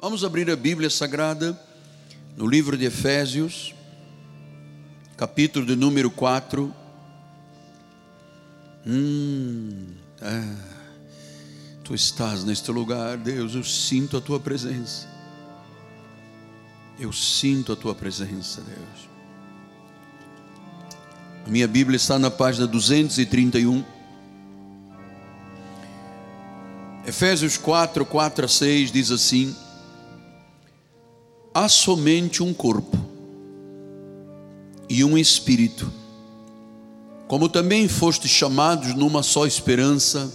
Vamos 0.00 0.22
abrir 0.22 0.48
a 0.48 0.54
Bíblia 0.54 0.88
Sagrada 0.88 1.60
no 2.36 2.46
livro 2.46 2.76
de 2.76 2.84
Efésios, 2.84 3.74
capítulo 5.16 5.66
de 5.66 5.74
número 5.74 6.08
4. 6.08 6.72
Hum, 8.86 9.86
ah, 10.22 10.54
tu 11.82 11.96
estás 11.96 12.44
neste 12.44 12.70
lugar, 12.70 13.16
Deus, 13.16 13.56
eu 13.56 13.64
sinto 13.64 14.16
a 14.16 14.20
tua 14.20 14.38
presença. 14.38 15.08
Eu 16.96 17.12
sinto 17.12 17.72
a 17.72 17.76
tua 17.76 17.92
presença, 17.92 18.60
Deus. 18.60 19.08
A 21.44 21.50
minha 21.50 21.66
Bíblia 21.66 21.96
está 21.96 22.20
na 22.20 22.30
página 22.30 22.68
231. 22.68 23.84
Efésios 27.04 27.58
4, 27.58 28.06
4 28.06 28.44
a 28.44 28.48
6 28.48 28.92
diz 28.92 29.10
assim: 29.10 29.56
há 31.52 31.68
somente 31.68 32.42
um 32.42 32.52
corpo 32.52 32.96
e 34.88 35.04
um 35.04 35.16
espírito, 35.18 35.90
como 37.26 37.48
também 37.48 37.88
foste 37.88 38.26
chamados 38.26 38.94
numa 38.94 39.22
só 39.22 39.46
esperança 39.46 40.32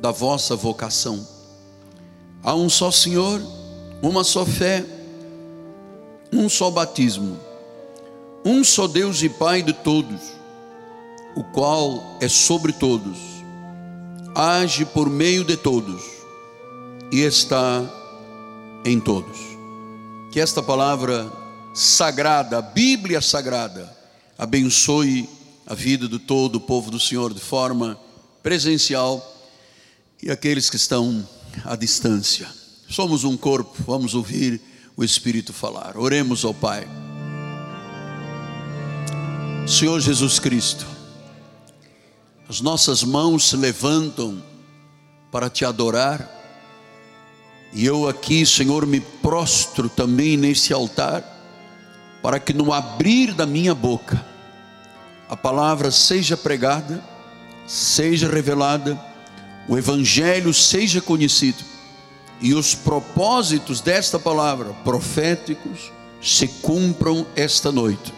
da 0.00 0.10
vossa 0.10 0.56
vocação. 0.56 1.26
Há 2.42 2.54
um 2.54 2.68
só 2.68 2.90
Senhor, 2.90 3.40
uma 4.02 4.24
só 4.24 4.44
fé, 4.44 4.84
um 6.32 6.48
só 6.48 6.70
batismo, 6.70 7.38
um 8.44 8.64
só 8.64 8.86
Deus 8.86 9.22
e 9.22 9.28
Pai 9.28 9.62
de 9.62 9.72
todos, 9.72 10.20
o 11.36 11.44
qual 11.44 12.02
é 12.20 12.28
sobre 12.28 12.72
todos, 12.72 13.16
age 14.34 14.84
por 14.84 15.08
meio 15.08 15.44
de 15.44 15.56
todos 15.56 16.02
e 17.12 17.20
está 17.20 17.82
em 18.84 18.98
todos 18.98 19.53
que 20.34 20.40
esta 20.40 20.60
palavra 20.60 21.32
sagrada, 21.72 22.58
a 22.58 22.60
Bíblia 22.60 23.20
sagrada, 23.20 23.88
abençoe 24.36 25.30
a 25.64 25.74
vida 25.76 26.08
de 26.08 26.18
todo 26.18 26.56
o 26.56 26.60
povo 26.60 26.90
do 26.90 26.98
Senhor 26.98 27.32
de 27.32 27.38
forma 27.38 27.96
presencial 28.42 29.24
e 30.20 30.32
aqueles 30.32 30.68
que 30.68 30.74
estão 30.74 31.24
à 31.64 31.76
distância. 31.76 32.48
Somos 32.90 33.22
um 33.22 33.36
corpo, 33.36 33.80
vamos 33.86 34.16
ouvir 34.16 34.60
o 34.96 35.04
Espírito 35.04 35.52
falar. 35.52 35.96
Oremos 35.96 36.44
ao 36.44 36.52
Pai. 36.52 36.84
Senhor 39.68 40.00
Jesus 40.00 40.40
Cristo, 40.40 40.84
as 42.48 42.60
nossas 42.60 43.04
mãos 43.04 43.50
se 43.50 43.56
levantam 43.56 44.42
para 45.30 45.48
te 45.48 45.64
adorar 45.64 46.33
e 47.74 47.84
eu 47.84 48.08
aqui, 48.08 48.46
Senhor, 48.46 48.86
me 48.86 49.00
prostro 49.00 49.88
também 49.88 50.36
nesse 50.36 50.72
altar, 50.72 51.24
para 52.22 52.38
que 52.38 52.52
no 52.52 52.72
abrir 52.72 53.34
da 53.34 53.44
minha 53.44 53.74
boca, 53.74 54.24
a 55.28 55.36
palavra 55.36 55.90
seja 55.90 56.36
pregada, 56.36 57.02
seja 57.66 58.30
revelada, 58.30 58.98
o 59.66 59.76
Evangelho 59.76 60.54
seja 60.54 61.00
conhecido, 61.00 61.64
e 62.40 62.54
os 62.54 62.76
propósitos 62.76 63.80
desta 63.80 64.20
palavra, 64.20 64.72
proféticos, 64.84 65.90
se 66.22 66.46
cumpram 66.46 67.26
esta 67.34 67.72
noite. 67.72 68.14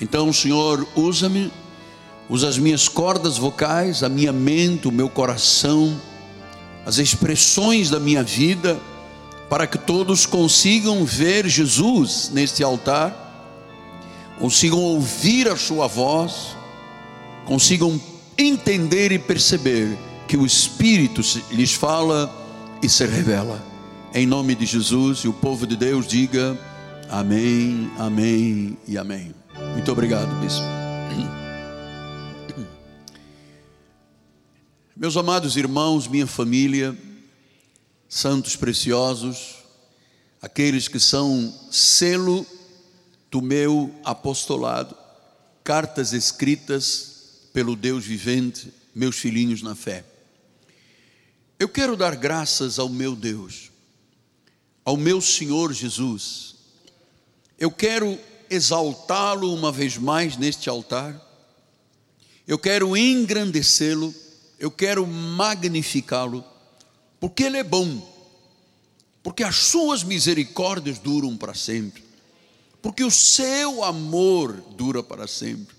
Então, 0.00 0.32
Senhor, 0.32 0.86
usa-me, 0.94 1.52
usa 2.28 2.48
as 2.48 2.56
minhas 2.56 2.88
cordas 2.88 3.36
vocais, 3.36 4.04
a 4.04 4.08
minha 4.08 4.32
mente, 4.32 4.86
o 4.86 4.92
meu 4.92 5.08
coração, 5.08 6.00
as 6.84 6.98
expressões 6.98 7.90
da 7.90 8.00
minha 8.00 8.22
vida, 8.22 8.78
para 9.48 9.66
que 9.66 9.78
todos 9.78 10.26
consigam 10.26 11.04
ver 11.04 11.48
Jesus 11.48 12.30
neste 12.32 12.62
altar, 12.62 13.28
consigam 14.38 14.78
ouvir 14.78 15.48
a 15.48 15.56
Sua 15.56 15.86
voz, 15.86 16.56
consigam 17.44 18.00
entender 18.38 19.12
e 19.12 19.18
perceber 19.18 19.96
que 20.26 20.36
o 20.36 20.46
Espírito 20.46 21.20
lhes 21.50 21.72
fala 21.72 22.32
e 22.82 22.88
se 22.88 23.04
revela. 23.04 23.62
Em 24.14 24.26
nome 24.26 24.54
de 24.54 24.66
Jesus 24.66 25.18
e 25.18 25.28
o 25.28 25.32
povo 25.32 25.66
de 25.66 25.76
Deus 25.76 26.06
diga 26.06 26.58
amém, 27.08 27.90
amém 27.98 28.76
e 28.86 28.96
amém. 28.96 29.34
Muito 29.74 29.90
obrigado, 29.92 30.32
bispo. 30.40 30.80
Meus 35.00 35.16
amados 35.16 35.56
irmãos, 35.56 36.06
minha 36.06 36.26
família, 36.26 36.94
santos 38.06 38.54
preciosos, 38.54 39.54
aqueles 40.42 40.88
que 40.88 41.00
são 41.00 41.58
selo 41.70 42.46
do 43.30 43.40
meu 43.40 43.94
apostolado, 44.04 44.94
cartas 45.64 46.12
escritas 46.12 47.48
pelo 47.50 47.74
Deus 47.74 48.04
vivente, 48.04 48.70
meus 48.94 49.16
filhinhos 49.16 49.62
na 49.62 49.74
fé. 49.74 50.04
Eu 51.58 51.70
quero 51.70 51.96
dar 51.96 52.14
graças 52.14 52.78
ao 52.78 52.90
meu 52.90 53.16
Deus, 53.16 53.70
ao 54.84 54.98
meu 54.98 55.22
Senhor 55.22 55.72
Jesus. 55.72 56.56
Eu 57.58 57.70
quero 57.70 58.18
exaltá-lo 58.50 59.54
uma 59.54 59.72
vez 59.72 59.96
mais 59.96 60.36
neste 60.36 60.68
altar. 60.68 61.18
Eu 62.46 62.58
quero 62.58 62.94
engrandecê-lo 62.94 64.14
eu 64.60 64.70
quero 64.70 65.06
magnificá-lo, 65.06 66.44
porque 67.18 67.44
Ele 67.44 67.56
é 67.56 67.64
bom, 67.64 68.06
porque 69.22 69.42
as 69.42 69.56
suas 69.56 70.04
misericórdias 70.04 70.98
duram 70.98 71.34
para 71.34 71.54
sempre, 71.54 72.04
porque 72.82 73.02
o 73.02 73.10
seu 73.10 73.82
amor 73.82 74.52
dura 74.76 75.02
para 75.02 75.26
sempre. 75.26 75.74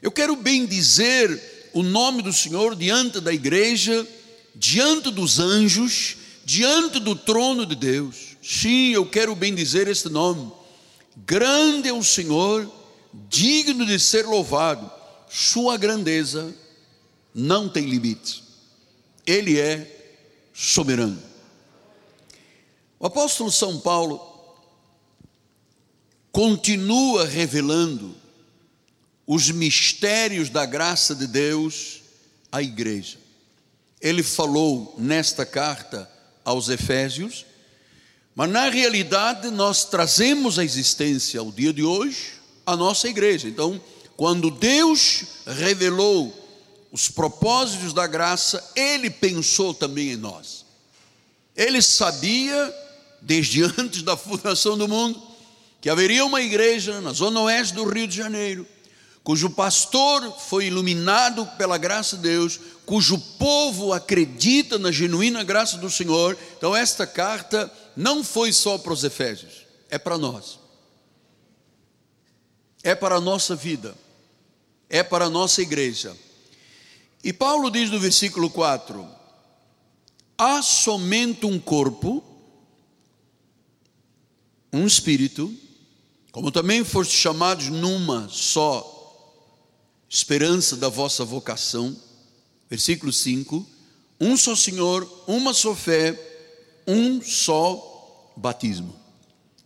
Eu 0.00 0.12
quero 0.12 0.36
bem 0.36 0.64
dizer 0.64 1.70
o 1.74 1.82
nome 1.82 2.22
do 2.22 2.32
Senhor 2.32 2.76
diante 2.76 3.20
da 3.20 3.32
igreja, 3.32 4.06
diante 4.54 5.10
dos 5.10 5.40
anjos, 5.40 6.16
diante 6.44 7.00
do 7.00 7.16
trono 7.16 7.66
de 7.66 7.74
Deus. 7.74 8.36
Sim, 8.42 8.90
eu 8.90 9.04
quero 9.06 9.34
bem 9.34 9.54
dizer 9.54 9.88
este 9.88 10.08
nome. 10.08 10.50
Grande 11.16 11.88
é 11.88 11.92
o 11.92 12.02
Senhor, 12.02 12.70
digno 13.28 13.84
de 13.84 13.98
ser 13.98 14.24
louvado. 14.24 14.90
Sua 15.28 15.76
grandeza 15.76 16.54
não 17.34 17.68
tem 17.68 17.86
limite. 17.86 18.42
Ele 19.26 19.58
é 19.58 20.00
soberano. 20.52 21.22
O 22.98 23.06
apóstolo 23.06 23.50
São 23.50 23.78
Paulo 23.80 24.20
continua 26.32 27.24
revelando 27.24 28.14
os 29.26 29.50
mistérios 29.50 30.50
da 30.50 30.66
graça 30.66 31.14
de 31.14 31.26
Deus 31.26 32.02
à 32.50 32.62
igreja. 32.62 33.18
Ele 34.00 34.22
falou 34.22 34.94
nesta 34.98 35.46
carta 35.46 36.10
aos 36.44 36.68
Efésios, 36.68 37.46
mas 38.34 38.50
na 38.50 38.68
realidade 38.68 39.50
nós 39.50 39.84
trazemos 39.84 40.58
à 40.58 40.64
existência 40.64 41.40
ao 41.40 41.52
dia 41.52 41.72
de 41.72 41.82
hoje 41.82 42.32
a 42.66 42.76
nossa 42.76 43.08
igreja. 43.08 43.48
Então, 43.48 43.80
quando 44.16 44.50
Deus 44.50 45.22
revelou 45.46 46.34
os 46.92 47.08
propósitos 47.08 47.92
da 47.92 48.06
graça, 48.06 48.62
ele 48.74 49.08
pensou 49.10 49.72
também 49.72 50.12
em 50.12 50.16
nós. 50.16 50.64
Ele 51.54 51.80
sabia, 51.80 52.74
desde 53.20 53.62
antes 53.78 54.02
da 54.02 54.16
fundação 54.16 54.76
do 54.76 54.88
mundo, 54.88 55.20
que 55.80 55.88
haveria 55.88 56.24
uma 56.24 56.42
igreja 56.42 57.00
na 57.00 57.12
zona 57.12 57.40
oeste 57.40 57.74
do 57.74 57.84
Rio 57.84 58.06
de 58.06 58.16
Janeiro, 58.16 58.66
cujo 59.22 59.50
pastor 59.50 60.32
foi 60.38 60.66
iluminado 60.66 61.46
pela 61.56 61.78
graça 61.78 62.16
de 62.16 62.22
Deus, 62.22 62.58
cujo 62.84 63.18
povo 63.38 63.92
acredita 63.92 64.78
na 64.78 64.90
genuína 64.90 65.44
graça 65.44 65.78
do 65.78 65.88
Senhor. 65.88 66.36
Então, 66.56 66.74
esta 66.74 67.06
carta 67.06 67.72
não 67.96 68.24
foi 68.24 68.52
só 68.52 68.76
para 68.78 68.92
os 68.92 69.04
Efésios, 69.04 69.66
é 69.88 69.98
para 69.98 70.18
nós, 70.18 70.58
é 72.82 72.94
para 72.94 73.16
a 73.16 73.20
nossa 73.20 73.54
vida, 73.54 73.94
é 74.88 75.02
para 75.02 75.26
a 75.26 75.30
nossa 75.30 75.62
igreja. 75.62 76.16
E 77.22 77.32
Paulo 77.32 77.70
diz 77.70 77.90
no 77.90 78.00
versículo 78.00 78.48
4: 78.48 79.06
há 80.38 80.62
somente 80.62 81.44
um 81.44 81.58
corpo, 81.58 82.24
um 84.72 84.86
espírito, 84.86 85.54
como 86.32 86.50
também 86.50 86.82
foste 86.82 87.14
chamados 87.14 87.68
numa 87.68 88.28
só 88.30 88.96
esperança 90.08 90.76
da 90.76 90.88
vossa 90.88 91.24
vocação. 91.24 91.94
Versículo 92.70 93.12
5: 93.12 93.66
um 94.18 94.36
só 94.36 94.56
Senhor, 94.56 95.06
uma 95.26 95.52
só 95.52 95.74
fé, 95.74 96.18
um 96.86 97.20
só 97.20 98.32
batismo. 98.36 98.98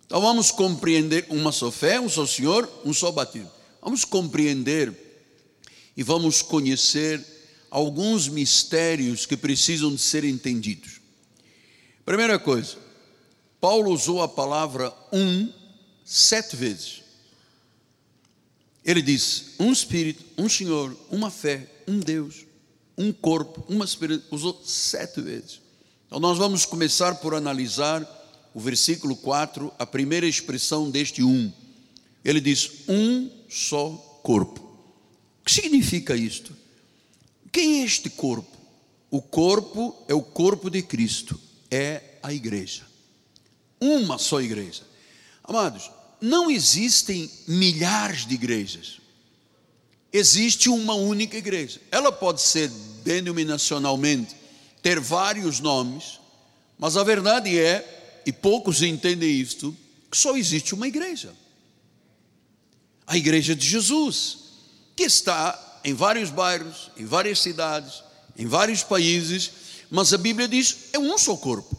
Então 0.06 0.20
vamos 0.20 0.50
compreender 0.50 1.26
uma 1.28 1.52
só 1.52 1.70
fé, 1.70 2.00
um 2.00 2.08
só 2.08 2.26
Senhor, 2.26 2.68
um 2.84 2.92
só 2.92 3.12
batismo. 3.12 3.50
Vamos 3.80 4.04
compreender 4.04 4.92
e 5.96 6.02
vamos 6.02 6.42
conhecer 6.42 7.33
alguns 7.74 8.28
mistérios 8.28 9.26
que 9.26 9.36
precisam 9.36 9.92
de 9.92 10.00
ser 10.00 10.22
entendidos. 10.22 11.00
Primeira 12.06 12.38
coisa, 12.38 12.76
Paulo 13.60 13.90
usou 13.90 14.22
a 14.22 14.28
palavra 14.28 14.94
um 15.12 15.52
sete 16.04 16.54
vezes. 16.54 17.02
Ele 18.84 19.02
disse: 19.02 19.56
um 19.58 19.72
Espírito, 19.72 20.24
um 20.38 20.48
Senhor, 20.48 20.96
uma 21.10 21.32
fé, 21.32 21.68
um 21.88 21.98
Deus, 21.98 22.46
um 22.96 23.12
corpo, 23.12 23.64
uma 23.68 23.84
Espírito. 23.84 24.24
Usou 24.30 24.62
sete 24.64 25.20
vezes. 25.20 25.60
Então, 26.06 26.20
nós 26.20 26.38
vamos 26.38 26.64
começar 26.64 27.16
por 27.16 27.34
analisar 27.34 28.08
o 28.54 28.60
versículo 28.60 29.16
4, 29.16 29.72
a 29.76 29.84
primeira 29.84 30.28
expressão 30.28 30.92
deste 30.92 31.24
um. 31.24 31.52
Ele 32.24 32.40
diz: 32.40 32.70
um 32.88 33.28
só 33.48 33.88
corpo. 34.22 34.60
O 35.40 35.44
que 35.44 35.52
significa 35.52 36.14
isto? 36.14 36.62
Quem 37.54 37.82
é 37.82 37.84
este 37.84 38.10
corpo? 38.10 38.50
O 39.08 39.22
corpo 39.22 39.96
é 40.08 40.12
o 40.12 40.20
corpo 40.20 40.68
de 40.68 40.82
Cristo, 40.82 41.40
é 41.70 42.02
a 42.20 42.34
igreja. 42.34 42.82
Uma 43.80 44.18
só 44.18 44.40
igreja. 44.40 44.82
Amados, 45.44 45.88
não 46.20 46.50
existem 46.50 47.30
milhares 47.46 48.26
de 48.26 48.34
igrejas. 48.34 49.00
Existe 50.12 50.68
uma 50.68 50.94
única 50.94 51.36
igreja. 51.36 51.80
Ela 51.92 52.10
pode 52.10 52.42
ser 52.42 52.68
denominacionalmente, 53.04 54.34
ter 54.82 54.98
vários 54.98 55.60
nomes, 55.60 56.18
mas 56.76 56.96
a 56.96 57.04
verdade 57.04 57.56
é, 57.56 58.22
e 58.26 58.32
poucos 58.32 58.82
entendem 58.82 59.30
isto, 59.30 59.76
que 60.10 60.16
só 60.16 60.36
existe 60.36 60.74
uma 60.74 60.88
igreja. 60.88 61.32
A 63.06 63.16
igreja 63.16 63.54
de 63.54 63.64
Jesus, 63.64 64.38
que 64.96 65.04
está 65.04 65.63
em 65.84 65.92
vários 65.92 66.30
bairros, 66.30 66.90
em 66.96 67.04
várias 67.04 67.40
cidades, 67.40 68.02
em 68.36 68.46
vários 68.46 68.82
países, 68.82 69.50
mas 69.90 70.12
a 70.12 70.18
Bíblia 70.18 70.48
diz 70.48 70.76
é 70.92 70.98
um 70.98 71.16
só 71.18 71.36
corpo. 71.36 71.76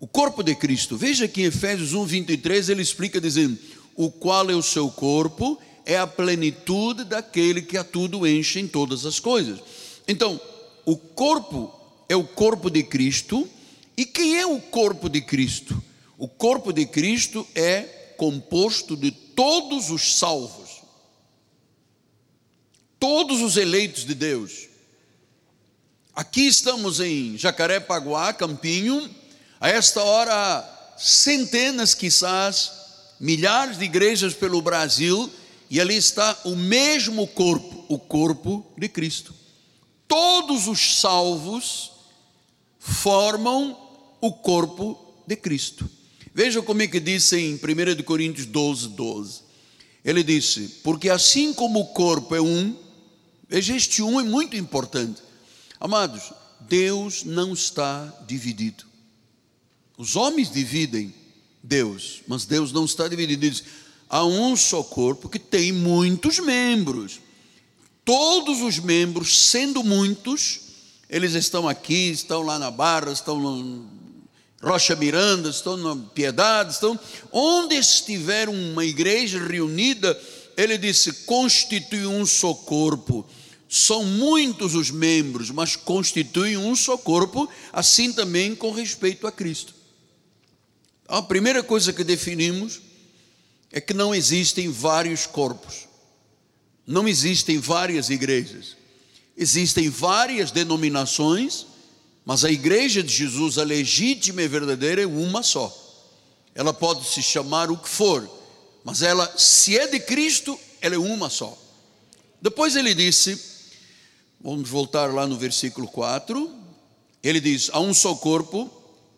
O 0.00 0.06
corpo 0.06 0.42
de 0.42 0.54
Cristo. 0.56 0.96
Veja 0.96 1.28
que 1.28 1.42
em 1.42 1.44
Efésios 1.44 1.94
1, 1.94 2.04
23 2.04 2.68
ele 2.68 2.82
explica 2.82 3.20
dizendo: 3.20 3.56
o 3.94 4.10
qual 4.10 4.50
é 4.50 4.54
o 4.54 4.62
seu 4.62 4.90
corpo, 4.90 5.58
é 5.86 5.96
a 5.96 6.06
plenitude 6.06 7.04
daquele 7.04 7.62
que 7.62 7.76
a 7.76 7.84
tudo 7.84 8.26
enche 8.26 8.58
em 8.60 8.66
todas 8.66 9.06
as 9.06 9.20
coisas. 9.20 9.60
Então, 10.06 10.40
o 10.84 10.96
corpo 10.96 11.72
é 12.08 12.16
o 12.16 12.24
corpo 12.24 12.68
de 12.68 12.82
Cristo, 12.82 13.48
e 13.96 14.04
quem 14.04 14.38
é 14.38 14.46
o 14.46 14.60
corpo 14.60 15.08
de 15.08 15.20
Cristo? 15.20 15.80
O 16.18 16.28
corpo 16.28 16.72
de 16.72 16.86
Cristo 16.86 17.46
é 17.54 17.82
composto 18.16 18.96
de 18.96 19.10
todos 19.10 19.90
os 19.90 20.18
salvos, 20.18 20.61
todos 23.02 23.42
os 23.42 23.56
eleitos 23.56 24.04
de 24.04 24.14
Deus. 24.14 24.68
Aqui 26.14 26.46
estamos 26.46 27.00
em 27.00 27.36
Jacarepaguá, 27.36 28.32
Campinho, 28.32 29.10
a 29.60 29.68
esta 29.68 30.00
hora, 30.04 30.94
centenas, 30.96 31.94
quizás, 31.94 32.70
milhares 33.18 33.76
de 33.76 33.86
igrejas 33.86 34.34
pelo 34.34 34.62
Brasil, 34.62 35.28
e 35.68 35.80
ali 35.80 35.96
está 35.96 36.38
o 36.44 36.54
mesmo 36.54 37.26
corpo, 37.26 37.84
o 37.88 37.98
corpo 37.98 38.64
de 38.78 38.88
Cristo. 38.88 39.34
Todos 40.06 40.68
os 40.68 41.00
salvos 41.00 41.90
formam 42.78 43.76
o 44.20 44.32
corpo 44.32 45.12
de 45.26 45.34
Cristo. 45.34 45.90
Veja 46.32 46.62
como 46.62 46.82
é 46.82 46.86
que 46.86 47.00
diz 47.00 47.32
em 47.32 47.54
1 47.54 48.02
Coríntios 48.04 48.46
12, 48.46 48.90
12. 48.90 49.40
Ele 50.04 50.22
disse: 50.22 50.80
Porque 50.84 51.10
assim 51.10 51.52
como 51.52 51.80
o 51.80 51.86
corpo 51.86 52.36
é 52.36 52.40
um, 52.40 52.76
veja, 53.52 53.76
este 53.76 54.02
um 54.02 54.18
é 54.18 54.22
muito 54.22 54.56
importante. 54.56 55.20
Amados, 55.78 56.32
Deus 56.60 57.22
não 57.22 57.52
está 57.52 58.10
dividido. 58.26 58.84
Os 59.98 60.16
homens 60.16 60.50
dividem 60.50 61.14
Deus, 61.62 62.22
mas 62.26 62.46
Deus 62.46 62.72
não 62.72 62.86
está 62.86 63.06
dividido. 63.06 63.42
Diz, 63.42 63.62
há 64.08 64.24
um 64.24 64.56
só 64.56 64.82
corpo 64.82 65.28
que 65.28 65.38
tem 65.38 65.70
muitos 65.70 66.38
membros. 66.38 67.20
Todos 68.06 68.62
os 68.62 68.78
membros, 68.78 69.36
sendo 69.50 69.84
muitos, 69.84 70.60
eles 71.10 71.34
estão 71.34 71.68
aqui, 71.68 72.10
estão 72.10 72.40
lá 72.40 72.58
na 72.58 72.70
Barra, 72.70 73.12
estão 73.12 73.38
no 73.38 73.86
Rocha 74.62 74.96
Miranda, 74.96 75.50
estão 75.50 75.76
na 75.76 75.94
Piedade, 75.94 76.72
estão 76.72 76.98
onde 77.30 77.74
estiver 77.74 78.48
uma 78.48 78.82
igreja 78.82 79.46
reunida, 79.46 80.18
ele 80.56 80.78
disse: 80.78 81.12
constitui 81.26 82.06
um 82.06 82.24
só 82.24 82.54
corpo. 82.54 83.26
São 83.74 84.04
muitos 84.04 84.74
os 84.74 84.90
membros, 84.90 85.50
mas 85.50 85.76
constituem 85.76 86.58
um 86.58 86.76
só 86.76 86.98
corpo, 86.98 87.48
assim 87.72 88.12
também 88.12 88.54
com 88.54 88.70
respeito 88.70 89.26
a 89.26 89.32
Cristo. 89.32 89.72
A 91.08 91.22
primeira 91.22 91.62
coisa 91.62 91.90
que 91.90 92.04
definimos 92.04 92.82
é 93.70 93.80
que 93.80 93.94
não 93.94 94.14
existem 94.14 94.70
vários 94.70 95.24
corpos, 95.24 95.88
não 96.86 97.08
existem 97.08 97.58
várias 97.58 98.10
igrejas, 98.10 98.76
existem 99.34 99.88
várias 99.88 100.50
denominações, 100.50 101.64
mas 102.26 102.44
a 102.44 102.52
igreja 102.52 103.02
de 103.02 103.10
Jesus, 103.10 103.56
a 103.56 103.64
legítima 103.64 104.42
e 104.42 104.48
verdadeira, 104.48 105.00
é 105.00 105.06
uma 105.06 105.42
só. 105.42 105.74
Ela 106.54 106.74
pode 106.74 107.08
se 107.08 107.22
chamar 107.22 107.70
o 107.70 107.78
que 107.78 107.88
for, 107.88 108.28
mas 108.84 109.00
ela, 109.00 109.32
se 109.38 109.78
é 109.78 109.86
de 109.86 109.98
Cristo, 109.98 110.60
ela 110.78 110.94
é 110.94 110.98
uma 110.98 111.30
só. 111.30 111.58
Depois 112.42 112.76
ele 112.76 112.94
disse, 112.94 113.51
vamos 114.42 114.68
voltar 114.68 115.12
lá 115.12 115.26
no 115.26 115.36
versículo 115.36 115.86
4, 115.88 116.54
ele 117.22 117.40
diz: 117.40 117.70
há 117.72 117.80
um 117.80 117.94
só 117.94 118.14
corpo 118.14 118.70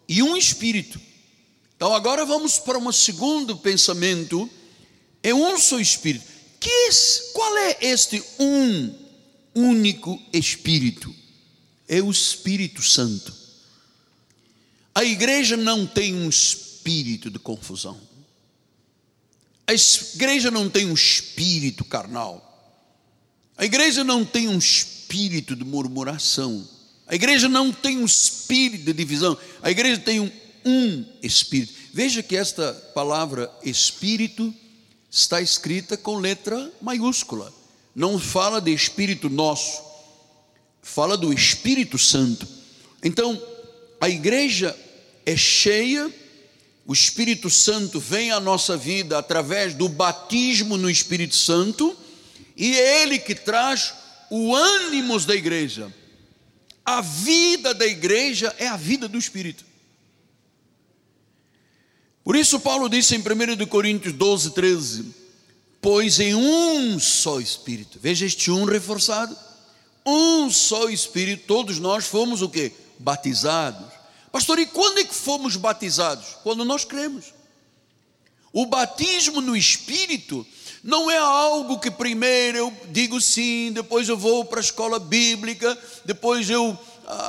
e 0.08 0.22
um 0.22 0.36
espírito 0.36 1.00
então 1.76 1.94
agora 1.94 2.24
vamos 2.24 2.58
para 2.58 2.78
um 2.78 2.92
segundo 2.92 3.56
pensamento. 3.56 4.48
É 5.22 5.34
um 5.34 5.58
só 5.58 5.78
Espírito. 5.78 6.24
Que, 6.60 6.88
qual 7.32 7.58
é 7.58 7.76
este 7.82 8.22
um 8.38 8.94
único 9.54 10.18
Espírito? 10.32 11.14
É 11.88 12.00
o 12.00 12.10
Espírito 12.10 12.82
Santo. 12.82 13.34
A 14.94 15.04
igreja 15.04 15.56
não 15.56 15.86
tem 15.86 16.14
um 16.14 16.28
espírito 16.28 17.28
de 17.28 17.38
confusão. 17.38 18.00
A 19.66 19.74
igreja 19.74 20.50
não 20.50 20.70
tem 20.70 20.86
um 20.86 20.94
espírito 20.94 21.84
carnal. 21.84 22.50
A 23.56 23.64
igreja 23.64 24.04
não 24.04 24.24
tem 24.24 24.48
um 24.48 24.56
espírito 24.56 24.93
de 25.18 25.64
murmuração. 25.64 26.66
A 27.06 27.14
igreja 27.14 27.48
não 27.48 27.72
tem 27.72 27.98
um 27.98 28.04
espírito 28.04 28.84
de 28.84 28.92
divisão. 28.92 29.36
A 29.62 29.70
igreja 29.70 30.00
tem 30.00 30.20
um 30.20 30.30
um 30.64 31.04
espírito. 31.22 31.74
Veja 31.92 32.22
que 32.22 32.36
esta 32.36 32.72
palavra 32.94 33.50
espírito 33.62 34.52
está 35.10 35.40
escrita 35.40 35.96
com 35.96 36.16
letra 36.16 36.72
maiúscula. 36.80 37.52
Não 37.94 38.18
fala 38.18 38.60
de 38.60 38.72
espírito 38.72 39.28
nosso, 39.28 39.82
fala 40.82 41.16
do 41.16 41.32
Espírito 41.32 41.96
Santo. 41.96 42.48
Então, 43.02 43.40
a 44.00 44.08
igreja 44.08 44.76
é 45.24 45.36
cheia, 45.36 46.12
o 46.84 46.92
Espírito 46.92 47.48
Santo 47.48 48.00
vem 48.00 48.32
à 48.32 48.40
nossa 48.40 48.76
vida 48.76 49.16
através 49.16 49.74
do 49.74 49.88
batismo 49.88 50.76
no 50.76 50.90
Espírito 50.90 51.36
Santo, 51.36 51.96
e 52.56 52.74
é 52.74 53.02
ele 53.02 53.18
que 53.18 53.34
traz 53.34 53.94
o 54.30 54.54
ânimo 54.54 55.18
da 55.20 55.34
igreja. 55.34 55.92
A 56.84 57.00
vida 57.00 57.72
da 57.72 57.86
igreja 57.86 58.54
é 58.58 58.66
a 58.66 58.76
vida 58.76 59.08
do 59.08 59.18
Espírito. 59.18 59.64
Por 62.22 62.36
isso, 62.36 62.58
Paulo 62.60 62.88
disse 62.88 63.14
em 63.14 63.18
1 63.18 63.66
Coríntios 63.66 64.14
12, 64.14 64.50
13: 64.52 65.14
Pois 65.80 66.18
em 66.20 66.34
um 66.34 66.98
só 66.98 67.40
Espírito, 67.40 67.98
veja 68.00 68.24
este 68.24 68.50
um 68.50 68.64
reforçado, 68.64 69.36
um 70.04 70.50
só 70.50 70.88
Espírito, 70.88 71.46
todos 71.46 71.78
nós 71.78 72.06
fomos 72.06 72.42
o 72.42 72.48
que? 72.48 72.72
Batizados. 72.98 73.92
Pastor, 74.32 74.58
e 74.58 74.66
quando 74.66 74.98
é 74.98 75.04
que 75.04 75.14
fomos 75.14 75.56
batizados? 75.56 76.36
Quando 76.42 76.64
nós 76.64 76.84
cremos. 76.84 77.34
O 78.52 78.66
batismo 78.66 79.40
no 79.40 79.56
Espírito 79.56 80.46
não 80.84 81.10
é 81.10 81.16
algo 81.16 81.80
que 81.80 81.90
primeiro 81.90 82.58
eu 82.58 82.72
digo 82.90 83.18
sim, 83.18 83.72
depois 83.72 84.06
eu 84.06 84.18
vou 84.18 84.44
para 84.44 84.60
a 84.60 84.62
escola 84.62 84.98
bíblica, 84.98 85.78
depois 86.04 86.50
eu 86.50 86.78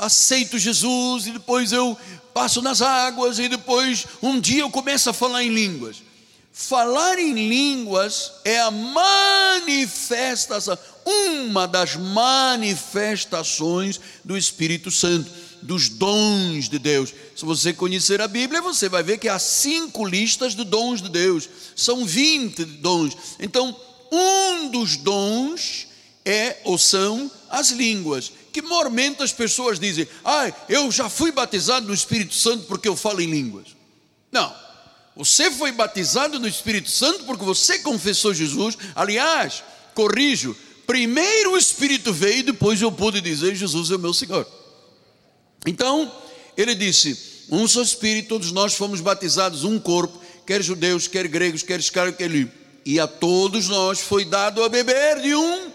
aceito 0.02 0.60
Jesus 0.60 1.28
e 1.28 1.32
depois 1.32 1.72
eu 1.72 1.98
passo 2.34 2.62
nas 2.62 2.82
águas 2.82 3.40
e 3.40 3.48
depois 3.48 4.06
um 4.22 4.42
dia 4.42 4.64
eu 4.64 4.70
começo 4.70 5.10
a 5.10 5.14
falar 5.14 5.42
em 5.42 5.48
línguas. 5.48 6.04
Falar 6.52 7.18
em 7.18 7.32
línguas 7.34 8.34
é 8.44 8.60
a 8.60 8.72
manifestação, 8.72 10.78
uma 11.06 11.66
das 11.66 11.96
manifestações 11.96 14.02
do 14.24 14.38
Espírito 14.38 14.92
Santo, 14.92 15.32
dos 15.62 15.90
dons 15.90 16.70
de 16.70 16.80
Deus. 16.80 17.14
Se 17.36 17.46
você 17.46 17.74
conhecer 17.74 18.22
a 18.22 18.28
Bíblia, 18.28 18.62
você 18.62 18.88
vai 18.88 19.04
ver 19.04 19.18
que 19.18 19.30
há 19.30 19.40
cinco 19.40 20.06
listas 20.06 20.56
de 20.56 20.64
dons 20.64 21.02
de 21.02 21.10
Deus, 21.10 21.50
são 21.76 22.06
20 22.06 22.64
dons. 22.66 23.18
Então, 23.40 23.76
um 24.12 24.70
dos 24.70 24.98
dons 24.98 25.88
é 26.24 26.58
ou 26.64 26.78
são 26.78 27.30
as 27.50 27.70
línguas 27.70 28.32
que 28.56 28.62
normalmente 28.62 29.22
as 29.22 29.34
pessoas 29.34 29.78
dizem: 29.78 30.08
Ah, 30.24 30.52
eu 30.70 30.90
já 30.90 31.10
fui 31.10 31.30
batizado 31.32 31.88
no 31.88 31.94
Espírito 31.94 32.34
Santo 32.34 32.66
porque 32.68 32.88
eu 32.88 32.96
falo 32.96 33.20
em 33.20 33.30
línguas. 33.30 33.68
Não. 34.32 34.66
Você 35.16 35.52
foi 35.52 35.72
batizado 35.72 36.40
no 36.40 36.48
Espírito 36.48 36.90
Santo 36.90 37.26
porque 37.26 37.44
você 37.44 37.80
confessou 37.80 38.34
Jesus. 38.34 38.78
Aliás, 38.96 39.64
corrijo, 39.94 40.56
primeiro 40.88 41.54
o 41.54 41.58
Espírito 41.58 42.14
veio 42.14 42.40
e 42.40 42.44
depois 42.44 42.82
eu 42.82 42.92
pude 42.92 43.20
dizer: 43.20 43.56
Jesus 43.56 43.92
é 43.92 43.96
o 43.96 44.00
meu 44.00 44.14
Senhor. 44.14 44.48
Então, 45.66 46.12
ele 46.56 46.76
disse: 46.76 47.46
Um 47.50 47.68
só 47.68 47.82
Espírito, 47.82 48.30
todos 48.30 48.52
nós 48.52 48.74
fomos 48.74 49.02
batizados, 49.02 49.64
um 49.64 49.80
corpo, 49.80 50.20
quer 50.46 50.62
judeus, 50.62 51.08
quer 51.08 51.28
gregos, 51.28 51.64
quer 51.64 51.80
escravos, 51.80 52.16
quer 52.16 52.30
livres. 52.30 52.56
E 52.86 53.00
a 53.00 53.08
todos 53.08 53.68
nós 53.68 54.00
foi 54.00 54.26
dado 54.26 54.64
a 54.64 54.70
beber 54.70 55.22
de 55.22 55.34
um, 55.34 55.72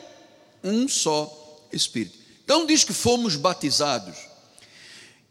um 0.63 0.89
só 0.89 1.67
Espírito. 1.73 2.19
Então, 2.45 2.67
diz 2.67 2.85
que 2.85 2.93
fomos 2.93 3.37
batizados. 3.37 4.17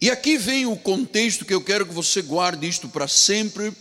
E 0.02 0.10
aqui 0.10 0.38
vem 0.38 0.66
o 0.66 0.78
contexto 0.78 1.44
que 1.44 1.54
eu 1.54 1.62
quero 1.62 1.86
que 1.86 1.94
você 1.94 2.22
guarde 2.22 2.68
isto 2.68 2.88
para 2.88 3.08
sempre, 3.08 3.74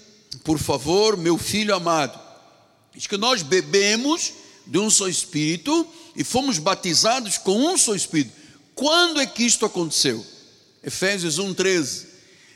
por 0.42 0.58
favor, 0.58 1.16
meu 1.16 1.38
filho 1.38 1.75
amado. 1.75 2.18
Diz 2.92 3.06
que 3.06 3.16
nós 3.16 3.42
bebemos 3.42 4.32
de 4.66 4.78
um 4.78 4.90
só 4.90 5.08
Espírito 5.08 5.87
e 6.16 6.25
fomos 6.25 6.58
batizados 6.58 7.38
com 7.38 7.56
um 7.56 7.78
só 7.78 7.94
Espírito. 7.94 8.32
Quando 8.75 9.20
é 9.20 9.26
que 9.26 9.44
isto 9.44 9.64
aconteceu? 9.64 10.25
Efésios 10.82 11.38
1,13. 11.38 12.06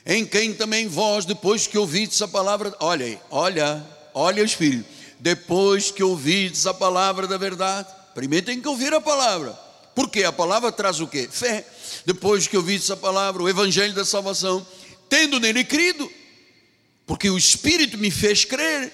Em 0.05 0.27
quem 0.27 0.53
também 0.53 0.89
vós, 0.89 1.25
depois 1.25 1.67
que 1.67 1.79
ouvides 1.79 2.21
a 2.23 2.29
palavra, 2.29 2.75
olha 2.81 3.07
aí, 3.07 3.19
olha, 3.31 3.87
olha 4.13 4.43
o 4.43 4.47
Espírito, 4.47 4.85
depois 5.21 5.91
que 5.91 6.03
ouvides 6.03 6.67
a 6.67 6.75
palavra 6.75 7.27
da 7.27 7.39
verdade, 7.39 7.89
primeiro 8.15 8.47
tem 8.47 8.61
que 8.61 8.67
ouvir 8.67 8.93
a 8.93 9.01
palavra, 9.01 9.53
porque 9.95 10.25
a 10.25 10.33
palavra 10.33 10.73
traz 10.73 10.99
o 11.01 11.07
que? 11.07 11.29
Fé. 11.29 11.65
Depois 12.05 12.49
que 12.49 12.57
ouvides 12.57 12.91
a 12.91 12.97
palavra, 12.97 13.43
o 13.43 13.49
evangelho 13.49 13.95
da 13.95 14.05
salvação, 14.05 14.67
tendo 15.09 15.39
nele 15.39 15.63
crido, 15.63 16.11
porque 17.07 17.31
o 17.31 17.39
Espírito 17.39 17.97
me 17.97 18.11
fez 18.11 18.45
crer, 18.45 18.93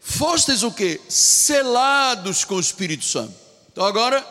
fostes 0.00 0.62
o 0.62 0.70
que? 0.70 1.00
Selados 1.08 2.44
com 2.44 2.54
o 2.54 2.60
Espírito 2.60 3.04
Santo. 3.04 3.34
Então 3.72 3.84
agora, 3.84 4.24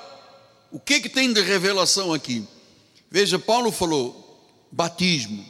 o 0.71 0.79
que 0.79 1.01
que 1.01 1.09
tem 1.09 1.33
de 1.33 1.41
revelação 1.41 2.13
aqui? 2.13 2.47
Veja, 3.11 3.37
Paulo 3.37 3.71
falou, 3.71 4.24
batismo, 4.75 5.45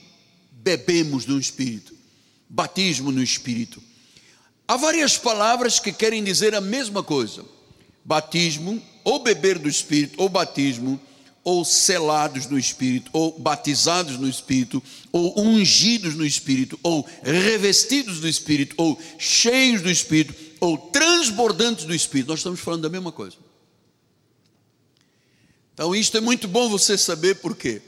bebemos 0.51 1.25
do 1.25 1.39
Espírito, 1.39 1.95
batismo 2.47 3.11
no 3.11 3.23
Espírito. 3.23 3.81
Há 4.67 4.77
várias 4.77 5.17
palavras 5.17 5.79
que 5.79 5.91
querem 5.91 6.23
dizer 6.23 6.53
a 6.53 6.61
mesma 6.61 7.01
coisa: 7.01 7.43
batismo, 8.03 8.79
ou 9.03 9.23
beber 9.23 9.57
do 9.57 9.67
Espírito, 9.67 10.21
ou 10.21 10.29
batismo, 10.29 11.01
ou 11.43 11.65
selados 11.65 12.45
no 12.45 12.57
Espírito, 12.57 13.09
ou 13.13 13.37
batizados 13.39 14.17
no 14.19 14.29
Espírito, 14.29 14.81
ou 15.11 15.39
ungidos 15.39 16.13
no 16.13 16.25
Espírito, 16.25 16.79
ou 16.83 17.07
revestidos 17.23 18.19
do 18.19 18.27
Espírito, 18.27 18.75
ou 18.77 18.99
cheios 19.17 19.81
do 19.81 19.89
Espírito, 19.89 20.35
ou 20.59 20.77
transbordantes 20.77 21.85
do 21.85 21.95
Espírito. 21.95 22.27
Nós 22.27 22.39
estamos 22.39 22.59
falando 22.59 22.83
da 22.83 22.89
mesma 22.89 23.11
coisa. 23.11 23.37
Então, 25.73 25.95
isto 25.95 26.15
é 26.15 26.21
muito 26.21 26.47
bom 26.47 26.69
você 26.69 26.95
saber 26.95 27.37
por 27.37 27.55
quê. 27.57 27.81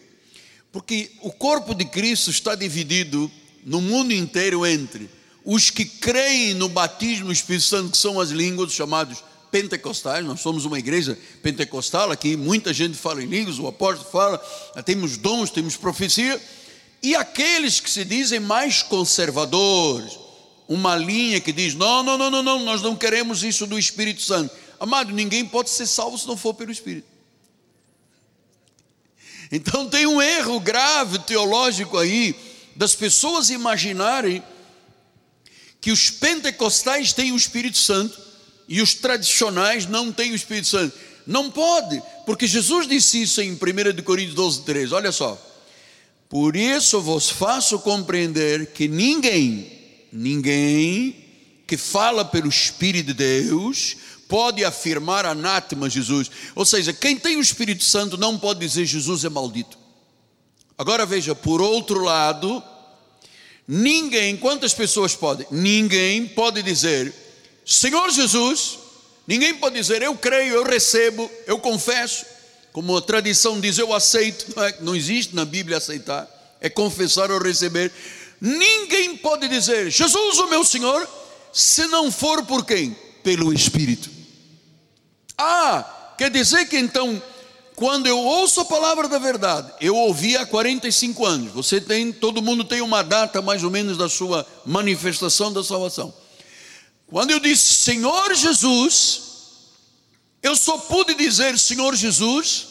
Porque 0.78 1.10
o 1.22 1.32
corpo 1.32 1.74
de 1.74 1.86
Cristo 1.86 2.30
está 2.30 2.54
dividido 2.54 3.32
no 3.66 3.82
mundo 3.82 4.14
inteiro 4.14 4.64
entre 4.64 5.10
os 5.44 5.72
que 5.72 5.84
creem 5.84 6.54
no 6.54 6.70
batismo 6.70 7.26
no 7.26 7.32
Espírito 7.32 7.66
Santo, 7.66 7.92
que 7.94 7.98
são 7.98 8.20
as 8.20 8.30
línguas 8.30 8.72
chamados 8.72 9.24
pentecostais, 9.50 10.24
nós 10.24 10.40
somos 10.40 10.66
uma 10.66 10.78
igreja 10.78 11.18
pentecostal 11.42 12.12
aqui, 12.12 12.38
muita 12.38 12.72
gente 12.76 12.96
fala 12.96 13.24
em 13.24 13.26
línguas, 13.26 13.58
o 13.58 13.66
apóstolo 13.66 14.08
fala, 14.12 14.38
temos 14.86 15.18
dons, 15.18 15.50
temos 15.50 15.76
profecia, 15.76 16.40
e 17.02 17.16
aqueles 17.16 17.80
que 17.80 17.90
se 17.90 18.06
dizem 18.06 18.40
mais 18.40 18.84
conservadores, 18.84 20.20
uma 20.68 20.96
linha 20.96 21.42
que 21.42 21.52
diz: 21.52 21.74
não, 21.74 22.04
não, 22.04 22.20
não, 22.20 22.30
não, 22.30 22.44
não, 22.44 22.60
nós 22.64 22.84
não 22.84 22.96
queremos 22.96 23.44
isso 23.44 23.66
do 23.66 23.80
Espírito 23.80 24.22
Santo. 24.22 24.54
Amado, 24.80 25.12
ninguém 25.12 25.44
pode 25.44 25.72
ser 25.72 25.88
salvo 25.88 26.20
se 26.20 26.28
não 26.28 26.38
for 26.38 26.54
pelo 26.54 26.72
Espírito. 26.72 27.17
Então 29.52 29.90
tem 29.90 30.06
um 30.06 30.22
erro 30.22 30.60
grave 30.60 31.20
teológico 31.20 31.98
aí 31.98 32.36
das 32.76 32.94
pessoas 32.94 33.50
imaginarem 33.50 34.44
que 35.80 35.92
os 35.92 36.10
pentecostais 36.10 37.14
têm 37.14 37.32
o 37.32 37.38
Espírito 37.38 37.78
Santo 37.78 38.20
e 38.68 38.82
os 38.82 38.94
tradicionais 38.94 39.86
não 39.86 40.12
têm 40.12 40.32
o 40.32 40.36
Espírito 40.36 40.68
Santo. 40.68 40.98
Não 41.26 41.50
pode, 41.50 42.02
porque 42.26 42.48
Jesus 42.48 42.88
disse 42.88 43.22
isso 43.22 43.42
em 43.42 43.54
1 43.54 44.04
Coríntios 44.04 44.36
12, 44.36 44.62
13. 44.64 44.94
Olha 44.94 45.12
só. 45.12 45.42
Por 46.30 46.56
isso 46.56 47.02
vos 47.02 47.30
faço 47.30 47.80
compreender 47.80 48.68
que 48.68 48.88
ninguém, 48.88 49.72
ninguém 50.12 51.16
que 51.66 51.78
fala 51.78 52.24
pelo 52.26 52.50
Espírito 52.50 53.08
de 53.08 53.14
Deus 53.14 53.98
pode 54.28 54.64
afirmar 54.64 55.26
anátema 55.26 55.90
Jesus. 55.90 56.30
Ou 56.56 56.66
seja, 56.66 56.94
quem 56.94 57.18
tem 57.18 57.38
o 57.38 57.42
Espírito 57.42 57.84
Santo 57.84 58.18
não 58.18 58.38
pode 58.38 58.60
dizer 58.60 58.86
Jesus 58.86 59.24
é 59.24 59.30
maldito. 59.30 59.78
Agora 60.78 61.06
veja, 61.06 61.34
por 61.34 61.62
outro 61.62 62.04
lado, 62.04 62.62
ninguém, 63.68 64.38
quantas 64.38 64.74
pessoas 64.74 65.16
podem? 65.16 65.48
Ninguém 65.50 66.28
pode 66.28 66.62
dizer 66.62 67.14
Senhor 67.68 68.10
Jesus, 68.10 68.80
ninguém 69.28 69.54
pode 69.56 69.76
dizer 69.76 70.02
eu 70.02 70.16
creio, 70.16 70.54
eu 70.54 70.64
recebo, 70.64 71.30
eu 71.46 71.60
confesso, 71.60 72.26
como 72.72 72.96
a 72.96 73.02
tradição 73.02 73.60
diz 73.60 73.78
eu 73.78 73.94
aceito, 73.94 74.54
não, 74.56 74.64
é, 74.64 74.78
não 74.80 74.96
existe 74.96 75.36
na 75.36 75.44
Bíblia 75.44 75.76
aceitar, 75.76 76.30
é 76.62 76.70
confessar 76.70 77.30
ou 77.30 77.42
receber. 77.42 77.92
Ninguém 78.40 79.18
pode 79.18 79.50
dizer 79.50 79.92
Jesus, 79.92 80.38
o 80.38 80.48
meu 80.48 80.64
Senhor, 80.64 81.06
se 81.52 81.88
não 81.88 82.10
for 82.10 82.46
por 82.46 82.66
quem? 82.66 82.96
Pelo 83.22 83.52
Espírito. 83.52 84.17
Ah, 85.38 86.14
quer 86.18 86.32
dizer 86.32 86.68
que 86.68 86.78
então, 86.78 87.22
quando 87.76 88.08
eu 88.08 88.18
ouço 88.18 88.62
a 88.62 88.66
palavra 88.66 89.08
da 89.08 89.20
verdade, 89.20 89.72
eu 89.80 89.96
ouvi 89.96 90.36
há 90.36 90.46
45 90.46 91.26
anos. 91.26 91.54
Você 91.54 91.80
tem, 91.80 92.12
todo 92.12 92.42
mundo 92.42 92.64
tem 92.64 92.82
uma 92.82 93.04
data 93.04 93.40
mais 93.40 93.64
ou 93.64 93.70
menos 93.70 93.98
da 93.98 94.10
sua 94.10 94.48
manifestação 94.66 95.54
da 95.54 95.64
salvação. 95.64 96.12
Quando 97.06 97.32
eu 97.32 97.40
disse 97.40 97.76
Senhor 97.76 98.34
Jesus, 98.34 99.22
eu 100.42 100.56
só 100.56 100.78
pude 100.80 101.14
dizer 101.14 101.58
Senhor 101.60 101.96
Jesus, 101.96 102.68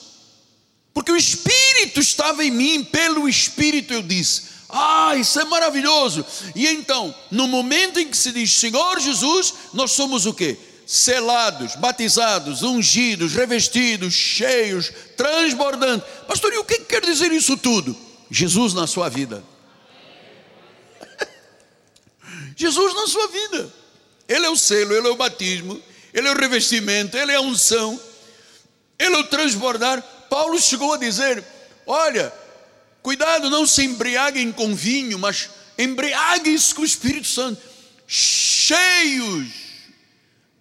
porque 0.93 1.13
o 1.13 1.17
Espírito 1.17 2.01
estava 2.01 2.45
em 2.45 2.51
mim, 2.51 2.83
pelo 2.83 3.29
Espírito 3.29 3.93
eu 3.93 4.03
disse: 4.03 4.43
Ah, 4.69 5.15
isso 5.17 5.39
é 5.39 5.45
maravilhoso. 5.45 6.27
E 6.55 6.67
então, 6.67 7.15
no 7.31 7.47
momento 7.47 8.01
em 8.01 8.09
que 8.09 8.17
se 8.17 8.33
diz 8.33 8.53
Senhor 8.53 8.99
Jesus, 8.99 9.55
nós 9.73 9.93
somos 9.93 10.27
o 10.27 10.35
que? 10.35 10.59
Selados, 10.87 11.75
batizados, 11.75 12.63
ungidos, 12.63 13.35
revestidos, 13.35 14.15
cheios, 14.15 14.93
transbordantes. 15.17 16.09
Pastor, 16.29 16.53
e 16.53 16.59
o 16.59 16.65
que 16.65 16.79
quer 16.79 17.05
dizer 17.05 17.33
isso 17.33 17.57
tudo? 17.57 17.95
Jesus 18.31 18.73
na 18.73 18.87
sua 18.87 19.09
vida. 19.09 19.43
Jesus 22.57 22.95
na 22.95 23.09
sua 23.09 23.27
vida. 23.27 23.69
Ele 24.29 24.47
é 24.47 24.51
o 24.51 24.57
selo, 24.57 24.95
ele 24.95 25.09
é 25.09 25.11
o 25.11 25.17
batismo, 25.17 25.83
ele 26.15 26.29
é 26.29 26.33
o 26.33 26.39
revestimento, 26.39 27.17
ele 27.17 27.33
é 27.33 27.37
a 27.37 27.41
unção, 27.41 28.01
ele 28.97 29.15
é 29.17 29.19
o 29.19 29.25
transbordar. 29.25 30.01
Paulo 30.31 30.61
chegou 30.61 30.93
a 30.93 30.99
dizer: 30.99 31.45
Olha, 31.85 32.33
cuidado, 33.03 33.51
não 33.51 33.67
se 33.67 33.83
embriaguem 33.83 34.53
com 34.53 34.75
vinho, 34.75 35.19
mas 35.19 35.51
embriaguem-se 35.77 36.75
com 36.75 36.83
o 36.83 36.87
Espírito 36.87 37.27
Santo, 37.27 37.61
cheios 38.07 39.66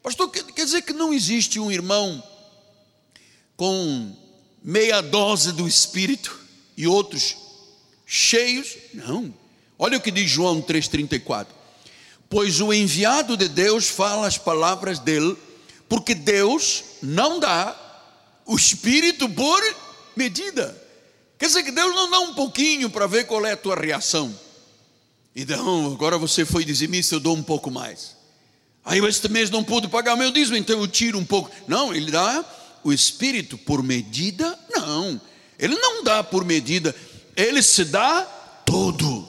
Pastor, 0.05 0.29
quer 0.29 0.63
dizer 0.65 0.83
que 0.83 0.93
não 0.93 1.11
existe 1.11 1.59
um 1.59 1.71
irmão 1.71 2.23
com 3.57 4.15
meia 4.63 5.01
dose 5.01 5.51
do 5.51 5.67
Espírito 5.67 6.39
e 6.77 6.85
outros 6.85 7.35
cheios? 8.05 8.77
Não. 8.93 9.33
Olha 9.79 9.97
o 9.97 9.99
que 9.99 10.11
diz 10.11 10.29
João 10.29 10.61
3,34. 10.61 11.47
Pois 12.29 12.61
o 12.61 12.71
enviado 12.71 13.35
de 13.35 13.49
Deus 13.49 13.87
fala 13.87 14.27
as 14.27 14.37
palavras 14.37 14.99
dele, 14.99 15.35
porque 15.89 16.13
Deus 16.13 16.83
não 17.01 17.39
dá 17.39 17.75
o 18.45 18.55
Espírito 18.55 19.27
por 19.27 19.59
medida. 20.15 20.79
Quer 21.39 21.47
dizer 21.47 21.63
que 21.63 21.71
Deus 21.71 21.95
não 21.95 22.11
dá 22.11 22.19
um 22.19 22.35
pouquinho 22.35 22.91
para 22.91 23.07
ver 23.07 23.25
qual 23.25 23.43
é 23.43 23.53
a 23.53 23.57
tua 23.57 23.75
reação. 23.75 24.39
Então, 25.35 25.91
agora 25.91 26.19
você 26.19 26.45
foi 26.45 26.63
dizimista, 26.63 27.15
eu 27.15 27.19
dou 27.19 27.35
um 27.35 27.41
pouco 27.41 27.71
mais. 27.71 28.14
Aí 28.85 28.99
este 28.99 29.27
mês 29.27 29.49
não 29.49 29.63
pude 29.63 29.87
pagar 29.87 30.15
meu 30.15 30.31
dízimo, 30.31 30.55
então 30.55 30.79
eu 30.79 30.87
tiro 30.87 31.17
um 31.17 31.25
pouco. 31.25 31.49
Não, 31.67 31.91
ele 31.91 32.11
dá 32.11 32.45
o 32.83 32.93
Espírito 32.93 33.57
por 33.57 33.81
medida? 33.81 34.57
Não, 34.69 35.19
ele 35.57 35.75
não 35.75 36.03
dá 36.03 36.23
por 36.23 36.45
medida, 36.45 36.95
ele 37.35 37.63
se 37.63 37.83
dá 37.83 38.21
todo. 38.63 39.27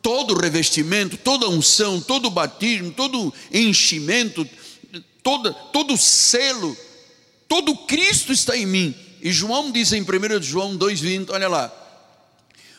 Todo 0.00 0.38
revestimento, 0.38 1.16
toda 1.16 1.48
unção, 1.48 2.00
todo 2.00 2.30
batismo, 2.30 2.92
todo 2.92 3.32
enchimento, 3.52 4.48
todo, 5.22 5.52
todo 5.72 5.96
selo, 5.96 6.76
todo 7.48 7.76
Cristo 7.86 8.32
está 8.32 8.56
em 8.56 8.66
mim. 8.66 8.94
E 9.20 9.30
João 9.30 9.70
diz 9.70 9.92
em 9.92 10.02
1 10.02 10.42
João 10.42 10.76
2,20: 10.76 11.30
olha 11.30 11.48
lá, 11.48 11.72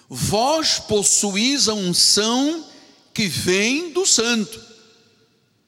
vós 0.10 0.80
possuís 0.80 1.70
a 1.70 1.74
unção 1.74 2.66
que 3.14 3.28
vem 3.28 3.92
do 3.92 4.06
santo. 4.06 4.73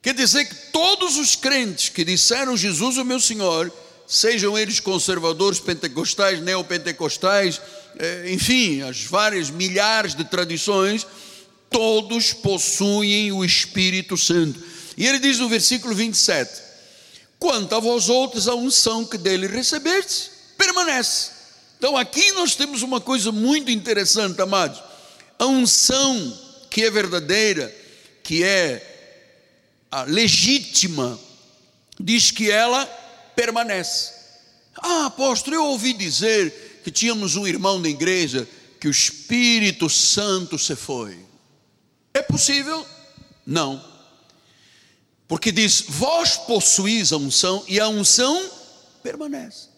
Quer 0.06 0.14
dizer 0.14 0.44
que 0.44 0.54
todos 0.70 1.16
os 1.16 1.34
crentes 1.34 1.88
que 1.88 2.04
disseram 2.04 2.56
Jesus 2.56 2.96
o 2.96 3.04
meu 3.04 3.18
Senhor, 3.18 3.72
sejam 4.06 4.56
eles 4.56 4.78
conservadores, 4.78 5.58
pentecostais, 5.58 6.40
neopentecostais, 6.40 7.60
eh, 7.98 8.26
enfim, 8.30 8.82
as 8.82 9.02
várias 9.02 9.50
milhares 9.50 10.14
de 10.14 10.22
tradições, 10.22 11.04
todos 11.68 12.32
possuem 12.32 13.32
o 13.32 13.44
Espírito 13.44 14.16
Santo. 14.16 14.62
E 14.96 15.04
ele 15.04 15.18
diz 15.18 15.40
no 15.40 15.48
versículo 15.48 15.92
27: 15.92 16.52
Quanto 17.36 17.74
a 17.74 17.80
vós 17.80 18.08
outros, 18.08 18.46
a 18.46 18.54
unção 18.54 19.04
que 19.04 19.18
dele 19.18 19.48
recebestes, 19.48 20.30
permanece. 20.56 21.30
Então 21.78 21.96
aqui 21.96 22.30
nós 22.30 22.54
temos 22.54 22.80
uma 22.80 23.00
coisa 23.00 23.32
muito 23.32 23.72
interessante, 23.72 24.40
amados. 24.40 24.80
A 25.36 25.46
unção 25.46 26.32
que 26.70 26.84
é 26.84 26.90
verdadeira, 26.92 27.74
que 28.22 28.44
é 28.44 28.92
legítima, 30.04 31.18
diz 31.98 32.30
que 32.30 32.50
ela 32.50 32.84
permanece. 33.34 34.12
Ah, 34.76 35.06
apóstolo, 35.06 35.56
eu 35.56 35.64
ouvi 35.64 35.92
dizer 35.92 36.80
que 36.84 36.90
tínhamos 36.90 37.36
um 37.36 37.46
irmão 37.46 37.80
da 37.80 37.88
igreja 37.88 38.48
que 38.78 38.88
o 38.88 38.90
Espírito 38.90 39.88
Santo 39.88 40.58
se 40.58 40.76
foi. 40.76 41.18
É 42.12 42.22
possível? 42.22 42.86
Não. 43.46 43.82
Porque 45.26 45.50
diz: 45.50 45.84
vós 45.88 46.36
possuís 46.36 47.12
a 47.12 47.16
unção 47.16 47.64
e 47.66 47.80
a 47.80 47.88
unção 47.88 48.50
permanece. 49.02 49.68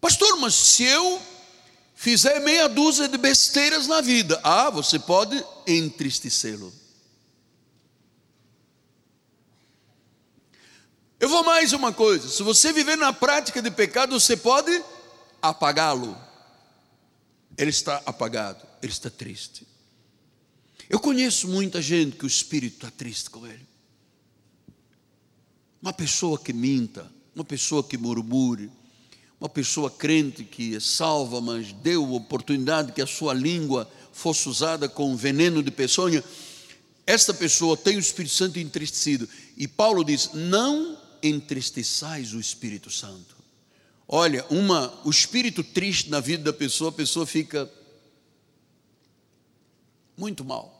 Pastor, 0.00 0.38
mas 0.38 0.54
se 0.54 0.84
eu 0.84 1.20
fizer 1.94 2.40
meia 2.40 2.68
dúzia 2.68 3.08
de 3.08 3.18
besteiras 3.18 3.86
na 3.86 4.00
vida, 4.00 4.40
ah, 4.42 4.70
você 4.70 4.98
pode 4.98 5.44
entristecê-lo. 5.66 6.72
Eu 11.20 11.28
vou 11.28 11.44
mais 11.44 11.74
uma 11.74 11.92
coisa: 11.92 12.26
se 12.26 12.42
você 12.42 12.72
viver 12.72 12.96
na 12.96 13.12
prática 13.12 13.60
de 13.60 13.70
pecado, 13.70 14.18
você 14.18 14.38
pode 14.38 14.82
apagá-lo. 15.42 16.16
Ele 17.58 17.68
está 17.68 18.00
apagado, 18.06 18.66
ele 18.82 18.90
está 18.90 19.10
triste. 19.10 19.66
Eu 20.88 20.98
conheço 20.98 21.46
muita 21.46 21.82
gente 21.82 22.16
que 22.16 22.24
o 22.24 22.26
espírito 22.26 22.76
está 22.76 22.90
triste 22.90 23.28
com 23.28 23.46
ele. 23.46 23.68
Uma 25.82 25.92
pessoa 25.92 26.38
que 26.38 26.54
minta, 26.54 27.10
uma 27.34 27.44
pessoa 27.44 27.84
que 27.84 27.98
murmure, 27.98 28.70
uma 29.38 29.48
pessoa 29.48 29.90
crente 29.90 30.42
que 30.42 30.74
é 30.74 30.80
salva, 30.80 31.40
mas 31.40 31.70
deu 31.70 32.14
oportunidade 32.14 32.92
que 32.92 33.02
a 33.02 33.06
sua 33.06 33.34
língua 33.34 33.90
fosse 34.10 34.48
usada 34.48 34.88
com 34.88 35.14
veneno 35.14 35.62
de 35.62 35.70
peçonha, 35.70 36.24
esta 37.06 37.34
pessoa 37.34 37.76
tem 37.76 37.96
o 37.96 38.00
Espírito 38.00 38.34
Santo 38.34 38.58
entristecido. 38.58 39.28
E 39.56 39.68
Paulo 39.68 40.02
diz: 40.02 40.30
não 40.32 40.99
entristeçais 41.22 42.32
o 42.34 42.40
Espírito 42.40 42.90
Santo. 42.90 43.36
Olha, 44.12 44.44
uma, 44.50 44.92
o 45.04 45.10
espírito 45.10 45.62
triste 45.62 46.10
na 46.10 46.18
vida 46.18 46.42
da 46.42 46.52
pessoa, 46.52 46.90
a 46.90 46.92
pessoa 46.92 47.24
fica 47.24 47.70
muito 50.16 50.44
mal. 50.44 50.76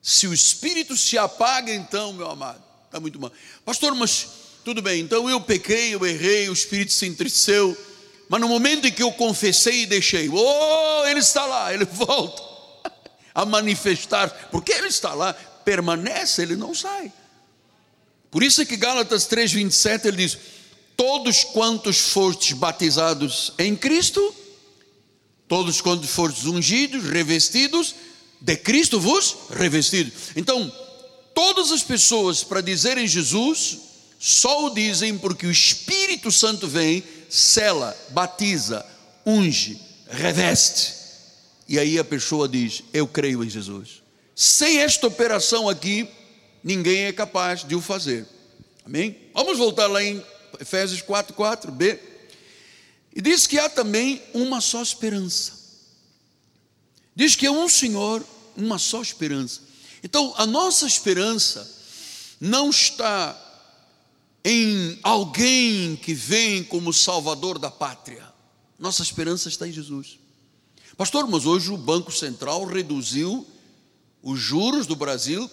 Se 0.00 0.28
o 0.28 0.32
espírito 0.32 0.96
se 0.96 1.18
apaga, 1.18 1.74
então, 1.74 2.12
meu 2.12 2.30
amado, 2.30 2.62
está 2.86 3.00
muito 3.00 3.20
mal. 3.20 3.32
Pastor, 3.64 3.94
mas 3.94 4.28
tudo 4.64 4.80
bem, 4.80 5.00
então 5.00 5.28
eu 5.28 5.40
pequei, 5.40 5.94
eu 5.94 6.06
errei, 6.06 6.48
o 6.48 6.52
espírito 6.52 6.92
se 6.92 7.06
entristeceu, 7.06 7.76
mas 8.28 8.40
no 8.40 8.48
momento 8.48 8.86
em 8.86 8.92
que 8.92 9.02
eu 9.02 9.12
confessei 9.12 9.82
e 9.82 9.86
deixei, 9.86 10.28
oh, 10.28 11.04
ele 11.06 11.20
está 11.20 11.44
lá, 11.44 11.74
ele 11.74 11.84
volta 11.90 12.40
a 13.34 13.44
manifestar, 13.44 14.28
porque 14.50 14.72
ele 14.72 14.88
está 14.88 15.12
lá, 15.12 15.32
permanece, 15.32 16.42
ele 16.42 16.54
não 16.54 16.74
sai. 16.74 17.12
Por 18.32 18.42
isso 18.42 18.62
é 18.62 18.64
que 18.64 18.78
Gálatas 18.78 19.28
3,27 19.28 20.06
ele 20.06 20.16
diz: 20.16 20.38
Todos 20.96 21.44
quantos 21.44 21.98
fostes 21.98 22.56
batizados 22.56 23.52
em 23.58 23.76
Cristo, 23.76 24.34
todos 25.46 25.82
quantos 25.82 26.08
fostes 26.08 26.46
ungidos, 26.46 27.04
revestidos, 27.04 27.94
de 28.40 28.56
Cristo 28.56 28.98
vos 28.98 29.36
revestidos. 29.50 30.14
Então, 30.34 30.72
todas 31.34 31.70
as 31.70 31.82
pessoas 31.82 32.42
para 32.42 32.62
dizerem 32.62 33.06
Jesus, 33.06 33.78
só 34.18 34.64
o 34.64 34.70
dizem 34.70 35.18
porque 35.18 35.46
o 35.46 35.50
Espírito 35.50 36.32
Santo 36.32 36.66
vem, 36.66 37.04
cela, 37.28 37.94
batiza, 38.12 38.84
unge, 39.26 39.78
reveste. 40.08 40.94
E 41.68 41.78
aí 41.78 41.98
a 41.98 42.04
pessoa 42.04 42.48
diz: 42.48 42.82
Eu 42.94 43.06
creio 43.06 43.44
em 43.44 43.50
Jesus. 43.50 44.02
Sem 44.34 44.78
esta 44.78 45.06
operação 45.06 45.68
aqui, 45.68 46.08
ninguém 46.62 47.04
é 47.04 47.12
capaz 47.12 47.64
de 47.64 47.74
o 47.74 47.80
fazer. 47.80 48.26
Amém? 48.84 49.16
Vamos 49.34 49.58
voltar 49.58 49.86
lá 49.86 50.02
em 50.02 50.22
Efésios 50.60 51.02
4, 51.02 51.34
4b. 51.34 51.98
E 53.14 53.20
diz 53.20 53.46
que 53.46 53.58
há 53.58 53.68
também 53.68 54.22
uma 54.32 54.60
só 54.60 54.82
esperança. 54.82 55.52
Diz 57.14 57.36
que 57.36 57.46
é 57.46 57.50
um 57.50 57.68
Senhor, 57.68 58.24
uma 58.56 58.78
só 58.78 59.02
esperança. 59.02 59.60
Então, 60.02 60.34
a 60.36 60.46
nossa 60.46 60.86
esperança 60.86 61.70
não 62.40 62.70
está 62.70 63.38
em 64.44 64.98
alguém 65.02 65.94
que 65.96 66.14
vem 66.14 66.64
como 66.64 66.92
salvador 66.92 67.58
da 67.58 67.70
pátria. 67.70 68.26
Nossa 68.78 69.02
esperança 69.02 69.48
está 69.48 69.68
em 69.68 69.72
Jesus. 69.72 70.18
Pastor, 70.96 71.28
mas 71.28 71.46
hoje 71.46 71.70
o 71.70 71.76
Banco 71.76 72.10
Central 72.10 72.64
reduziu 72.64 73.46
os 74.22 74.40
juros 74.40 74.86
do 74.86 74.96
Brasil 74.96 75.48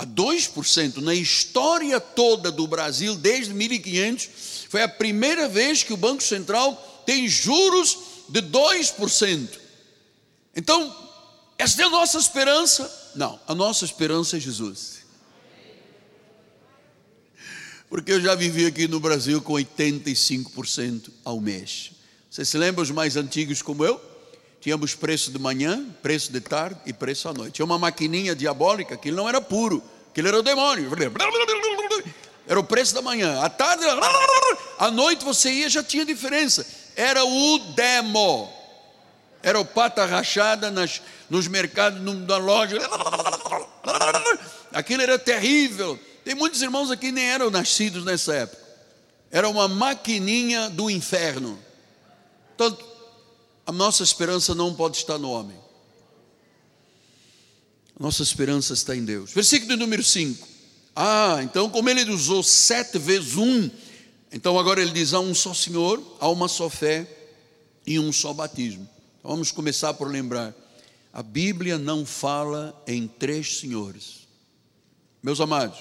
a 0.00 0.06
2%. 0.06 0.96
Na 0.96 1.14
história 1.14 2.00
toda 2.00 2.50
do 2.50 2.66
Brasil, 2.66 3.14
desde 3.14 3.52
1500, 3.52 4.30
foi 4.70 4.82
a 4.82 4.88
primeira 4.88 5.46
vez 5.46 5.82
que 5.82 5.92
o 5.92 5.96
Banco 5.96 6.22
Central 6.22 7.02
tem 7.04 7.28
juros 7.28 7.98
de 8.26 8.40
2%. 8.40 9.48
Então, 10.56 10.96
essa 11.58 11.82
é 11.82 11.84
a 11.84 11.90
nossa 11.90 12.16
esperança? 12.16 13.10
Não, 13.14 13.38
a 13.46 13.54
nossa 13.54 13.84
esperança 13.84 14.38
é 14.38 14.40
Jesus. 14.40 15.00
Porque 17.90 18.12
eu 18.12 18.22
já 18.22 18.34
vivi 18.34 18.64
aqui 18.64 18.88
no 18.88 19.00
Brasil 19.00 19.42
com 19.42 19.52
85% 19.52 21.10
ao 21.22 21.38
mês. 21.42 21.90
Você 22.30 22.42
se 22.42 22.56
lembra 22.56 22.82
os 22.82 22.90
mais 22.90 23.16
antigos 23.16 23.60
como 23.60 23.84
eu? 23.84 24.00
Tínhamos 24.60 24.94
preço 24.94 25.30
de 25.30 25.38
manhã, 25.38 25.86
preço 26.02 26.30
de 26.30 26.40
tarde 26.40 26.78
e 26.84 26.92
preço 26.92 27.28
à 27.28 27.32
noite. 27.32 27.54
Tinha 27.54 27.64
uma 27.64 27.78
maquininha 27.78 28.34
diabólica 28.34 28.96
que 28.96 29.10
não 29.10 29.26
era 29.26 29.40
puro, 29.40 29.82
que 30.12 30.20
era 30.20 30.38
o 30.38 30.42
demônio. 30.42 30.90
Era 32.46 32.60
o 32.60 32.64
preço 32.64 32.94
da 32.94 33.00
manhã. 33.00 33.40
À 33.40 33.48
tarde, 33.48 33.84
à 34.78 34.90
noite 34.90 35.24
você 35.24 35.50
ia, 35.50 35.70
já 35.70 35.82
tinha 35.82 36.04
diferença. 36.04 36.66
Era 36.94 37.24
o 37.24 37.58
demo. 37.74 38.52
Era 39.42 39.58
o 39.58 39.64
pata 39.64 40.04
rachada 40.04 40.70
nas, 40.70 41.00
nos 41.30 41.48
mercados, 41.48 41.98
na 42.02 42.36
loja. 42.36 42.76
Aquilo 44.72 45.02
era 45.02 45.18
terrível. 45.18 45.98
Tem 46.22 46.34
muitos 46.34 46.60
irmãos 46.60 46.90
aqui 46.90 47.06
que 47.06 47.12
nem 47.12 47.30
eram 47.30 47.50
nascidos 47.50 48.04
nessa 48.04 48.34
época. 48.34 48.62
Era 49.30 49.48
uma 49.48 49.66
maquininha 49.68 50.68
do 50.68 50.90
inferno. 50.90 51.58
A 53.70 53.72
nossa 53.72 54.02
esperança 54.02 54.52
não 54.52 54.74
pode 54.74 54.96
estar 54.96 55.16
no 55.16 55.30
homem. 55.30 55.56
Nossa 57.96 58.20
esperança 58.20 58.74
está 58.74 58.96
em 58.96 59.04
Deus. 59.04 59.32
Versículo 59.32 59.76
número 59.76 60.02
5. 60.02 60.48
Ah, 60.96 61.38
então, 61.44 61.70
como 61.70 61.88
ele 61.88 62.10
usou 62.10 62.42
sete 62.42 62.98
vezes 62.98 63.36
um, 63.36 63.70
então 64.32 64.58
agora 64.58 64.82
ele 64.82 64.90
diz: 64.90 65.14
há 65.14 65.20
um 65.20 65.32
só 65.32 65.54
Senhor, 65.54 66.02
há 66.18 66.28
uma 66.28 66.48
só 66.48 66.68
fé 66.68 67.06
e 67.86 67.96
um 67.96 68.12
só 68.12 68.32
batismo. 68.32 68.90
Então, 69.20 69.30
vamos 69.30 69.52
começar 69.52 69.94
por 69.94 70.10
lembrar: 70.10 70.52
a 71.12 71.22
Bíblia 71.22 71.78
não 71.78 72.04
fala 72.04 72.76
em 72.88 73.06
três 73.06 73.60
senhores. 73.60 74.26
Meus 75.22 75.40
amados, 75.40 75.78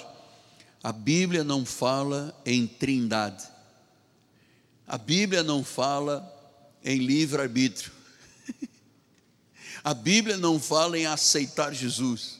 a 0.83 0.91
Bíblia 0.91 1.43
não 1.43 1.65
fala 1.65 2.39
em 2.45 2.67
trindade. 2.67 3.47
A 4.85 4.95
Bíblia 4.95 5.41
não 5.41 5.63
fala 5.63 6.38
em 6.83 6.97
livre-arbítrio. 6.97 7.91
A 9.83 9.93
Bíblia 9.93 10.37
não 10.37 10.59
fala 10.59 10.97
em 10.97 11.05
aceitar 11.05 11.73
Jesus. 11.73 12.39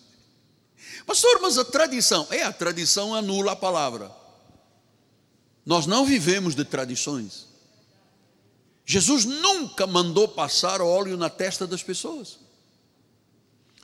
Pastor, 1.06 1.40
mas 1.42 1.58
a 1.58 1.66
tradição, 1.66 2.28
é, 2.30 2.44
a 2.44 2.54
tradição 2.54 3.16
anula 3.16 3.54
a 3.54 3.56
palavra. 3.56 4.12
Nós 5.66 5.86
não 5.86 6.06
vivemos 6.06 6.56
de 6.56 6.66
tradições. 6.66 7.48
Jesus 8.86 9.26
nunca 9.26 9.86
mandou 9.86 10.28
passar 10.28 10.82
óleo 10.82 11.16
na 11.16 11.30
testa 11.30 11.68
das 11.68 11.84
pessoas. 11.84 12.40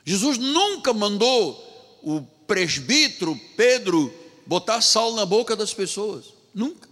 Jesus 0.04 0.38
nunca 0.38 0.92
mandou 0.92 1.98
o 2.02 2.22
presbítero 2.46 3.38
Pedro 3.56 4.12
botar 4.46 4.80
sal 4.80 5.14
na 5.14 5.26
boca 5.26 5.56
das 5.56 5.72
pessoas. 5.74 6.26
Nunca. 6.54 6.88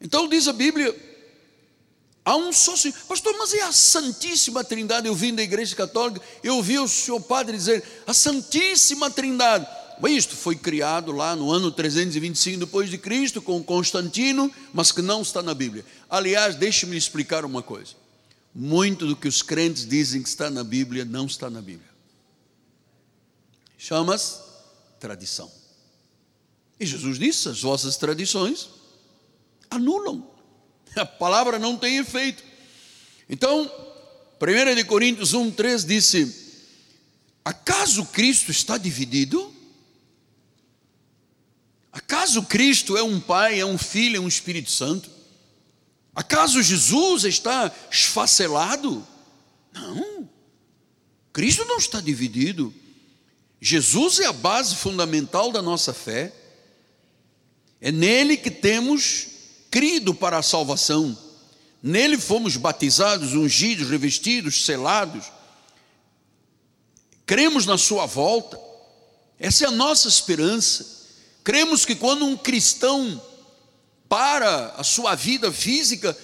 Então 0.00 0.28
diz 0.28 0.48
a 0.48 0.52
Bíblia: 0.52 0.94
Há 2.30 2.36
um 2.36 2.52
só 2.52 2.76
Senhor. 2.76 2.94
Pastor, 3.08 3.34
mas 3.36 3.52
é 3.52 3.62
a 3.62 3.72
Santíssima 3.72 4.62
Trindade. 4.62 5.08
Eu 5.08 5.16
vim 5.16 5.34
da 5.34 5.42
Igreja 5.42 5.74
Católica, 5.74 6.24
eu 6.44 6.54
ouvi 6.58 6.78
o 6.78 6.86
senhor 6.86 7.20
padre 7.20 7.56
dizer: 7.56 7.82
a 8.06 8.14
Santíssima 8.14 9.10
Trindade. 9.10 9.66
Isto 10.08 10.36
foi 10.36 10.54
criado 10.54 11.10
lá 11.10 11.34
no 11.34 11.50
ano 11.50 11.72
325 11.72 12.60
depois 12.60 12.88
de 12.88 12.98
Cristo 12.98 13.42
com 13.42 13.60
Constantino, 13.64 14.50
mas 14.72 14.92
que 14.92 15.02
não 15.02 15.22
está 15.22 15.42
na 15.42 15.52
Bíblia. 15.52 15.84
Aliás, 16.08 16.54
deixe-me 16.54 16.96
explicar 16.96 17.44
uma 17.44 17.62
coisa. 17.62 17.94
Muito 18.54 19.08
do 19.08 19.16
que 19.16 19.26
os 19.26 19.42
crentes 19.42 19.84
dizem 19.84 20.22
que 20.22 20.28
está 20.28 20.48
na 20.48 20.62
Bíblia 20.62 21.04
não 21.04 21.26
está 21.26 21.50
na 21.50 21.60
Bíblia. 21.60 21.90
Chama-se 23.76 24.38
tradição. 25.00 25.50
E 26.78 26.86
Jesus 26.86 27.18
disse: 27.18 27.48
as 27.48 27.60
vossas 27.60 27.96
tradições 27.96 28.70
anulam. 29.68 30.30
A 30.96 31.06
palavra 31.06 31.58
não 31.58 31.76
tem 31.76 31.98
efeito. 31.98 32.42
Então, 33.28 33.70
1 34.40 34.74
de 34.74 34.84
Coríntios 34.84 35.34
1, 35.34 35.50
3 35.52 35.84
disse: 35.84 36.66
Acaso 37.44 38.04
Cristo 38.06 38.50
está 38.50 38.76
dividido? 38.78 39.54
Acaso 41.92 42.42
Cristo 42.44 42.96
é 42.96 43.02
um 43.02 43.20
Pai, 43.20 43.60
é 43.60 43.66
um 43.66 43.76
Filho, 43.76 44.16
é 44.16 44.20
um 44.20 44.28
Espírito 44.28 44.70
Santo? 44.70 45.10
Acaso 46.14 46.62
Jesus 46.62 47.24
está 47.24 47.72
esfacelado? 47.90 49.06
Não. 49.72 50.28
Cristo 51.32 51.64
não 51.64 51.78
está 51.78 52.00
dividido. 52.00 52.74
Jesus 53.60 54.20
é 54.20 54.26
a 54.26 54.32
base 54.32 54.74
fundamental 54.76 55.52
da 55.52 55.60
nossa 55.60 55.92
fé. 55.92 56.32
É 57.80 57.92
nele 57.92 58.36
que 58.36 58.50
temos 58.50 59.29
crido 59.70 60.14
para 60.14 60.38
a 60.38 60.42
salvação. 60.42 61.16
Nele 61.82 62.18
fomos 62.18 62.56
batizados, 62.56 63.34
ungidos, 63.34 63.88
revestidos, 63.88 64.64
selados. 64.64 65.24
Cremos 67.24 67.64
na 67.64 67.78
Sua 67.78 68.06
volta. 68.06 68.58
Essa 69.38 69.64
é 69.64 69.68
a 69.68 69.72
nossa 69.72 70.08
esperança. 70.08 71.00
Cremos 71.42 71.84
que 71.84 71.94
quando 71.94 72.26
um 72.26 72.36
cristão 72.36 73.20
para 74.08 74.74
a 74.76 74.84
sua 74.84 75.14
vida 75.14 75.50
física, 75.52 76.16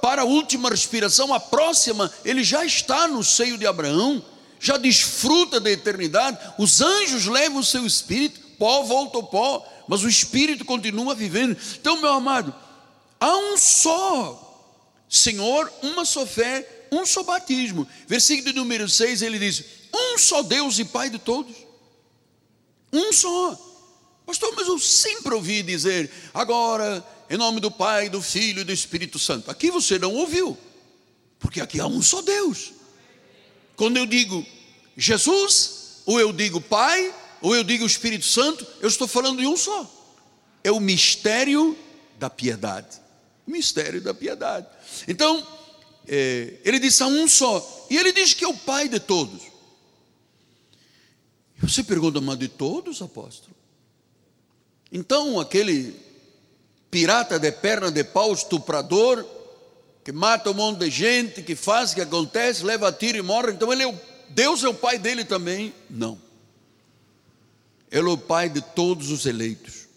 para 0.00 0.22
a 0.22 0.24
última 0.24 0.70
respiração, 0.70 1.34
a 1.34 1.40
próxima, 1.40 2.10
ele 2.24 2.44
já 2.44 2.64
está 2.64 3.08
no 3.08 3.22
seio 3.24 3.58
de 3.58 3.66
Abraão, 3.66 4.24
já 4.58 4.76
desfruta 4.76 5.58
da 5.58 5.70
eternidade. 5.70 6.38
Os 6.58 6.80
anjos 6.80 7.26
levam 7.26 7.58
o 7.58 7.64
seu 7.64 7.84
espírito, 7.84 8.40
pó 8.58 8.82
volta 8.82 9.16
ao 9.18 9.24
pó, 9.24 9.66
mas 9.90 10.04
o 10.04 10.08
espírito 10.08 10.64
continua 10.64 11.16
vivendo. 11.16 11.56
Então, 11.74 12.00
meu 12.00 12.12
amado, 12.12 12.54
há 13.18 13.36
um 13.36 13.58
só 13.58 14.46
Senhor, 15.08 15.68
uma 15.82 16.04
só 16.04 16.24
fé, 16.24 16.86
um 16.92 17.04
só 17.04 17.24
batismo. 17.24 17.88
Versículo 18.06 18.54
número 18.54 18.88
6, 18.88 19.20
ele 19.20 19.36
diz: 19.36 19.64
Um 19.92 20.16
só 20.16 20.44
Deus 20.44 20.78
e 20.78 20.84
Pai 20.84 21.10
de 21.10 21.18
todos. 21.18 21.56
Um 22.92 23.12
só. 23.12 23.58
Pastor, 24.24 24.54
mas 24.54 24.68
eu 24.68 24.78
sempre 24.78 25.34
ouvi 25.34 25.60
dizer, 25.60 26.08
agora, 26.32 27.04
em 27.28 27.36
nome 27.36 27.58
do 27.58 27.68
Pai, 27.68 28.08
do 28.08 28.22
Filho 28.22 28.60
e 28.60 28.64
do 28.64 28.72
Espírito 28.72 29.18
Santo. 29.18 29.50
Aqui 29.50 29.72
você 29.72 29.98
não 29.98 30.14
ouviu, 30.14 30.56
porque 31.40 31.60
aqui 31.60 31.80
há 31.80 31.86
um 31.88 32.00
só 32.00 32.22
Deus. 32.22 32.72
Quando 33.74 33.96
eu 33.96 34.06
digo 34.06 34.46
Jesus, 34.96 36.02
ou 36.06 36.20
eu 36.20 36.32
digo 36.32 36.60
Pai, 36.60 37.12
ou 37.40 37.54
eu 37.54 37.64
digo 37.64 37.86
Espírito 37.86 38.24
Santo, 38.24 38.66
eu 38.80 38.88
estou 38.88 39.08
falando 39.08 39.38
de 39.38 39.46
um 39.46 39.56
só. 39.56 39.88
É 40.62 40.70
o 40.70 40.80
mistério 40.80 41.76
da 42.18 42.28
piedade. 42.28 43.00
O 43.46 43.50
mistério 43.50 44.00
da 44.00 44.12
piedade. 44.12 44.66
Então, 45.08 45.46
é, 46.06 46.58
ele 46.64 46.78
disse 46.78 47.02
a 47.02 47.06
um 47.06 47.26
só. 47.26 47.86
E 47.88 47.96
ele 47.96 48.12
diz 48.12 48.34
que 48.34 48.44
é 48.44 48.48
o 48.48 48.56
Pai 48.56 48.88
de 48.88 49.00
todos. 49.00 49.42
Você 51.58 51.82
pergunta, 51.82 52.20
mas 52.20 52.38
de 52.38 52.48
todos, 52.48 53.02
apóstolo? 53.02 53.54
Então, 54.90 55.38
aquele 55.38 55.94
pirata 56.90 57.38
de 57.38 57.52
perna 57.52 57.90
de 57.90 58.02
pau, 58.02 58.32
estuprador, 58.32 59.24
que 60.02 60.10
mata 60.10 60.50
um 60.50 60.54
monte 60.54 60.80
de 60.80 60.90
gente, 60.90 61.42
que 61.42 61.54
faz, 61.54 61.94
que 61.94 62.00
acontece, 62.00 62.64
leva 62.64 62.90
tiro 62.90 63.18
e 63.18 63.22
morre, 63.22 63.52
então 63.52 63.72
ele 63.72 63.82
é 63.82 63.86
o, 63.86 63.94
Deus 64.30 64.64
é 64.64 64.68
o 64.68 64.74
pai 64.74 64.98
dele 64.98 65.24
também? 65.24 65.72
Não. 65.88 66.18
Ele 67.90 68.08
é 68.08 68.12
o 68.12 68.18
pai 68.18 68.48
de 68.48 68.60
todos 68.60 69.10
os 69.10 69.26
eleitos. 69.26 69.88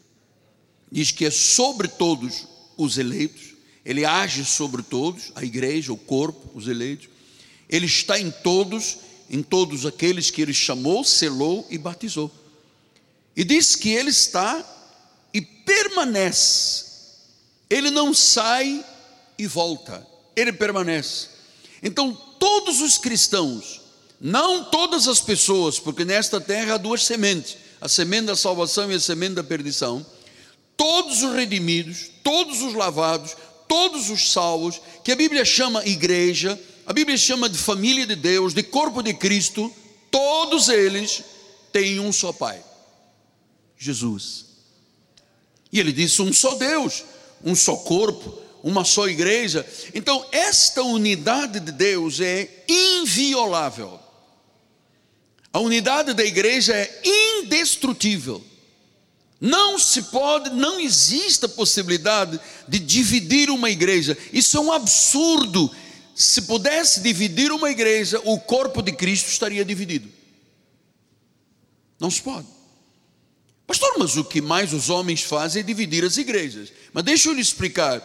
Diz 0.91 1.11
que 1.11 1.25
é 1.25 1.31
sobre 1.31 1.87
todos 1.87 2.47
os 2.77 2.97
eleitos, 2.97 3.53
ele 3.85 4.05
age 4.05 4.45
sobre 4.45 4.81
todos, 4.81 5.31
a 5.35 5.43
igreja, 5.43 5.91
o 5.91 5.97
corpo, 5.97 6.49
os 6.53 6.67
eleitos. 6.67 7.09
Ele 7.69 7.85
está 7.85 8.19
em 8.19 8.31
todos, 8.31 8.97
em 9.29 9.43
todos 9.43 9.85
aqueles 9.85 10.29
que 10.29 10.41
ele 10.41 10.53
chamou, 10.53 11.03
selou 11.03 11.67
e 11.69 11.77
batizou. 11.77 12.31
E 13.35 13.43
diz 13.43 13.75
que 13.75 13.89
ele 13.89 14.09
está 14.09 14.63
e 15.33 15.41
permanece. 15.41 16.85
Ele 17.69 17.89
não 17.89 18.13
sai 18.13 18.85
e 19.37 19.47
volta, 19.47 20.05
ele 20.35 20.53
permanece. 20.53 21.27
Então, 21.81 22.13
todos 22.39 22.81
os 22.81 22.97
cristãos, 22.97 23.81
não 24.21 24.65
todas 24.65 25.07
as 25.07 25.19
pessoas, 25.19 25.79
porque 25.79 26.05
nesta 26.05 26.39
terra 26.39 26.75
há 26.75 26.77
duas 26.77 27.03
sementes: 27.03 27.57
a 27.83 27.89
semente 27.89 28.27
da 28.27 28.35
salvação 28.35 28.89
e 28.89 28.95
a 28.95 28.99
semente 28.99 29.33
da 29.33 29.43
perdição. 29.43 30.05
Todos 30.77 31.21
os 31.21 31.35
redimidos, 31.35 32.09
todos 32.23 32.61
os 32.61 32.73
lavados, 32.73 33.35
todos 33.67 34.09
os 34.09 34.31
salvos, 34.31 34.79
que 35.03 35.11
a 35.11 35.15
Bíblia 35.17 35.43
chama 35.43 35.85
igreja, 35.85 36.57
a 36.85 36.93
Bíblia 36.93 37.17
chama 37.17 37.49
de 37.49 37.57
família 37.57 38.07
de 38.07 38.15
Deus, 38.15 38.53
de 38.53 38.63
corpo 38.63 39.03
de 39.03 39.13
Cristo, 39.13 39.69
todos 40.09 40.69
eles 40.69 41.23
têm 41.73 41.99
um 41.99 42.13
só 42.13 42.31
Pai, 42.31 42.63
Jesus. 43.77 44.45
E 45.69 45.77
ele 45.77 45.91
disse: 45.91 46.21
um 46.21 46.31
só 46.31 46.55
Deus, 46.55 47.03
um 47.43 47.53
só 47.53 47.75
corpo, 47.75 48.39
uma 48.63 48.85
só 48.85 49.09
igreja. 49.09 49.67
Então, 49.93 50.25
esta 50.31 50.81
unidade 50.83 51.59
de 51.59 51.73
Deus 51.73 52.21
é 52.21 52.63
inviolável. 52.65 53.99
A 55.53 55.59
unidade 55.59 56.15
da 56.15 56.25
igreja 56.25 56.73
é 56.73 57.01
indestrutível. 57.05 58.43
Não 59.39 59.77
se 59.77 60.01
pode, 60.03 60.49
não 60.49 60.79
existe 60.79 61.45
a 61.45 61.49
possibilidade 61.49 62.39
de 62.67 62.79
dividir 62.79 63.51
uma 63.51 63.69
igreja. 63.69 64.17
Isso 64.31 64.57
é 64.57 64.59
um 64.59 64.71
absurdo. 64.71 65.69
Se 66.15 66.41
pudesse 66.43 67.01
dividir 67.01 67.51
uma 67.51 67.69
igreja, 67.69 68.19
o 68.25 68.39
corpo 68.39 68.81
de 68.81 68.93
Cristo 68.93 69.27
estaria 69.27 69.63
dividido. 69.63 70.09
Não 71.99 72.09
se 72.09 72.21
pode. 72.21 72.47
Pastor, 73.67 73.93
mas 73.99 74.17
o 74.17 74.23
que 74.23 74.41
mais 74.41 74.73
os 74.73 74.89
homens 74.89 75.21
fazem 75.21 75.59
é 75.59 75.63
dividir 75.63 76.03
as 76.03 76.17
igrejas. 76.17 76.73
Mas 76.91 77.03
deixa 77.03 77.29
eu 77.29 77.33
lhe 77.33 77.41
explicar. 77.41 78.01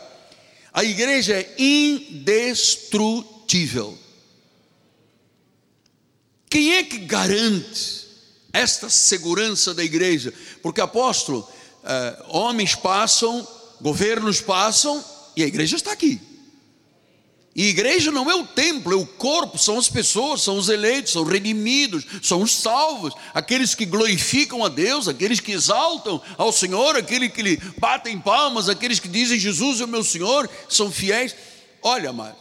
A 0.72 0.84
igreja 0.84 1.34
é 1.34 1.54
indestrutível. 1.58 3.98
Quem 6.50 6.74
é 6.74 6.82
que 6.82 6.98
garante 6.98 8.06
esta 8.52 8.88
segurança 8.88 9.74
da 9.74 9.84
igreja? 9.84 10.32
Porque, 10.62 10.80
apóstolo, 10.80 11.48
eh, 11.84 12.22
homens 12.28 12.74
passam, 12.74 13.46
governos 13.80 14.40
passam 14.40 15.04
e 15.37 15.42
a 15.42 15.46
igreja 15.46 15.76
está 15.76 15.92
aqui. 15.92 16.20
E 17.58 17.70
igreja 17.70 18.12
não 18.12 18.30
é 18.30 18.37
o 18.37 18.46
templo, 18.46 18.92
é 18.92 18.96
o 18.96 19.04
corpo, 19.04 19.58
são 19.58 19.78
as 19.78 19.88
pessoas, 19.88 20.42
são 20.42 20.56
os 20.56 20.68
eleitos, 20.68 21.12
são 21.12 21.24
redimidos, 21.24 22.06
são 22.22 22.40
os 22.40 22.54
salvos, 22.54 23.12
aqueles 23.34 23.74
que 23.74 23.84
glorificam 23.84 24.64
a 24.64 24.68
Deus, 24.68 25.08
aqueles 25.08 25.40
que 25.40 25.50
exaltam 25.50 26.22
ao 26.37 26.52
Senhor, 26.52 26.94
aqueles 26.94 27.32
que 27.32 27.42
lhe 27.42 27.56
batem 27.78 28.16
palmas, 28.16 28.68
aqueles 28.68 29.00
que 29.00 29.08
dizem 29.08 29.40
Jesus 29.40 29.80
é 29.80 29.84
o 29.84 29.88
meu 29.88 30.04
Senhor, 30.04 30.48
são 30.68 30.88
fiéis. 30.88 31.34
Olha, 31.82 32.11
amado, 32.11 32.37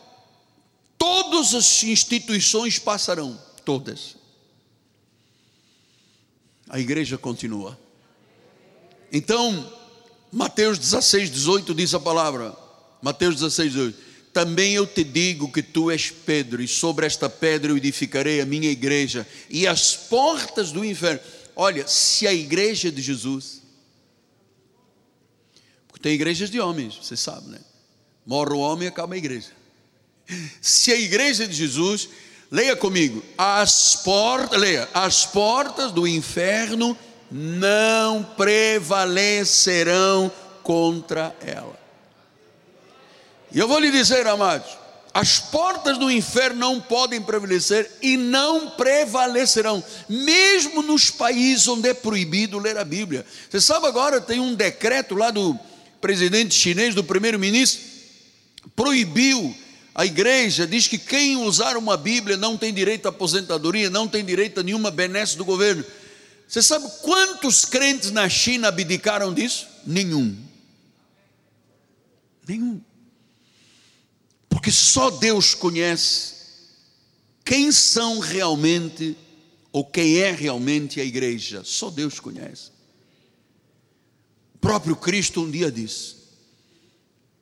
todas 1.00 1.56
as 1.56 1.84
instituições 1.84 2.78
passarão, 2.78 3.42
todas. 3.68 4.16
A 6.70 6.80
igreja 6.80 7.18
continua. 7.18 7.78
Então, 9.12 9.74
Mateus 10.32 10.80
16, 10.80 11.30
18 11.30 11.76
diz 11.76 11.94
a 11.94 12.00
palavra, 12.00 12.56
Mateus 13.02 13.36
16, 13.36 13.72
18 13.72 14.08
também 14.32 14.76
eu 14.76 14.86
te 14.86 15.04
digo 15.04 15.52
que 15.52 15.62
tu 15.64 15.92
és 15.92 16.12
Pedro, 16.12 16.62
e 16.62 16.68
sobre 16.68 17.06
esta 17.06 17.30
pedra 17.30 17.72
eu 17.72 17.78
edificarei 17.78 18.40
a 18.40 18.46
minha 18.46 18.70
igreja, 18.70 19.28
e 19.50 19.68
as 19.68 19.96
portas 19.96 20.72
do 20.72 20.86
inferno. 20.86 21.20
Olha, 21.56 21.86
se 21.88 22.26
a 22.26 22.34
igreja 22.34 22.90
de 22.90 23.02
Jesus, 23.02 23.64
porque 25.88 26.04
tem 26.04 26.14
igrejas 26.14 26.50
de 26.50 26.60
homens, 26.60 27.00
você 27.02 27.18
sabe, 27.18 27.50
né? 27.50 27.60
Morre 28.26 28.54
o 28.54 28.60
homem 28.60 28.86
e 28.86 28.90
acaba 28.90 29.16
a 29.16 29.18
igreja. 29.18 29.52
Se 30.62 30.92
a 30.92 31.00
igreja 31.00 31.48
de 31.48 31.54
Jesus, 31.54 32.08
leia 32.52 32.76
comigo, 32.76 33.24
as 33.38 33.96
portas, 33.98 34.60
leia, 34.60 34.90
as 34.94 35.26
portas 35.26 35.92
do 35.92 36.08
inferno 36.08 36.98
não 37.32 38.24
prevalecerão 38.24 40.32
contra 40.64 41.36
ela. 41.42 41.78
E 43.52 43.60
eu 43.60 43.68
vou 43.68 43.80
lhe 43.80 43.92
dizer, 43.92 44.26
amados, 44.28 44.78
as 45.14 45.40
portas 45.40 45.98
do 45.98 46.12
inferno 46.12 46.60
não 46.60 46.80
podem 46.80 47.22
prevalecer 47.22 47.90
e 48.02 48.18
não 48.18 48.70
prevalecerão, 48.72 49.84
mesmo 50.08 50.84
nos 50.84 51.10
países 51.10 51.68
onde 51.68 51.90
é 51.90 51.94
proibido 51.94 52.60
ler 52.60 52.78
a 52.78 52.84
Bíblia. 52.84 53.26
Você 53.50 53.60
sabe 53.60 53.88
agora, 53.88 54.22
tem 54.22 54.40
um 54.40 54.54
decreto 54.54 55.16
lá 55.16 55.32
do 55.32 55.58
presidente 56.00 56.54
chinês, 56.54 56.94
do 56.94 57.04
primeiro-ministro, 57.04 57.82
proibiu 58.76 59.56
a 59.98 60.06
igreja, 60.06 60.68
diz 60.68 60.88
que 60.88 61.00
quem 61.00 61.38
usar 61.38 61.76
uma 61.76 61.98
Bíblia 61.98 62.38
não 62.38 62.56
tem 62.56 62.72
direito 62.72 63.08
à 63.08 63.10
aposentadoria, 63.10 63.90
não 63.90 64.08
tem 64.08 64.24
direito 64.24 64.60
a 64.60 64.64
nenhuma 64.64 64.92
benesse 64.92 65.36
do 65.36 65.44
governo. 65.44 65.84
Você 66.48 66.62
sabe 66.62 66.88
quantos 67.02 67.66
crentes 67.66 68.12
na 68.12 68.30
China 68.30 68.68
abdicaram 68.68 69.34
disso? 69.34 69.68
Nenhum. 69.88 70.38
Nenhum. 72.48 72.80
Porque 74.48 74.72
só 74.72 75.10
Deus 75.10 75.56
conhece 75.56 76.36
quem 77.44 77.72
são 77.72 78.20
realmente 78.20 79.18
ou 79.72 79.84
quem 79.84 80.20
é 80.20 80.32
realmente 80.32 81.02
a 81.02 81.04
igreja. 81.04 81.64
Só 81.66 81.90
Deus 81.90 82.20
conhece. 82.20 82.70
O 84.54 84.60
próprio 84.60 84.96
Cristo 84.96 85.42
um 85.42 85.50
dia 85.50 85.72
disse: 85.72 86.17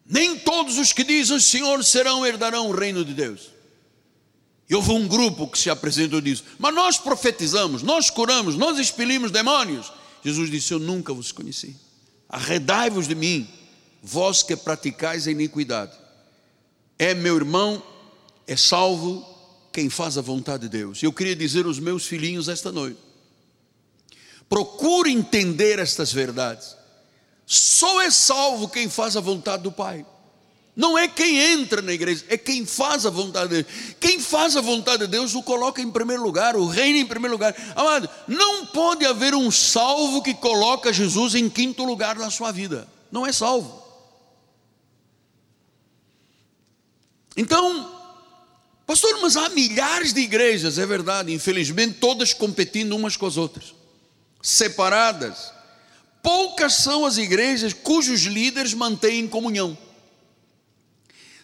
Nem 0.06 0.38
todos 0.38 0.78
os 0.78 0.94
que 0.94 1.04
dizem 1.04 1.40
Senhor 1.40 1.84
serão 1.84 2.26
herdarão 2.26 2.70
o 2.70 2.76
reino 2.76 3.04
de 3.04 3.14
Deus. 3.14 3.56
E 4.70 4.76
houve 4.76 4.92
um 4.92 5.08
grupo 5.08 5.48
que 5.48 5.58
se 5.58 5.70
apresentou 5.70 6.22
disso. 6.22 6.44
Mas 6.58 6.74
nós 6.74 6.98
profetizamos, 6.98 7.82
nós 7.82 8.10
curamos, 8.10 8.56
nós 8.56 8.78
expelimos 8.80 9.32
demônios. 9.32 9.92
Jesus 10.24 10.50
disse: 10.50 10.74
Eu 10.74 10.80
nunca 10.80 11.14
vos 11.14 11.32
conheci. 11.32 11.76
Arredai-vos 12.28 13.08
de 13.08 13.16
mim, 13.16 13.48
vós 14.02 14.42
que 14.42 14.56
praticais 14.56 15.28
a 15.28 15.32
iniquidade. 15.32 15.92
É 16.98 17.14
meu 17.14 17.36
irmão, 17.36 17.82
é 18.48 18.56
salvo 18.56 19.26
quem 19.72 19.90
faz 19.90 20.18
a 20.18 20.22
vontade 20.22 20.64
de 20.64 20.70
Deus. 20.70 21.04
Eu 21.04 21.14
queria 21.14 21.36
dizer 21.36 21.66
aos 21.66 21.80
meus 21.80 22.06
filhinhos 22.06 22.48
esta 22.48 22.72
noite: 22.72 23.00
procure 24.50 25.12
entender 25.12 25.78
estas 25.78 26.12
verdades. 26.12 26.75
Só 27.46 28.02
é 28.02 28.10
salvo 28.10 28.70
quem 28.70 28.90
faz 28.90 29.16
a 29.16 29.22
vontade 29.22 29.64
do 29.64 29.72
Pai. 29.72 30.06
Não 30.76 30.98
é 30.98 31.08
quem 31.08 31.38
entra 31.38 31.82
na 31.82 31.94
igreja, 31.94 32.26
é 32.28 32.38
quem 32.38 32.66
faz 32.66 33.06
a 33.06 33.10
vontade 33.10 33.48
de 33.48 33.64
Deus. 33.64 33.96
Quem 33.98 34.20
faz 34.20 34.58
a 34.58 34.62
vontade 34.62 35.06
de 35.06 35.08
Deus 35.08 35.34
o 35.34 35.42
coloca 35.42 35.82
em 35.82 35.90
primeiro 35.90 36.22
lugar, 36.22 36.58
o 36.58 36.68
reino 36.68 36.98
em 36.98 37.06
primeiro 37.06 37.34
lugar. 37.34 37.56
Amado, 37.76 38.10
não 38.28 38.66
pode 38.66 39.06
haver 39.06 39.34
um 39.34 39.50
salvo 39.50 40.22
que 40.22 40.34
coloca 40.34 40.92
Jesus 40.92 41.34
em 41.34 41.50
quinto 41.50 41.86
lugar 41.86 42.18
na 42.18 42.30
sua 42.30 42.52
vida. 42.52 42.90
Não 43.10 43.26
é 43.26 43.32
salvo. 43.32 43.84
Então, 47.38 47.90
pastor, 48.86 49.18
mas 49.22 49.38
há 49.38 49.48
milhares 49.50 50.12
de 50.12 50.20
igrejas, 50.20 50.78
é 50.78 50.86
verdade, 50.86 51.34
infelizmente, 51.34 52.00
todas 52.00 52.34
competindo 52.34 52.94
umas 52.98 53.16
com 53.16 53.26
as 53.26 53.38
outras, 53.38 53.74
separadas. 54.42 55.55
Poucas 56.26 56.74
são 56.74 57.06
as 57.06 57.18
igrejas 57.18 57.72
cujos 57.72 58.22
líderes 58.22 58.74
mantêm 58.74 59.28
comunhão. 59.28 59.78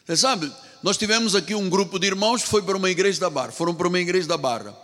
Você 0.04 0.18
sabe, 0.18 0.52
nós 0.82 0.98
tivemos 0.98 1.36
aqui 1.36 1.54
um 1.54 1.70
grupo 1.70 2.00
de 2.00 2.08
irmãos 2.08 2.42
que 2.42 2.50
foi 2.50 2.64
para 2.64 2.76
uma 2.76 2.90
igreja 2.90 3.20
da 3.20 3.30
Barra, 3.30 3.52
foram 3.52 3.76
para 3.76 3.88
uma 3.88 4.00
igreja 4.00 4.28
da 4.28 4.38
Barra. 4.38 4.76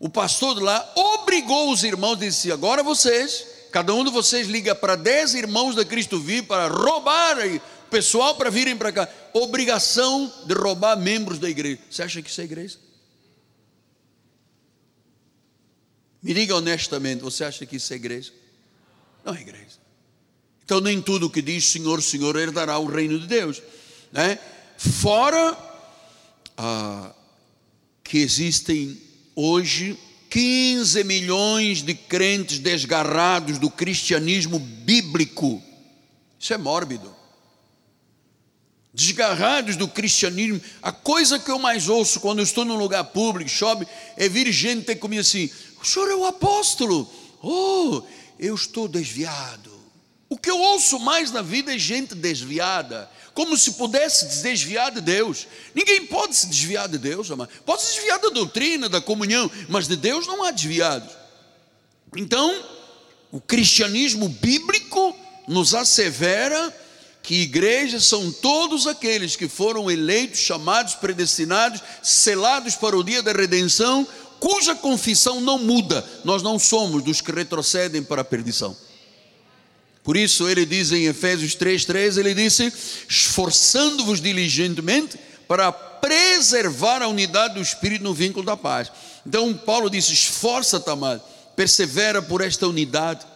O 0.00 0.08
pastor 0.08 0.54
de 0.54 0.62
lá 0.62 0.90
obrigou 0.96 1.70
os 1.70 1.84
irmãos, 1.84 2.16
disse: 2.16 2.50
agora 2.50 2.82
vocês, 2.82 3.44
cada 3.70 3.92
um 3.92 4.02
de 4.02 4.10
vocês 4.10 4.48
liga 4.48 4.74
para 4.74 4.96
dez 4.96 5.34
irmãos 5.34 5.74
da 5.74 5.84
Cristo 5.84 6.18
Vivo 6.18 6.46
para 6.46 6.66
roubar 6.66 7.36
o 7.46 7.60
pessoal 7.90 8.36
para 8.36 8.48
virem 8.48 8.74
para 8.74 8.92
cá. 8.92 9.06
Obrigação 9.34 10.32
de 10.46 10.54
roubar 10.54 10.96
membros 10.96 11.38
da 11.38 11.50
igreja. 11.50 11.80
Você 11.90 12.02
acha 12.02 12.22
que 12.22 12.30
isso 12.30 12.40
é 12.40 12.44
igreja? 12.44 12.78
Me 16.22 16.32
diga 16.32 16.56
honestamente, 16.56 17.20
você 17.20 17.44
acha 17.44 17.66
que 17.66 17.76
isso 17.76 17.92
é 17.92 17.96
igreja? 17.96 18.32
Não 19.24 19.34
é 19.34 19.40
igreja. 19.40 19.78
Então 20.64 20.80
nem 20.80 21.00
tudo 21.00 21.30
que 21.30 21.42
diz 21.42 21.66
Senhor, 21.66 22.02
Senhor 22.02 22.36
herdará 22.36 22.78
o 22.78 22.86
reino 22.86 23.18
de 23.18 23.26
Deus, 23.26 23.62
né? 24.12 24.38
Fora 24.76 25.56
ah, 26.56 27.12
que 28.02 28.18
existem 28.18 29.00
hoje 29.34 29.98
15 30.30 31.04
milhões 31.04 31.82
de 31.82 31.94
crentes 31.94 32.58
desgarrados 32.58 33.58
do 33.58 33.70
cristianismo 33.70 34.58
bíblico. 34.58 35.62
Isso 36.38 36.52
é 36.52 36.58
mórbido. 36.58 37.14
Desgarrados 38.92 39.76
do 39.76 39.88
cristianismo. 39.88 40.60
A 40.82 40.92
coisa 40.92 41.38
que 41.38 41.50
eu 41.50 41.58
mais 41.58 41.88
ouço 41.88 42.20
quando 42.20 42.38
eu 42.38 42.44
estou 42.44 42.64
num 42.64 42.76
lugar 42.76 43.04
público, 43.04 43.50
chove, 43.50 43.86
é 44.16 44.28
vir 44.28 44.50
gente 44.50 44.84
ter 44.84 44.96
comigo 44.96 45.20
assim: 45.20 45.50
o 45.80 45.84
senhor 45.84 46.10
é 46.10 46.14
o 46.14 46.26
apóstolo. 46.26 47.08
Oh, 47.42 48.02
eu 48.38 48.54
estou 48.54 48.88
desviado. 48.88 49.72
O 50.28 50.36
que 50.36 50.50
eu 50.50 50.58
ouço 50.58 50.98
mais 50.98 51.30
na 51.30 51.42
vida 51.42 51.74
é 51.74 51.78
gente 51.78 52.14
desviada 52.14 53.10
como 53.34 53.56
se 53.56 53.72
pudesse 53.72 54.30
se 54.30 54.42
desviar 54.42 54.92
de 54.92 55.00
Deus. 55.00 55.46
Ninguém 55.74 56.06
pode 56.06 56.36
se 56.36 56.46
desviar 56.46 56.88
de 56.88 56.96
Deus, 56.96 57.30
amado. 57.30 57.50
Pode 57.66 57.82
se 57.82 57.96
desviar 57.96 58.20
da 58.20 58.28
doutrina, 58.28 58.88
da 58.88 59.00
comunhão, 59.00 59.50
mas 59.68 59.88
de 59.88 59.96
Deus 59.96 60.26
não 60.26 60.44
há 60.44 60.52
desviados. 60.52 61.12
Então, 62.16 62.64
o 63.32 63.40
cristianismo 63.40 64.28
bíblico 64.28 65.16
nos 65.48 65.74
assevera 65.74 66.72
que 67.24 67.42
igrejas 67.42 68.04
são 68.04 68.30
todos 68.30 68.86
aqueles 68.86 69.34
que 69.34 69.48
foram 69.48 69.90
eleitos, 69.90 70.40
chamados, 70.40 70.94
predestinados, 70.94 71.82
selados 72.02 72.76
para 72.76 72.96
o 72.96 73.02
dia 73.02 73.22
da 73.22 73.32
redenção, 73.32 74.06
cuja 74.40 74.74
confissão 74.74 75.40
não 75.40 75.58
muda. 75.58 76.04
Nós 76.24 76.42
não 76.42 76.58
somos 76.58 77.02
dos 77.02 77.20
que 77.20 77.32
retrocedem 77.32 78.02
para 78.02 78.22
a 78.22 78.24
perdição. 78.24 78.76
Por 80.02 80.18
isso 80.18 80.46
ele 80.48 80.66
diz 80.66 80.92
em 80.92 81.06
Efésios 81.06 81.54
3:3, 81.54 82.18
ele 82.18 82.34
disse: 82.34 82.70
"Esforçando-vos 83.08 84.20
diligentemente 84.20 85.18
para 85.48 85.72
preservar 85.72 87.02
a 87.02 87.08
unidade 87.08 87.54
do 87.54 87.62
espírito 87.62 88.04
no 88.04 88.12
vínculo 88.12 88.44
da 88.44 88.56
paz". 88.56 88.92
Então 89.26 89.54
Paulo 89.54 89.88
disse: 89.88 90.12
"Esforça-te, 90.12 90.90
amado, 90.90 91.22
persevera 91.56 92.20
por 92.20 92.42
esta 92.42 92.68
unidade, 92.68 93.26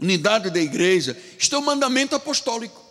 unidade 0.00 0.50
da 0.50 0.60
igreja". 0.60 1.16
Isto 1.38 1.54
é 1.54 1.58
um 1.60 1.62
mandamento 1.62 2.16
apostólico. 2.16 2.84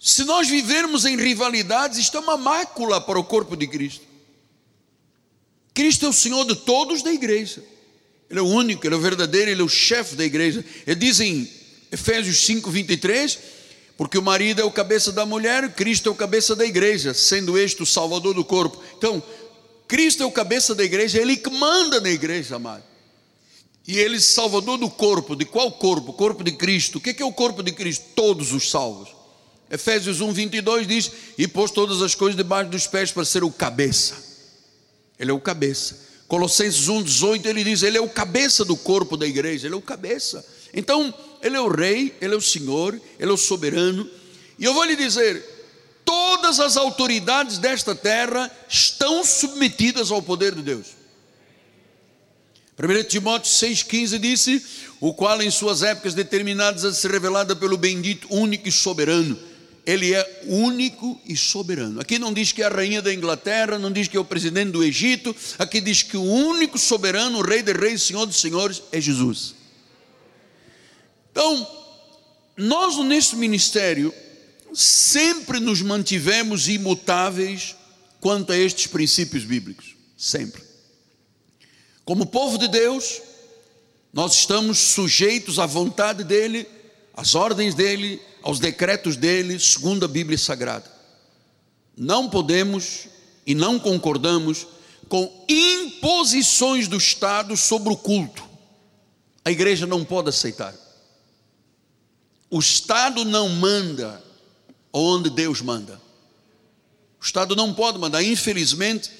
Se 0.00 0.24
nós 0.24 0.48
vivermos 0.48 1.04
em 1.04 1.16
rivalidades, 1.16 1.98
isto 1.98 2.16
é 2.16 2.20
uma 2.20 2.36
mácula 2.36 3.00
para 3.00 3.20
o 3.20 3.24
corpo 3.24 3.54
de 3.54 3.68
Cristo. 3.68 4.11
Cristo 5.74 6.06
é 6.06 6.08
o 6.08 6.12
Senhor 6.12 6.44
de 6.44 6.54
todos 6.54 7.02
da 7.02 7.12
igreja. 7.12 7.62
Ele 8.28 8.40
é 8.40 8.42
o 8.42 8.46
único, 8.46 8.86
ele 8.86 8.94
é 8.94 8.98
o 8.98 9.00
verdadeiro, 9.00 9.50
ele 9.50 9.60
é 9.60 9.64
o 9.64 9.68
chefe 9.68 10.14
da 10.14 10.24
igreja. 10.24 10.64
Ele 10.86 10.96
diz 10.96 11.20
em 11.20 11.48
Efésios 11.90 12.46
5, 12.46 12.70
23, 12.70 13.38
porque 13.96 14.16
o 14.16 14.22
marido 14.22 14.60
é 14.60 14.64
o 14.64 14.70
cabeça 14.70 15.12
da 15.12 15.26
mulher, 15.26 15.74
Cristo 15.74 16.08
é 16.08 16.12
o 16.12 16.14
cabeça 16.14 16.56
da 16.56 16.64
igreja, 16.64 17.12
sendo 17.12 17.58
este 17.58 17.82
o 17.82 17.86
salvador 17.86 18.34
do 18.34 18.44
corpo. 18.44 18.82
Então, 18.96 19.22
Cristo 19.86 20.22
é 20.22 20.26
o 20.26 20.32
cabeça 20.32 20.74
da 20.74 20.82
igreja, 20.82 21.20
ele 21.20 21.36
que 21.36 21.50
manda 21.50 22.00
na 22.00 22.10
igreja, 22.10 22.56
amado. 22.56 22.84
E 23.86 23.98
ele 23.98 24.16
é 24.16 24.20
salvador 24.20 24.78
do 24.78 24.88
corpo, 24.88 25.34
de 25.34 25.44
qual 25.44 25.70
corpo? 25.72 26.12
Corpo 26.12 26.44
de 26.44 26.52
Cristo. 26.52 26.96
O 26.96 27.00
que 27.00 27.20
é 27.20 27.24
o 27.24 27.32
corpo 27.32 27.62
de 27.62 27.72
Cristo? 27.72 28.04
Todos 28.14 28.52
os 28.52 28.70
salvos. 28.70 29.10
Efésios 29.70 30.20
1, 30.20 30.32
22 30.32 30.86
diz: 30.86 31.10
E 31.36 31.48
pôs 31.48 31.70
todas 31.70 32.00
as 32.00 32.14
coisas 32.14 32.36
debaixo 32.36 32.70
dos 32.70 32.86
pés 32.86 33.10
para 33.10 33.24
ser 33.24 33.42
o 33.42 33.50
cabeça. 33.50 34.21
Ele 35.18 35.30
é 35.30 35.34
o 35.34 35.40
cabeça. 35.40 36.12
Colossenses 36.26 36.88
1,18 36.88 37.46
ele 37.46 37.64
diz: 37.64 37.82
Ele 37.82 37.98
é 37.98 38.00
o 38.00 38.08
cabeça 38.08 38.64
do 38.64 38.76
corpo 38.76 39.16
da 39.16 39.26
igreja, 39.26 39.66
Ele 39.66 39.74
é 39.74 39.78
o 39.78 39.82
cabeça. 39.82 40.44
Então, 40.72 41.12
Ele 41.42 41.56
é 41.56 41.60
o 41.60 41.68
rei, 41.68 42.16
Ele 42.20 42.34
é 42.34 42.36
o 42.36 42.40
Senhor, 42.40 42.98
Ele 43.18 43.30
é 43.30 43.34
o 43.34 43.36
soberano. 43.36 44.08
E 44.58 44.64
eu 44.64 44.72
vou 44.72 44.84
lhe 44.84 44.96
dizer: 44.96 45.44
todas 46.04 46.58
as 46.58 46.76
autoridades 46.76 47.58
desta 47.58 47.94
terra 47.94 48.50
estão 48.68 49.24
submetidas 49.24 50.10
ao 50.10 50.22
poder 50.22 50.54
de 50.54 50.62
Deus. 50.62 50.86
1 52.78 53.08
Timóteo 53.08 53.52
6,15 53.52 54.18
disse: 54.18 54.64
O 55.00 55.12
qual 55.12 55.42
em 55.42 55.50
suas 55.50 55.82
épocas 55.82 56.14
determinadas 56.14 56.84
a 56.84 56.94
ser 56.94 57.10
revelada 57.10 57.54
pelo 57.54 57.76
bendito, 57.76 58.26
único 58.30 58.66
e 58.66 58.72
soberano 58.72 59.51
ele 59.84 60.14
é 60.14 60.42
único 60.46 61.20
e 61.26 61.36
soberano. 61.36 62.00
Aqui 62.00 62.18
não 62.18 62.32
diz 62.32 62.52
que 62.52 62.62
é 62.62 62.66
a 62.66 62.68
rainha 62.68 63.02
da 63.02 63.12
Inglaterra, 63.12 63.78
não 63.78 63.90
diz 63.90 64.06
que 64.06 64.16
é 64.16 64.20
o 64.20 64.24
presidente 64.24 64.70
do 64.70 64.84
Egito, 64.84 65.34
aqui 65.58 65.80
diz 65.80 66.02
que 66.02 66.16
o 66.16 66.22
único 66.22 66.78
soberano, 66.78 67.38
o 67.38 67.42
rei 67.42 67.62
de 67.62 67.72
reis, 67.72 68.02
senhor 68.02 68.26
dos 68.26 68.40
senhores, 68.40 68.82
é 68.92 69.00
Jesus. 69.00 69.54
Então, 71.30 71.66
nós 72.56 72.96
neste 73.04 73.34
ministério 73.36 74.14
sempre 74.72 75.58
nos 75.58 75.82
mantivemos 75.82 76.68
imutáveis 76.68 77.74
quanto 78.20 78.52
a 78.52 78.56
estes 78.56 78.86
princípios 78.86 79.44
bíblicos, 79.44 79.96
sempre. 80.16 80.62
Como 82.04 82.26
povo 82.26 82.56
de 82.56 82.68
Deus, 82.68 83.20
nós 84.12 84.34
estamos 84.34 84.78
sujeitos 84.78 85.58
à 85.58 85.66
vontade 85.66 86.22
dEle, 86.22 86.68
às 87.14 87.34
ordens 87.34 87.74
dEle, 87.74 88.20
aos 88.42 88.58
decretos 88.58 89.16
dele, 89.16 89.58
segundo 89.58 90.04
a 90.04 90.08
Bíblia 90.08 90.38
Sagrada. 90.38 90.90
Não 91.96 92.28
podemos 92.28 93.08
e 93.46 93.54
não 93.54 93.78
concordamos 93.78 94.66
com 95.08 95.44
imposições 95.48 96.88
do 96.88 96.96
Estado 96.96 97.56
sobre 97.56 97.92
o 97.92 97.96
culto. 97.96 98.42
A 99.44 99.50
igreja 99.50 99.86
não 99.86 100.04
pode 100.04 100.30
aceitar. 100.30 100.74
O 102.50 102.58
Estado 102.58 103.24
não 103.24 103.48
manda 103.48 104.22
onde 104.92 105.28
Deus 105.30 105.60
manda. 105.60 106.00
O 107.20 107.24
Estado 107.24 107.54
não 107.54 107.74
pode 107.74 107.98
mandar. 107.98 108.22
Infelizmente, 108.22 109.10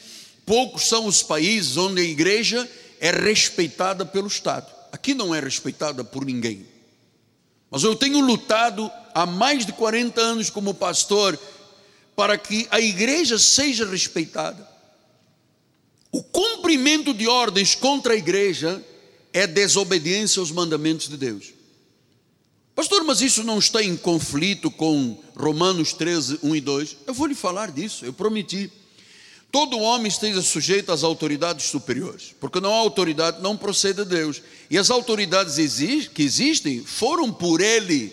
poucos 0.47 0.89
são 0.89 1.07
os 1.07 1.23
países 1.23 1.77
onde 1.77 2.01
a 2.01 2.05
igreja 2.05 2.69
é 3.01 3.11
respeitada 3.11 4.07
pelo 4.07 4.29
Estado. 4.29 4.73
Aqui 4.93 5.15
não 5.15 5.35
é 5.35 5.41
respeitada 5.41 6.05
por 6.05 6.25
ninguém. 6.25 6.72
Mas 7.73 7.83
eu 7.85 7.97
tenho 7.97 8.21
lutado 8.21 8.91
há 9.15 9.25
mais 9.25 9.65
de 9.65 9.73
40 9.73 10.21
anos 10.21 10.51
como 10.51 10.75
pastor 10.75 11.39
para 12.15 12.37
que 12.37 12.69
a 12.71 12.79
igreja 12.79 13.39
seja 13.39 13.87
respeitada. 13.87 14.69
O 16.13 16.23
cumprimento 16.23 17.15
de 17.15 17.27
ordens 17.27 17.75
contra 17.75 18.13
a 18.13 18.17
igreja 18.17 18.85
é 19.33 19.47
desobediência 19.47 20.41
aos 20.41 20.51
mandamentos 20.51 21.09
de 21.09 21.17
Deus. 21.17 21.55
Pastor, 22.75 23.05
mas 23.05 23.23
isso 23.23 23.43
não 23.43 23.59
está 23.59 23.83
em 23.83 23.97
conflito 23.97 24.71
com 24.71 25.19
Romanos 25.35 25.95
13, 25.95 26.41
1 26.43 26.57
e 26.57 26.61
2? 26.61 26.97
Eu 27.07 27.15
vou 27.15 27.27
lhe 27.27 27.35
falar 27.35 27.71
disso, 27.71 28.05
eu 28.05 28.13
prometi. 28.13 28.71
Todo 29.53 29.79
homem 29.79 30.09
esteja 30.09 30.41
sujeito 30.41 30.91
às 30.91 31.05
autoridades 31.05 31.67
superiores, 31.67 32.35
porque 32.41 32.59
não 32.59 32.73
há 32.73 32.79
autoridade, 32.79 33.43
não 33.43 33.55
procede 33.55 34.03
de 34.03 34.09
Deus. 34.09 34.41
E 34.71 34.79
as 34.79 34.89
autoridades 34.89 35.57
que 36.09 36.23
existem 36.23 36.83
foram 36.83 37.31
por 37.31 37.61
Ele. 37.61 38.11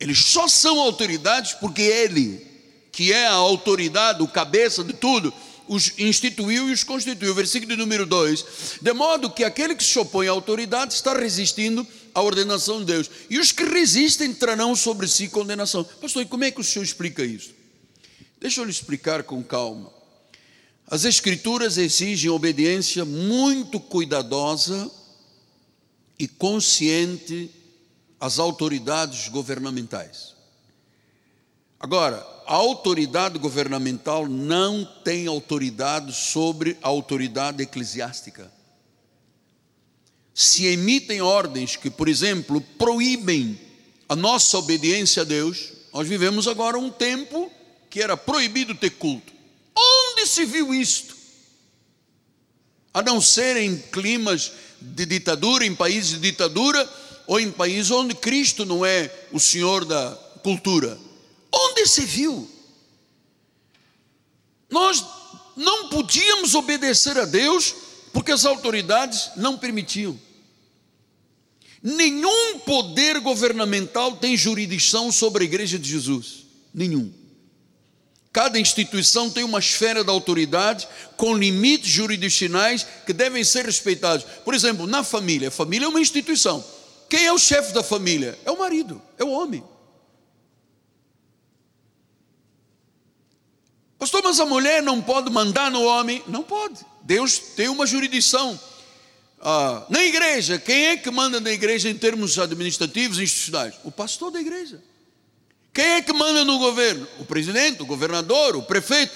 Eles 0.00 0.20
só 0.20 0.48
são 0.48 0.80
autoridades 0.80 1.52
porque 1.52 1.82
Ele, 1.82 2.46
que 2.90 3.12
é 3.12 3.26
a 3.26 3.34
autoridade, 3.34 4.22
o 4.22 4.26
cabeça 4.26 4.82
de 4.82 4.94
tudo, 4.94 5.30
os 5.68 5.92
instituiu 5.98 6.70
e 6.70 6.72
os 6.72 6.82
constituiu. 6.82 7.34
Versículo 7.34 7.76
número 7.76 8.06
2: 8.06 8.78
De 8.80 8.92
modo 8.94 9.28
que 9.28 9.44
aquele 9.44 9.74
que 9.74 9.84
se 9.84 9.98
opõe 9.98 10.28
à 10.28 10.30
autoridade 10.30 10.94
está 10.94 11.12
resistindo 11.12 11.86
à 12.14 12.22
ordenação 12.22 12.78
de 12.78 12.86
Deus, 12.86 13.10
e 13.28 13.38
os 13.38 13.52
que 13.52 13.64
resistem 13.64 14.32
trarão 14.32 14.74
sobre 14.74 15.06
si 15.06 15.28
condenação. 15.28 15.84
Pastor, 15.84 16.22
e 16.22 16.26
como 16.26 16.44
é 16.44 16.50
que 16.50 16.62
o 16.62 16.64
senhor 16.64 16.84
explica 16.84 17.22
isso? 17.22 17.59
Deixa 18.40 18.62
eu 18.62 18.64
lhe 18.64 18.70
explicar 18.70 19.22
com 19.22 19.42
calma. 19.42 19.92
As 20.86 21.04
Escrituras 21.04 21.76
exigem 21.76 22.30
obediência 22.30 23.04
muito 23.04 23.78
cuidadosa 23.78 24.90
e 26.18 26.26
consciente 26.26 27.50
às 28.18 28.38
autoridades 28.38 29.28
governamentais. 29.28 30.34
Agora, 31.78 32.26
a 32.46 32.54
autoridade 32.54 33.38
governamental 33.38 34.26
não 34.26 34.84
tem 35.04 35.26
autoridade 35.26 36.12
sobre 36.14 36.76
a 36.82 36.88
autoridade 36.88 37.62
eclesiástica. 37.62 38.50
Se 40.34 40.64
emitem 40.66 41.20
ordens 41.20 41.76
que, 41.76 41.90
por 41.90 42.08
exemplo, 42.08 42.60
proíbem 42.78 43.60
a 44.08 44.16
nossa 44.16 44.58
obediência 44.58 45.22
a 45.22 45.24
Deus, 45.24 45.72
nós 45.92 46.08
vivemos 46.08 46.48
agora 46.48 46.78
um 46.78 46.90
tempo 46.90 47.50
que 47.90 48.00
era 48.00 48.16
proibido 48.16 48.74
ter 48.74 48.90
culto. 48.90 49.32
Onde 49.76 50.26
se 50.26 50.44
viu 50.44 50.72
isto? 50.72 51.16
A 52.94 53.02
não 53.02 53.20
ser 53.20 53.56
em 53.56 53.76
climas 53.76 54.52
de 54.80 55.04
ditadura, 55.04 55.66
em 55.66 55.74
países 55.74 56.12
de 56.12 56.20
ditadura, 56.20 56.88
ou 57.26 57.38
em 57.38 57.50
países 57.50 57.90
onde 57.90 58.14
Cristo 58.14 58.64
não 58.64 58.86
é 58.86 59.12
o 59.32 59.40
Senhor 59.40 59.84
da 59.84 60.12
cultura. 60.42 60.98
Onde 61.52 61.86
se 61.86 62.02
viu? 62.02 62.48
Nós 64.70 65.04
não 65.56 65.88
podíamos 65.88 66.54
obedecer 66.54 67.18
a 67.18 67.24
Deus 67.24 67.74
porque 68.12 68.32
as 68.32 68.44
autoridades 68.44 69.30
não 69.36 69.58
permitiam. 69.58 70.18
Nenhum 71.82 72.58
poder 72.60 73.20
governamental 73.20 74.16
tem 74.16 74.36
jurisdição 74.36 75.10
sobre 75.10 75.44
a 75.44 75.46
igreja 75.46 75.78
de 75.78 75.88
Jesus. 75.88 76.44
Nenhum. 76.74 77.19
Cada 78.32 78.60
instituição 78.60 79.28
tem 79.28 79.42
uma 79.42 79.58
esfera 79.58 80.04
de 80.04 80.10
autoridade 80.10 80.86
com 81.16 81.36
limites 81.36 81.90
jurisdicionais 81.90 82.86
que 83.04 83.12
devem 83.12 83.42
ser 83.42 83.66
respeitados. 83.66 84.24
Por 84.44 84.54
exemplo, 84.54 84.86
na 84.86 85.02
família, 85.02 85.48
a 85.48 85.50
família 85.50 85.86
é 85.86 85.88
uma 85.88 86.00
instituição. 86.00 86.64
Quem 87.08 87.26
é 87.26 87.32
o 87.32 87.38
chefe 87.38 87.72
da 87.72 87.82
família? 87.82 88.38
É 88.44 88.50
o 88.52 88.58
marido, 88.58 89.02
é 89.18 89.24
o 89.24 89.30
homem. 89.30 89.64
Pastor, 93.98 94.22
mas 94.22 94.38
a 94.38 94.46
mulher 94.46 94.80
não 94.80 95.02
pode 95.02 95.28
mandar 95.30 95.70
no 95.70 95.82
homem? 95.82 96.22
Não 96.28 96.44
pode. 96.44 96.86
Deus 97.02 97.38
tem 97.38 97.68
uma 97.68 97.84
jurisdição. 97.84 98.58
Ah, 99.40 99.84
na 99.90 100.04
igreja, 100.04 100.58
quem 100.58 100.86
é 100.86 100.96
que 100.96 101.10
manda 101.10 101.40
na 101.40 101.50
igreja 101.50 101.90
em 101.90 101.94
termos 101.94 102.38
administrativos 102.38 103.18
e 103.18 103.24
institucionais? 103.24 103.74
O 103.82 103.90
pastor 103.90 104.30
da 104.30 104.40
igreja. 104.40 104.80
Quem 105.72 105.84
é 105.84 106.02
que 106.02 106.12
manda 106.12 106.44
no 106.44 106.58
governo? 106.58 107.06
O 107.18 107.24
presidente, 107.24 107.82
o 107.82 107.86
governador, 107.86 108.56
o 108.56 108.62
prefeito. 108.62 109.12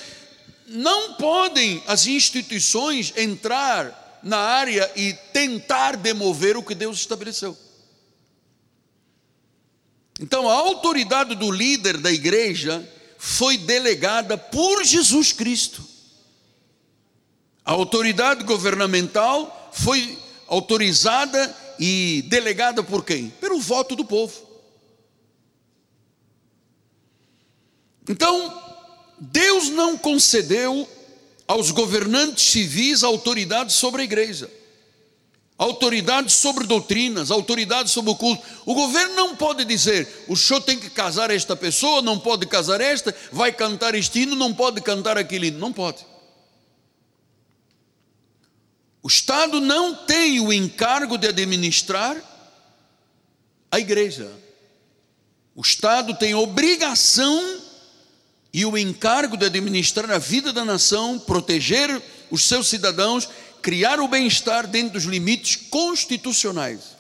Não 0.67 1.14
podem 1.14 1.83
as 1.87 2.07
instituições 2.07 3.12
entrar 3.17 4.21
na 4.23 4.38
área 4.38 4.90
e 4.97 5.12
tentar 5.33 5.97
demover 5.97 6.57
o 6.57 6.62
que 6.62 6.75
Deus 6.75 6.99
estabeleceu. 6.99 7.57
Então, 10.21 10.49
a 10.49 10.55
autoridade 10.55 11.35
do 11.35 11.51
líder 11.51 11.99
da 11.99 12.11
igreja 12.11 12.88
foi 13.19 13.59
delegada 13.59 14.38
por 14.38 14.85
Jesus 14.85 15.33
Cristo. 15.33 15.85
A 17.64 17.73
autoridade 17.73 18.45
governamental 18.45 19.71
foi 19.73 20.19
autorizada 20.47 21.55
e 21.79 22.23
delegada 22.29 22.83
por 22.83 23.05
quem? 23.05 23.31
Pelo 23.40 23.59
voto 23.61 23.97
do 23.97 24.05
povo. 24.05 24.44
Então, 28.09 28.62
Deus 29.19 29.69
não 29.71 29.97
concedeu 29.97 30.88
aos 31.47 31.71
governantes 31.71 32.45
civis 32.45 33.03
autoridade 33.03 33.73
sobre 33.73 34.03
a 34.03 34.05
igreja 34.05 34.51
autoridade 35.57 36.33
sobre 36.33 36.67
doutrinas, 36.67 37.31
autoridade 37.31 37.90
sobre 37.90 38.11
o 38.11 38.17
culto. 38.17 38.43
O 38.67 38.75
governo 38.75 39.14
não 39.14 39.37
pode 39.37 39.64
dizer, 39.64 40.25
o 40.29 40.37
senhor 40.37 40.61
tem 40.61 40.79
que 40.79 40.90
casar 40.90 41.31
esta 41.31 41.55
pessoa, 41.55 42.03
não 42.03 42.19
pode 42.19 42.47
casar 42.47 42.81
esta, 42.81 43.14
vai 43.31 43.53
cantar 43.53 43.95
este 43.95 44.21
hino, 44.21 44.35
não 44.35 44.53
pode 44.53 44.81
cantar 44.81 45.17
aquele 45.17 45.49
hino. 45.49 45.59
Não 45.59 45.73
pode. 45.73 46.05
O 49.03 49.09
Estado 49.09 49.61
não 49.61 49.95
tem 49.95 50.40
o 50.40 50.53
encargo 50.53 51.19
de 51.19 51.29
administrar 51.29 52.17
a 53.71 53.79
igreja. 53.79 54.31
O 55.55 55.61
Estado 55.61 56.14
tem 56.14 56.35
obrigação 56.35 57.61
e 58.55 58.64
o 58.64 58.79
encargo 58.79 59.37
de 59.37 59.47
administrar 59.47 60.09
a 60.12 60.19
vida 60.19 60.53
da 60.53 60.64
nação, 60.64 61.19
proteger 61.19 62.01
os 62.31 62.45
seus 62.45 62.69
cidadãos 62.69 63.29
criar 63.61 63.99
o 63.99 64.07
bem-estar 64.07 64.67
dentro 64.67 64.93
dos 64.93 65.05
limites 65.05 65.57
constitucionais. 65.57 66.95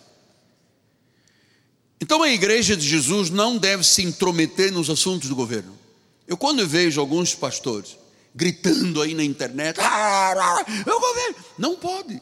Então 2.00 2.22
a 2.22 2.30
igreja 2.30 2.74
de 2.74 2.88
Jesus 2.88 3.28
não 3.28 3.58
deve 3.58 3.84
se 3.84 4.02
intrometer 4.02 4.72
nos 4.72 4.88
assuntos 4.88 5.28
do 5.28 5.36
governo. 5.36 5.78
Eu 6.26 6.38
quando 6.38 6.66
vejo 6.66 7.00
alguns 7.00 7.34
pastores 7.34 7.98
gritando 8.34 9.00
aí 9.00 9.14
na 9.14 9.22
internet, 9.22 9.78
ah, 9.78 10.64
o 10.86 11.00
governo, 11.00 11.36
não 11.56 11.76
pode. 11.76 12.20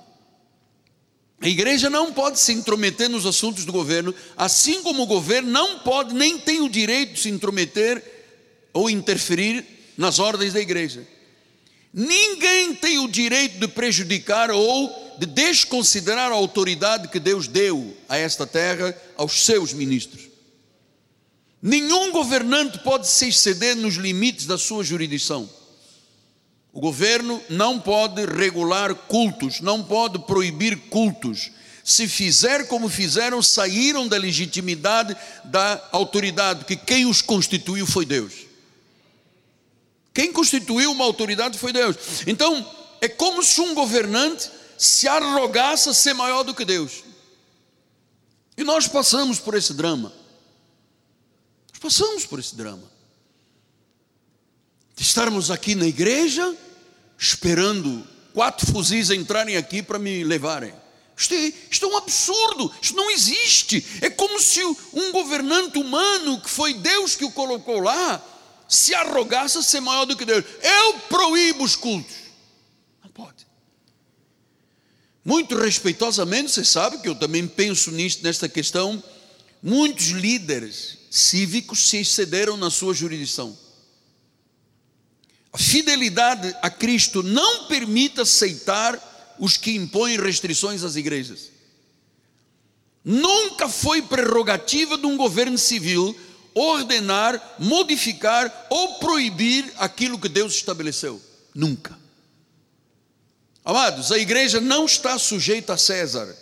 A 1.40 1.48
igreja 1.48 1.88
não 1.88 2.12
pode 2.12 2.38
se 2.38 2.52
intrometer 2.52 3.08
nos 3.08 3.24
assuntos 3.24 3.64
do 3.64 3.72
governo, 3.72 4.14
assim 4.36 4.82
como 4.82 5.04
o 5.04 5.06
governo 5.06 5.50
não 5.50 5.78
pode 5.78 6.14
nem 6.14 6.38
tem 6.38 6.60
o 6.60 6.68
direito 6.68 7.14
de 7.14 7.20
se 7.20 7.30
intrometer 7.30 8.21
ou 8.72 8.90
interferir 8.90 9.64
nas 9.96 10.18
ordens 10.18 10.52
da 10.52 10.60
igreja. 10.60 11.06
Ninguém 11.92 12.74
tem 12.74 12.98
o 12.98 13.08
direito 13.08 13.58
de 13.58 13.68
prejudicar 13.68 14.50
ou 14.50 14.90
de 15.18 15.26
desconsiderar 15.26 16.32
a 16.32 16.34
autoridade 16.34 17.08
que 17.08 17.20
Deus 17.20 17.46
deu 17.46 17.94
a 18.08 18.16
esta 18.16 18.46
terra, 18.46 18.96
aos 19.16 19.44
seus 19.44 19.72
ministros. 19.72 20.22
Nenhum 21.60 22.10
governante 22.10 22.78
pode 22.78 23.06
se 23.06 23.28
exceder 23.28 23.76
nos 23.76 23.94
limites 23.94 24.46
da 24.46 24.56
sua 24.56 24.82
jurisdição. 24.82 25.48
O 26.72 26.80
governo 26.80 27.40
não 27.50 27.78
pode 27.78 28.24
regular 28.24 28.94
cultos, 28.94 29.60
não 29.60 29.82
pode 29.82 30.18
proibir 30.20 30.76
cultos. 30.88 31.50
Se 31.84 32.08
fizer 32.08 32.66
como 32.66 32.88
fizeram, 32.88 33.42
saíram 33.42 34.08
da 34.08 34.16
legitimidade 34.16 35.14
da 35.44 35.88
autoridade, 35.92 36.64
que 36.64 36.74
quem 36.74 37.04
os 37.04 37.20
constituiu 37.20 37.86
foi 37.86 38.06
Deus. 38.06 38.51
Quem 40.14 40.32
constituiu 40.32 40.92
uma 40.92 41.04
autoridade 41.04 41.58
foi 41.58 41.72
Deus. 41.72 41.96
Então, 42.26 42.68
é 43.00 43.08
como 43.08 43.42
se 43.42 43.60
um 43.60 43.74
governante 43.74 44.50
se 44.76 45.08
arrogasse 45.08 45.88
a 45.88 45.94
ser 45.94 46.12
maior 46.12 46.42
do 46.42 46.54
que 46.54 46.64
Deus. 46.64 47.04
E 48.56 48.64
nós 48.64 48.86
passamos 48.86 49.38
por 49.38 49.54
esse 49.54 49.72
drama. 49.74 50.12
passamos 51.80 52.26
por 52.26 52.38
esse 52.38 52.54
drama. 52.54 52.90
De 54.94 55.02
estarmos 55.02 55.50
aqui 55.50 55.74
na 55.74 55.86
igreja, 55.86 56.56
esperando 57.18 58.06
quatro 58.32 58.70
fuzis 58.70 59.10
entrarem 59.10 59.56
aqui 59.56 59.82
para 59.82 59.98
me 59.98 60.22
levarem. 60.22 60.74
Isto 61.16 61.34
é, 61.34 61.52
isto 61.70 61.86
é, 61.86 61.88
um 61.88 61.96
absurdo, 61.96 62.72
isto 62.80 62.96
não 62.96 63.10
existe. 63.10 63.84
É 64.00 64.10
como 64.10 64.40
se 64.40 64.62
um 64.64 65.12
governante 65.12 65.78
humano, 65.78 66.40
que 66.40 66.50
foi 66.50 66.74
Deus 66.74 67.14
que 67.14 67.24
o 67.24 67.30
colocou 67.30 67.80
lá, 67.80 68.22
se 68.72 68.94
arrogasse 68.94 69.58
a 69.58 69.62
ser 69.62 69.80
maior 69.80 70.06
do 70.06 70.16
que 70.16 70.24
Deus. 70.24 70.44
Eu 70.62 70.98
proíbo 71.00 71.62
os 71.62 71.76
cultos. 71.76 72.16
Não 73.04 73.10
pode. 73.10 73.46
Muito 75.22 75.56
respeitosamente, 75.56 76.50
você 76.50 76.64
sabe 76.64 76.98
que 76.98 77.08
eu 77.08 77.14
também 77.14 77.46
penso 77.46 77.90
nisto, 77.90 78.22
nesta 78.22 78.48
questão. 78.48 79.02
Muitos 79.62 80.06
líderes 80.06 80.98
cívicos 81.10 81.88
se 81.90 81.98
excederam 81.98 82.56
na 82.56 82.70
sua 82.70 82.94
jurisdição. 82.94 83.56
A 85.52 85.58
fidelidade 85.58 86.56
a 86.62 86.70
Cristo 86.70 87.22
não 87.22 87.66
permite 87.66 88.22
aceitar 88.22 89.36
os 89.38 89.58
que 89.58 89.72
impõem 89.72 90.18
restrições 90.18 90.82
às 90.82 90.96
igrejas. 90.96 91.50
Nunca 93.04 93.68
foi 93.68 94.00
prerrogativa 94.00 94.96
de 94.96 95.04
um 95.04 95.16
governo 95.16 95.58
civil 95.58 96.16
ordenar, 96.54 97.56
modificar 97.58 98.66
ou 98.70 98.94
proibir 98.98 99.72
aquilo 99.78 100.18
que 100.18 100.28
Deus 100.28 100.54
estabeleceu. 100.54 101.20
Nunca. 101.54 101.98
Amados, 103.64 104.10
a 104.10 104.18
igreja 104.18 104.60
não 104.60 104.84
está 104.84 105.18
sujeita 105.18 105.74
a 105.74 105.78
César, 105.78 106.34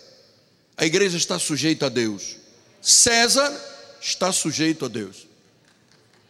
a 0.75 0.85
igreja 0.85 1.17
está 1.17 1.37
sujeita 1.37 1.85
a 1.85 1.89
Deus. 1.89 2.37
César 2.81 3.53
está 4.01 4.31
sujeito 4.31 4.85
a 4.85 4.87
Deus. 4.87 5.27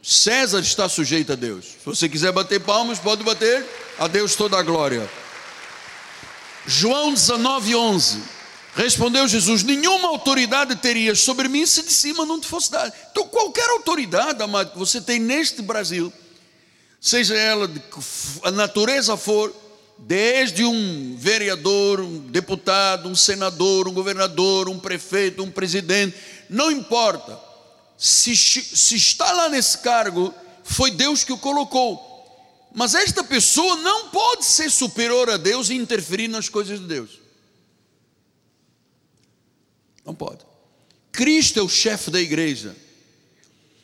César 0.03 0.59
está 0.59 0.89
sujeito 0.89 1.32
a 1.32 1.36
Deus. 1.36 1.65
Se 1.65 1.86
você 1.86 2.09
quiser 2.09 2.32
bater 2.32 2.59
palmas, 2.59 2.99
pode 2.99 3.23
bater. 3.23 3.65
A 3.99 4.07
Deus 4.07 4.36
toda 4.36 4.57
a 4.57 4.63
glória. 4.63 5.09
João 6.65 7.13
19, 7.13 7.75
11. 7.75 8.23
Respondeu 8.76 9.28
Jesus: 9.28 9.63
Nenhuma 9.63 10.07
autoridade 10.09 10.76
terias 10.76 11.19
sobre 11.19 11.47
mim 11.47 11.65
se 11.65 11.84
de 11.84 11.91
cima 11.91 12.26
não 12.26 12.39
te 12.39 12.47
fosse 12.47 12.72
dada. 12.72 12.93
Então, 13.11 13.28
qualquer 13.28 13.69
autoridade, 13.69 14.41
amado, 14.41 14.72
que 14.72 14.80
você 14.80 15.01
tem 15.01 15.19
neste 15.19 15.61
Brasil, 15.61 16.11
seja 16.99 17.36
ela 17.36 17.67
de 17.67 17.80
que 17.80 17.99
a 18.43 18.51
natureza 18.51 19.17
for, 19.17 19.53
desde 19.97 20.63
um 20.63 21.15
vereador, 21.17 21.99
um 21.99 22.19
deputado, 22.19 23.09
um 23.09 23.15
senador, 23.15 23.88
um 23.88 23.93
governador, 23.93 24.69
um 24.69 24.80
prefeito, 24.80 25.43
um 25.43 25.51
presidente, 25.51 26.15
não 26.49 26.72
importa 26.72 27.38
se, 27.97 28.36
se 28.36 28.95
está 28.95 29.32
lá 29.32 29.49
nesse 29.49 29.78
cargo, 29.78 30.34
foi 30.63 30.89
Deus 30.91 31.24
que 31.24 31.32
o 31.32 31.38
colocou. 31.38 32.07
Mas 32.74 32.95
esta 32.95 33.24
pessoa 33.24 33.76
não 33.76 34.09
pode 34.09 34.45
ser 34.45 34.72
superior 34.72 35.30
a 35.30 35.38
Deus 35.38 35.69
e 35.69 35.76
interferir 35.76 36.28
nas 36.28 36.49
coisas 36.49 36.80
de 36.80 36.88
Deus. 36.88 37.20
Não 40.06 40.14
pode. 40.14 40.45
Cristo 41.12 41.60
é 41.60 41.64
o 41.64 41.70
chefe 41.70 42.10
da 42.10 42.20
igreja. 42.20 42.76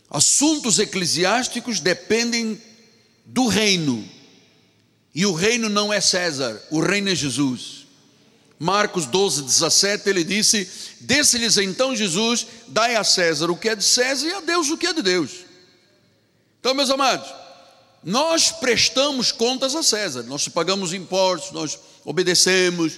Assuntos 0.09 0.79
eclesiásticos 0.79 1.79
dependem 1.79 2.61
do 3.25 3.47
reino. 3.47 4.07
E 5.13 5.25
o 5.25 5.33
reino 5.33 5.67
não 5.67 5.91
é 5.91 5.99
César, 5.99 6.61
o 6.71 6.79
reino 6.79 7.09
é 7.09 7.15
Jesus. 7.15 7.87
Marcos 8.59 9.05
12, 9.05 9.43
17, 9.43 10.09
ele 10.09 10.23
disse: 10.23 10.69
Desse-lhes 11.01 11.57
então 11.57 11.95
Jesus, 11.95 12.47
dai 12.67 12.95
a 12.95 13.03
César 13.03 13.51
o 13.51 13.57
que 13.57 13.69
é 13.69 13.75
de 13.75 13.83
César 13.83 14.27
e 14.27 14.33
a 14.33 14.41
Deus 14.41 14.69
o 14.69 14.77
que 14.77 14.87
é 14.87 14.93
de 14.93 15.01
Deus. 15.01 15.45
Então, 16.59 16.73
meus 16.73 16.89
amados, 16.89 17.27
nós 18.03 18.51
prestamos 18.51 19.31
contas 19.31 19.75
a 19.75 19.83
César, 19.83 20.23
nós 20.23 20.47
pagamos 20.47 20.93
impostos, 20.93 21.51
nós 21.51 21.77
obedecemos, 22.03 22.97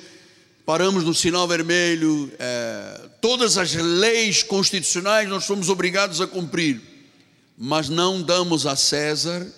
paramos 0.69 1.03
no 1.03 1.15
sinal 1.15 1.47
vermelho, 1.47 2.31
é, 2.37 3.09
todas 3.19 3.57
as 3.57 3.73
leis 3.73 4.43
constitucionais 4.43 5.27
nós 5.27 5.45
somos 5.45 5.67
obrigados 5.67 6.21
a 6.21 6.27
cumprir, 6.27 6.79
mas 7.57 7.89
não 7.89 8.21
damos 8.21 8.67
a 8.67 8.75
César 8.75 9.51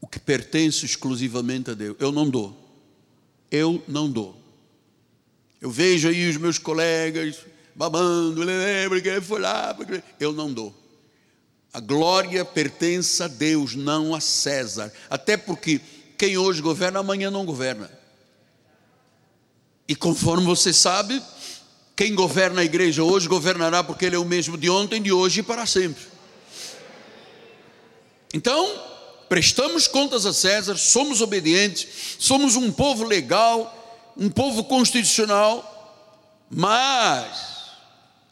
o 0.00 0.08
que 0.08 0.18
pertence 0.18 0.84
exclusivamente 0.84 1.70
a 1.70 1.74
Deus. 1.74 1.96
Eu 2.00 2.10
não 2.10 2.28
dou, 2.28 2.52
eu 3.48 3.80
não 3.86 4.10
dou. 4.10 4.36
Eu 5.60 5.70
vejo 5.70 6.08
aí 6.08 6.28
os 6.28 6.36
meus 6.36 6.58
colegas 6.58 7.36
babando, 7.72 8.42
lembra 8.42 9.00
que 9.00 9.20
foi 9.20 9.40
lá, 9.40 9.78
eu 10.18 10.32
não 10.32 10.52
dou. 10.52 10.74
A 11.72 11.78
glória 11.78 12.44
pertence 12.44 13.22
a 13.22 13.28
Deus, 13.28 13.76
não 13.76 14.12
a 14.12 14.20
César. 14.20 14.92
Até 15.08 15.36
porque 15.36 15.80
quem 16.18 16.36
hoje 16.36 16.60
governa, 16.60 16.98
amanhã 16.98 17.30
não 17.30 17.46
governa. 17.46 17.88
E 19.88 19.94
conforme 19.94 20.46
você 20.46 20.72
sabe, 20.72 21.22
quem 21.96 22.14
governa 22.14 22.60
a 22.60 22.64
igreja 22.64 23.04
hoje 23.04 23.28
governará 23.28 23.84
porque 23.84 24.06
ele 24.06 24.16
é 24.16 24.18
o 24.18 24.24
mesmo 24.24 24.56
de 24.56 24.68
ontem, 24.68 25.00
de 25.00 25.12
hoje 25.12 25.40
e 25.40 25.42
para 25.42 25.66
sempre. 25.66 26.02
Então, 28.32 28.68
prestamos 29.28 29.86
contas 29.86 30.26
a 30.26 30.32
César, 30.32 30.76
somos 30.76 31.20
obedientes, 31.20 32.16
somos 32.18 32.56
um 32.56 32.72
povo 32.72 33.04
legal, 33.04 34.12
um 34.16 34.28
povo 34.28 34.64
constitucional, 34.64 35.70
mas 36.50 37.54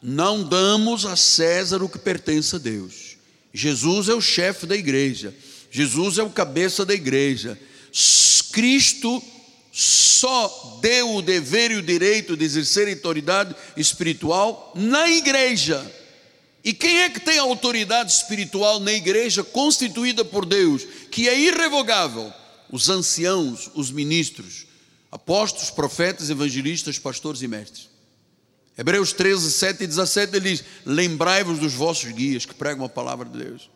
não 0.01 0.43
damos 0.43 1.05
a 1.05 1.15
César 1.15 1.81
o 1.81 1.87
que 1.87 1.97
pertence 1.97 2.55
a 2.55 2.59
Deus. 2.59 3.15
Jesus 3.53 4.09
é 4.09 4.13
o 4.13 4.21
chefe 4.21 4.65
da 4.65 4.75
igreja, 4.75 5.33
Jesus 5.71 6.17
é 6.17 6.23
o 6.23 6.29
cabeça 6.29 6.83
da 6.85 6.93
igreja. 6.93 7.57
Cristo 8.51 9.23
só 9.75 10.77
deu 10.79 11.15
o 11.15 11.21
dever 11.23 11.71
e 11.71 11.75
o 11.77 11.81
direito 11.81 12.37
de 12.37 12.45
exercer 12.45 12.87
autoridade 12.87 13.55
espiritual 13.75 14.71
na 14.75 15.09
igreja. 15.09 15.83
E 16.63 16.73
quem 16.73 17.01
é 17.01 17.09
que 17.09 17.19
tem 17.19 17.39
autoridade 17.39 18.11
espiritual 18.11 18.79
na 18.79 18.93
igreja 18.93 19.43
constituída 19.43 20.23
por 20.23 20.45
Deus, 20.45 20.83
que 21.09 21.27
é 21.27 21.37
irrevogável? 21.37 22.31
Os 22.71 22.87
anciãos, 22.87 23.71
os 23.73 23.89
ministros 23.89 24.67
apóstolos, 25.13 25.69
profetas, 25.69 26.31
evangelistas, 26.31 26.97
pastores 26.97 27.43
e 27.43 27.47
mestres. 27.47 27.87
Hebreus 28.75 29.13
13, 29.13 29.51
7 29.51 29.83
e 29.83 29.87
17 29.87 30.35
ele 30.35 30.49
diz: 30.51 30.63
Lembrai-vos 30.83 31.59
dos 31.59 31.73
vossos 31.73 32.11
guias 32.11 32.45
que 32.45 32.53
pregam 32.55 32.85
a 32.85 32.89
palavra 32.89 33.27
de 33.27 33.37
Deus. 33.37 33.69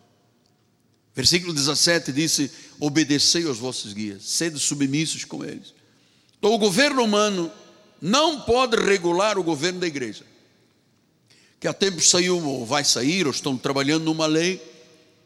Versículo 1.15 1.53
17 1.53 2.11
disse: 2.11 2.51
Obedecei 2.79 3.45
aos 3.45 3.59
vossos 3.59 3.93
guias, 3.93 4.23
sede 4.23 4.59
submissos 4.59 5.25
com 5.25 5.43
eles. 5.43 5.76
Então, 6.47 6.55
o 6.55 6.59
governo 6.59 7.03
humano 7.03 7.51
não 8.01 8.39
pode 8.39 8.77
regular 8.77 9.37
o 9.37 9.43
governo 9.43 9.81
da 9.81 9.87
igreja. 9.87 10.23
Que 11.59 11.67
há 11.67 11.73
tempo 11.73 11.99
saiu, 11.99 12.41
ou 12.41 12.65
vai 12.65 12.85
sair, 12.85 13.25
ou 13.25 13.31
estão 13.31 13.57
trabalhando 13.57 14.05
numa 14.05 14.25
lei, 14.25 14.55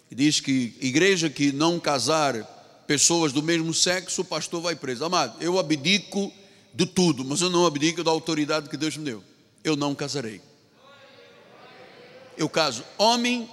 que 0.09 0.15
diz 0.15 0.39
que 0.39 0.75
igreja 0.81 1.29
que 1.29 1.51
não 1.51 1.79
casar 1.79 2.41
pessoas 2.87 3.31
do 3.31 3.43
mesmo 3.43 3.71
sexo, 3.71 4.21
o 4.21 4.25
pastor 4.25 4.63
vai 4.63 4.75
preso. 4.75 5.05
Amado, 5.05 5.37
eu 5.39 5.59
abdico 5.59 6.33
de 6.73 6.87
tudo, 6.87 7.23
mas 7.23 7.39
eu 7.39 7.51
não 7.51 7.67
abdico 7.67 8.03
da 8.03 8.09
autoridade 8.09 8.67
que 8.67 8.75
Deus 8.75 8.97
me 8.97 9.05
deu. 9.05 9.23
Eu 9.63 9.75
não 9.75 9.93
casarei. 9.93 10.41
Eu 12.35 12.49
caso 12.49 12.83
homem 12.97 13.47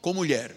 com 0.00 0.14
mulher 0.14 0.56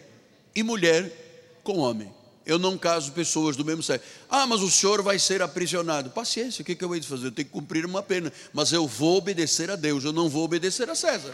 e 0.55 0.63
mulher 0.63 1.59
com 1.61 1.79
homem. 1.79 2.09
Eu 2.45 2.59
não 2.59 2.77
caso 2.77 3.11
pessoas 3.13 3.55
do 3.55 3.63
mesmo 3.63 3.81
sexo. 3.81 4.05
Ah, 4.29 4.45
mas 4.45 4.61
o 4.61 4.69
senhor 4.69 5.01
vai 5.01 5.17
ser 5.17 5.41
aprisionado. 5.41 6.09
Paciência, 6.09 6.61
o 6.61 6.65
que, 6.65 6.77
eu 6.79 6.89
vou 6.89 7.01
fazer? 7.01 7.27
Eu 7.27 7.31
tenho 7.31 7.47
que 7.47 7.53
cumprir 7.53 7.85
uma 7.85 8.03
pena. 8.03 8.31
Mas 8.51 8.73
eu 8.73 8.85
vou 8.85 9.17
obedecer 9.17 9.71
a 9.71 9.75
Deus, 9.75 10.03
eu 10.03 10.11
não 10.11 10.27
vou 10.27 10.43
obedecer 10.43 10.89
a 10.89 10.95
César. 10.95 11.33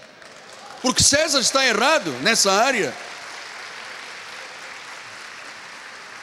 Porque 0.81 1.01
César 1.01 1.39
está 1.39 1.65
errado 1.65 2.11
nessa 2.21 2.51
área. 2.51 2.93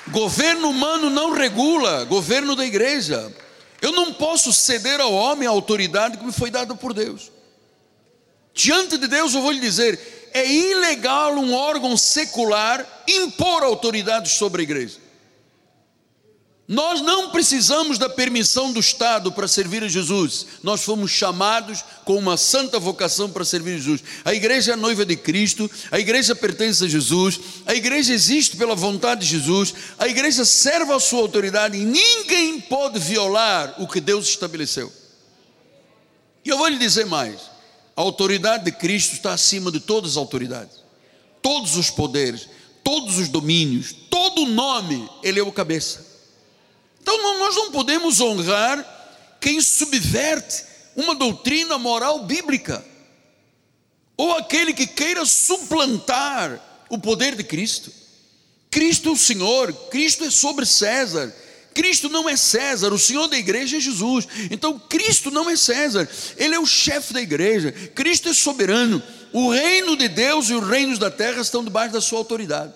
Governo 0.08 0.70
humano 0.70 1.10
não 1.10 1.32
regula, 1.32 2.04
governo 2.04 2.54
da 2.54 2.64
igreja. 2.64 3.32
Eu 3.82 3.90
não 3.90 4.12
posso 4.12 4.52
ceder 4.52 5.00
ao 5.00 5.12
homem 5.12 5.48
a 5.48 5.50
autoridade 5.50 6.16
que 6.16 6.24
me 6.24 6.32
foi 6.32 6.50
dada 6.50 6.76
por 6.76 6.94
Deus. 6.94 7.32
Diante 8.54 8.96
de 8.96 9.08
Deus, 9.08 9.34
eu 9.34 9.42
vou 9.42 9.50
lhe 9.50 9.60
dizer: 9.60 10.30
é 10.32 10.46
ilegal 10.46 11.34
um 11.34 11.52
órgão 11.52 11.96
secular 11.96 12.95
impor 13.08 13.62
autoridade 13.62 14.28
sobre 14.28 14.62
a 14.62 14.64
igreja. 14.64 15.06
Nós 16.68 17.00
não 17.00 17.30
precisamos 17.30 17.96
da 17.96 18.08
permissão 18.08 18.72
do 18.72 18.80
Estado 18.80 19.30
para 19.30 19.46
servir 19.46 19.84
a 19.84 19.88
Jesus. 19.88 20.46
Nós 20.64 20.82
fomos 20.82 21.12
chamados 21.12 21.84
com 22.04 22.16
uma 22.16 22.36
santa 22.36 22.80
vocação 22.80 23.30
para 23.30 23.44
servir 23.44 23.74
a 23.74 23.78
Jesus. 23.78 24.02
A 24.24 24.34
igreja 24.34 24.72
é 24.72 24.74
a 24.74 24.76
noiva 24.76 25.06
de 25.06 25.14
Cristo, 25.16 25.70
a 25.92 26.00
igreja 26.00 26.34
pertence 26.34 26.84
a 26.84 26.88
Jesus, 26.88 27.38
a 27.64 27.72
igreja 27.72 28.12
existe 28.12 28.56
pela 28.56 28.74
vontade 28.74 29.20
de 29.20 29.28
Jesus, 29.28 29.74
a 29.96 30.08
igreja 30.08 30.44
serve 30.44 30.92
a 30.92 30.98
sua 30.98 31.20
autoridade 31.20 31.76
e 31.76 31.84
ninguém 31.84 32.60
pode 32.60 32.98
violar 32.98 33.80
o 33.80 33.86
que 33.86 34.00
Deus 34.00 34.26
estabeleceu. 34.26 34.92
E 36.44 36.48
eu 36.48 36.58
vou 36.58 36.66
lhe 36.66 36.78
dizer 36.78 37.06
mais: 37.06 37.42
a 37.96 38.00
autoridade 38.00 38.64
de 38.64 38.72
Cristo 38.72 39.12
está 39.12 39.32
acima 39.32 39.70
de 39.70 39.78
todas 39.78 40.12
as 40.12 40.16
autoridades. 40.16 40.84
todos 41.40 41.76
os 41.76 41.90
poderes, 41.90 42.48
todos 42.86 43.18
os 43.18 43.28
domínios, 43.28 43.92
todo 44.08 44.46
nome, 44.46 45.10
Ele 45.20 45.40
é 45.40 45.42
o 45.42 45.50
cabeça. 45.50 46.06
Então 47.02 47.36
nós 47.36 47.56
não 47.56 47.72
podemos 47.72 48.20
honrar 48.20 49.36
quem 49.40 49.60
subverte 49.60 50.62
uma 50.94 51.12
doutrina 51.12 51.78
moral 51.78 52.24
bíblica, 52.24 52.86
ou 54.16 54.36
aquele 54.36 54.72
que 54.72 54.86
queira 54.86 55.26
suplantar 55.26 56.86
o 56.88 56.96
poder 56.96 57.34
de 57.34 57.42
Cristo. 57.42 57.92
Cristo 58.70 59.08
é 59.08 59.12
o 59.12 59.16
Senhor, 59.16 59.72
Cristo 59.90 60.22
é 60.22 60.30
sobre 60.30 60.64
César. 60.64 61.34
Cristo 61.74 62.08
não 62.08 62.28
é 62.28 62.36
César, 62.36 62.92
o 62.92 62.98
Senhor 62.98 63.26
da 63.26 63.36
igreja 63.36 63.78
é 63.78 63.80
Jesus. 63.80 64.28
Então 64.48 64.78
Cristo 64.78 65.30
não 65.32 65.50
é 65.50 65.56
César, 65.56 66.08
ele 66.36 66.54
é 66.54 66.58
o 66.60 66.64
chefe 66.64 67.12
da 67.12 67.20
igreja. 67.20 67.72
Cristo 67.94 68.28
é 68.28 68.32
soberano. 68.32 69.02
O 69.38 69.50
reino 69.50 69.98
de 69.98 70.08
Deus 70.08 70.48
e 70.48 70.54
os 70.54 70.66
reinos 70.66 70.98
da 70.98 71.10
terra 71.10 71.42
estão 71.42 71.62
debaixo 71.62 71.92
da 71.92 72.00
sua 72.00 72.20
autoridade. 72.20 72.72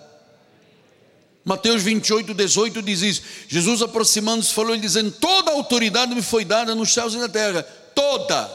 Mateus 1.43 1.83
28, 1.83 2.35
18 2.35 2.83
diz 2.83 3.01
isso. 3.01 3.23
Jesus 3.49 3.81
aproximando-se 3.81 4.53
falou 4.53 4.77
dizendo: 4.77 5.11
Toda 5.11 5.53
autoridade 5.53 6.15
me 6.15 6.21
foi 6.21 6.45
dada 6.45 6.75
nos 6.75 6.93
céus 6.93 7.15
e 7.15 7.17
na 7.17 7.31
terra. 7.31 7.63
Toda. 7.95 8.51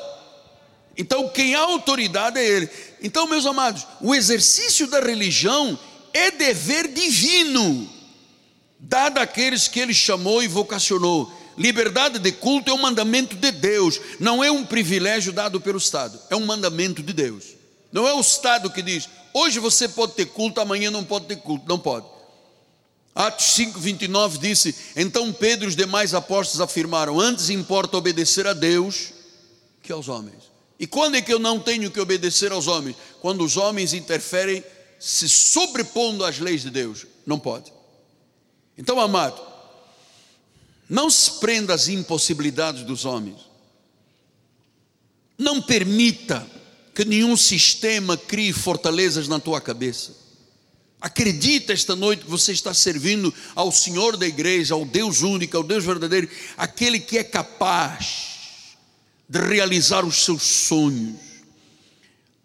Então 0.95 1.27
quem 1.29 1.55
há 1.55 1.61
autoridade 1.61 2.37
é 2.37 2.45
Ele. 2.47 2.69
Então, 3.01 3.25
meus 3.25 3.43
amados, 3.43 3.87
o 3.99 4.13
exercício 4.13 4.85
da 4.85 4.99
religião 4.99 5.75
é 6.13 6.29
dever 6.29 6.87
divino 6.89 7.89
dada 8.79 9.21
àqueles 9.21 9.67
que 9.67 9.79
ele 9.79 9.95
chamou 9.95 10.43
e 10.43 10.47
vocacionou. 10.47 11.31
Liberdade 11.57 12.19
de 12.19 12.31
culto 12.33 12.69
é 12.69 12.73
um 12.75 12.81
mandamento 12.83 13.35
de 13.35 13.49
Deus, 13.49 13.99
não 14.19 14.43
é 14.43 14.51
um 14.51 14.63
privilégio 14.63 15.33
dado 15.33 15.59
pelo 15.59 15.79
Estado, 15.79 16.19
é 16.29 16.35
um 16.35 16.45
mandamento 16.45 17.01
de 17.01 17.11
Deus. 17.11 17.54
Não 17.95 18.05
é 18.05 18.13
o 18.13 18.19
Estado 18.19 18.69
que 18.69 18.81
diz, 18.81 19.07
hoje 19.33 19.57
você 19.57 19.87
pode 19.87 20.15
ter 20.15 20.25
culto, 20.25 20.59
amanhã 20.59 20.91
não 20.91 21.05
pode 21.05 21.27
ter 21.27 21.37
culto, 21.37 21.63
não 21.65 21.79
pode. 21.79 22.05
Atos 23.15 23.45
5, 23.53 23.79
29 23.79 24.37
disse: 24.37 24.75
Então 24.97 25.31
Pedro 25.31 25.63
e 25.63 25.69
os 25.69 25.77
demais 25.77 26.13
apóstolos 26.13 26.59
afirmaram: 26.59 27.17
Antes 27.17 27.49
importa 27.49 27.95
obedecer 27.95 28.47
a 28.47 28.51
Deus 28.51 29.13
que 29.81 29.93
aos 29.93 30.09
homens. 30.09 30.51
E 30.77 30.85
quando 30.85 31.15
é 31.15 31.21
que 31.21 31.33
eu 31.33 31.39
não 31.39 31.57
tenho 31.57 31.89
que 31.89 32.01
obedecer 32.01 32.51
aos 32.51 32.67
homens? 32.67 32.97
Quando 33.21 33.45
os 33.45 33.55
homens 33.55 33.93
interferem 33.93 34.61
se 34.99 35.29
sobrepondo 35.29 36.25
às 36.25 36.37
leis 36.37 36.63
de 36.63 36.69
Deus. 36.69 37.05
Não 37.25 37.39
pode. 37.39 37.71
Então, 38.77 38.99
amado, 38.99 39.41
não 40.89 41.09
se 41.09 41.39
prenda 41.39 41.73
às 41.73 41.87
impossibilidades 41.87 42.83
dos 42.83 43.05
homens. 43.05 43.39
Não 45.37 45.61
permita 45.61 46.45
que 46.95 47.03
nenhum 47.03 47.35
sistema 47.35 48.15
crie 48.15 48.53
fortalezas 48.53 49.27
na 49.27 49.37
tua 49.37 49.59
cabeça. 49.59 50.15
Acredita 51.01 51.73
esta 51.73 51.93
noite 51.93 52.23
que 52.23 52.31
você 52.31 52.53
está 52.53 52.73
servindo 52.73 53.31
ao 53.53 53.69
Senhor 53.69 54.15
da 54.15 54.25
igreja, 54.25 54.73
ao 54.73 54.85
Deus 54.85 55.21
único, 55.21 55.57
ao 55.57 55.61
Deus 55.61 55.83
verdadeiro, 55.83 56.29
aquele 56.57 56.97
que 56.97 57.17
é 57.17 57.23
capaz 57.23 58.77
de 59.27 59.39
realizar 59.39 60.05
os 60.05 60.23
seus 60.23 60.41
sonhos. 60.41 61.17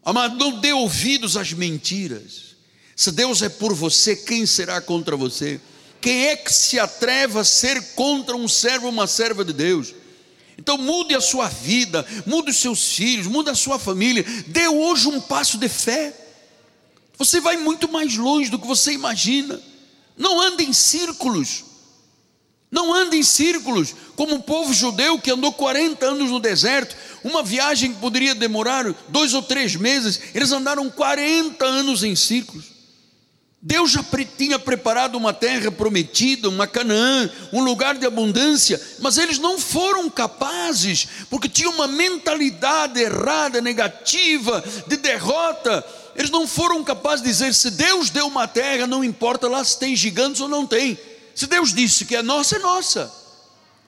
Amado, 0.04 0.36
não 0.36 0.58
dê 0.58 0.72
ouvidos 0.72 1.36
às 1.36 1.52
mentiras. 1.52 2.56
Se 2.96 3.12
Deus 3.12 3.42
é 3.42 3.48
por 3.48 3.72
você, 3.72 4.16
quem 4.16 4.44
será 4.44 4.80
contra 4.80 5.16
você? 5.16 5.60
Quem 6.00 6.26
é 6.26 6.36
que 6.36 6.52
se 6.52 6.78
atreve 6.78 7.38
a 7.38 7.44
ser 7.44 7.94
contra 7.94 8.34
um 8.34 8.48
servo 8.48 8.86
ou 8.86 8.92
uma 8.92 9.06
serva 9.06 9.44
de 9.44 9.52
Deus? 9.52 9.94
Então 10.60 10.76
mude 10.76 11.14
a 11.14 11.22
sua 11.22 11.48
vida, 11.48 12.06
mude 12.26 12.50
os 12.50 12.58
seus 12.58 12.92
filhos, 12.94 13.26
mude 13.26 13.48
a 13.48 13.54
sua 13.54 13.78
família, 13.78 14.22
dê 14.46 14.68
hoje 14.68 15.08
um 15.08 15.18
passo 15.18 15.56
de 15.56 15.70
fé. 15.70 16.14
Você 17.16 17.40
vai 17.40 17.56
muito 17.56 17.90
mais 17.90 18.14
longe 18.14 18.50
do 18.50 18.58
que 18.58 18.66
você 18.66 18.92
imagina. 18.92 19.58
Não 20.18 20.38
ande 20.38 20.62
em 20.62 20.72
círculos. 20.74 21.64
Não 22.70 22.92
ande 22.92 23.16
em 23.16 23.22
círculos, 23.22 23.94
como 24.14 24.36
o 24.36 24.42
povo 24.42 24.72
judeu 24.74 25.18
que 25.18 25.30
andou 25.30 25.50
40 25.50 26.06
anos 26.06 26.30
no 26.30 26.38
deserto, 26.38 26.94
uma 27.24 27.42
viagem 27.42 27.94
que 27.94 27.98
poderia 27.98 28.34
demorar 28.34 28.94
dois 29.08 29.32
ou 29.32 29.42
três 29.42 29.74
meses, 29.74 30.20
eles 30.34 30.52
andaram 30.52 30.88
40 30.90 31.64
anos 31.64 32.04
em 32.04 32.14
círculos. 32.14 32.66
Deus 33.62 33.90
já 33.90 34.02
tinha 34.38 34.58
preparado 34.58 35.16
uma 35.16 35.34
terra 35.34 35.70
prometida, 35.70 36.48
uma 36.48 36.66
Canaã, 36.66 37.30
um 37.52 37.62
lugar 37.62 37.94
de 37.98 38.06
abundância, 38.06 38.80
mas 39.00 39.18
eles 39.18 39.38
não 39.38 39.58
foram 39.58 40.08
capazes, 40.08 41.06
porque 41.28 41.46
tinham 41.46 41.72
uma 41.72 41.86
mentalidade 41.86 42.98
errada, 42.98 43.60
negativa, 43.60 44.64
de 44.86 44.96
derrota. 44.96 45.84
Eles 46.16 46.30
não 46.30 46.46
foram 46.46 46.82
capazes 46.82 47.22
de 47.22 47.28
dizer: 47.28 47.52
se 47.52 47.70
Deus 47.72 48.08
deu 48.08 48.28
uma 48.28 48.48
terra, 48.48 48.86
não 48.86 49.04
importa 49.04 49.46
lá 49.46 49.62
se 49.62 49.78
tem 49.78 49.94
gigantes 49.94 50.40
ou 50.40 50.48
não 50.48 50.66
tem. 50.66 50.98
Se 51.34 51.46
Deus 51.46 51.74
disse 51.74 52.06
que 52.06 52.16
é 52.16 52.22
nossa, 52.22 52.56
é 52.56 52.58
nossa. 52.60 53.19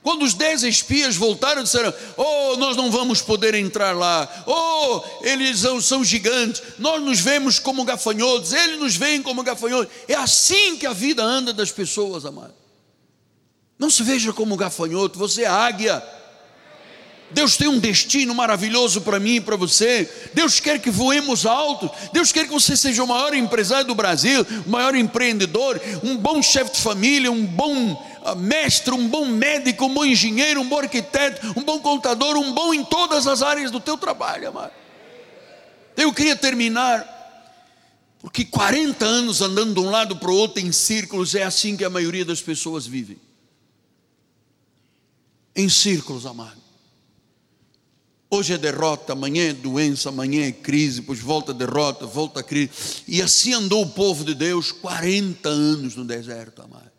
Quando 0.02 0.24
os 0.24 0.34
dez 0.34 0.64
espias 0.64 1.16
voltaram, 1.16 1.62
disseram: 1.62 1.94
Oh, 2.16 2.56
nós 2.56 2.76
não 2.76 2.90
vamos 2.90 3.22
poder 3.22 3.54
entrar 3.54 3.96
lá. 3.96 4.28
Oh, 4.46 5.00
eles 5.22 5.60
são, 5.60 5.80
são, 5.80 6.02
gigantes. 6.02 6.60
Nós 6.78 7.00
nos 7.00 7.20
vemos 7.20 7.60
como 7.60 7.84
gafanhotos. 7.84 8.52
Eles 8.52 8.80
nos 8.80 8.96
veem 8.96 9.22
como 9.22 9.44
gafanhotos. 9.44 9.94
É 10.08 10.14
assim 10.14 10.76
que 10.76 10.86
a 10.86 10.92
vida 10.92 11.22
anda 11.22 11.52
das 11.52 11.70
pessoas, 11.70 12.26
amado. 12.26 12.54
Não 13.78 13.88
se 13.88 14.02
veja 14.02 14.32
como 14.32 14.56
gafanhoto. 14.56 15.18
Você 15.20 15.42
é 15.42 15.46
águia. 15.46 16.02
Deus 17.34 17.56
tem 17.56 17.68
um 17.68 17.78
destino 17.78 18.34
maravilhoso 18.34 19.00
para 19.00 19.18
mim 19.18 19.36
e 19.36 19.40
para 19.40 19.56
você. 19.56 20.08
Deus 20.34 20.60
quer 20.60 20.80
que 20.80 20.90
voemos 20.90 21.46
alto. 21.46 21.90
Deus 22.12 22.30
quer 22.30 22.46
que 22.46 22.52
você 22.52 22.76
seja 22.76 23.02
o 23.02 23.06
maior 23.06 23.34
empresário 23.34 23.86
do 23.86 23.94
Brasil, 23.94 24.46
o 24.66 24.70
maior 24.70 24.94
empreendedor, 24.94 25.80
um 26.02 26.16
bom 26.16 26.42
chefe 26.42 26.72
de 26.72 26.80
família, 26.80 27.30
um 27.30 27.44
bom 27.44 28.00
ah, 28.24 28.34
mestre, 28.34 28.94
um 28.94 29.08
bom 29.08 29.26
médico, 29.26 29.86
um 29.86 29.94
bom 29.94 30.04
engenheiro, 30.04 30.60
um 30.60 30.68
bom 30.68 30.78
arquiteto, 30.78 31.58
um 31.58 31.64
bom 31.64 31.80
contador, 31.80 32.36
um 32.36 32.52
bom 32.52 32.72
em 32.72 32.84
todas 32.84 33.26
as 33.26 33.42
áreas 33.42 33.70
do 33.70 33.80
teu 33.80 33.98
trabalho, 33.98 34.48
amado. 34.48 34.72
Eu 35.96 36.12
queria 36.12 36.36
terminar, 36.36 37.06
porque 38.20 38.44
40 38.44 39.04
anos 39.04 39.40
andando 39.40 39.74
de 39.74 39.80
um 39.80 39.90
lado 39.90 40.16
para 40.16 40.30
o 40.30 40.34
outro 40.34 40.62
em 40.62 40.70
círculos, 40.70 41.34
é 41.34 41.42
assim 41.42 41.76
que 41.76 41.84
a 41.84 41.90
maioria 41.90 42.24
das 42.24 42.40
pessoas 42.40 42.86
vivem. 42.86 43.18
Em 45.54 45.68
círculos, 45.68 46.24
amado. 46.24 46.61
Hoje 48.34 48.54
é 48.54 48.56
derrota, 48.56 49.12
amanhã 49.12 49.50
é 49.50 49.52
doença, 49.52 50.08
amanhã 50.08 50.46
é 50.46 50.52
crise, 50.52 51.00
depois 51.02 51.20
volta 51.20 51.52
derrota, 51.52 52.06
volta 52.06 52.42
crise. 52.42 52.70
E 53.06 53.20
assim 53.20 53.52
andou 53.52 53.82
o 53.82 53.90
povo 53.90 54.24
de 54.24 54.34
Deus 54.34 54.72
40 54.72 55.50
anos 55.50 55.96
no 55.96 56.02
deserto, 56.02 56.62
amado. 56.62 56.90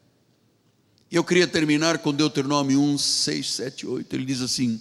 Eu 1.11 1.23
queria 1.23 1.47
terminar 1.47 1.97
com 1.97 2.13
Deuteronômio 2.13 2.79
1, 2.79 2.99
6, 2.99 3.51
7, 3.51 3.87
8. 3.87 4.15
Ele 4.15 4.25
diz 4.25 4.41
assim: 4.41 4.79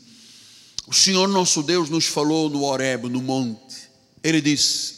O 0.87 0.93
Senhor 0.93 1.27
nosso 1.27 1.63
Deus 1.63 1.89
nos 1.89 2.05
falou 2.05 2.51
no 2.51 2.65
Horeb, 2.65 3.09
no 3.09 3.23
monte. 3.23 3.89
Ele 4.23 4.43
disse: 4.43 4.95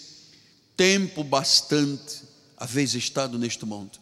Tempo 0.77 1.23
bastante 1.23 2.25
haveis 2.57 2.95
estado 2.95 3.39
neste 3.39 3.65
monte. 3.65 4.01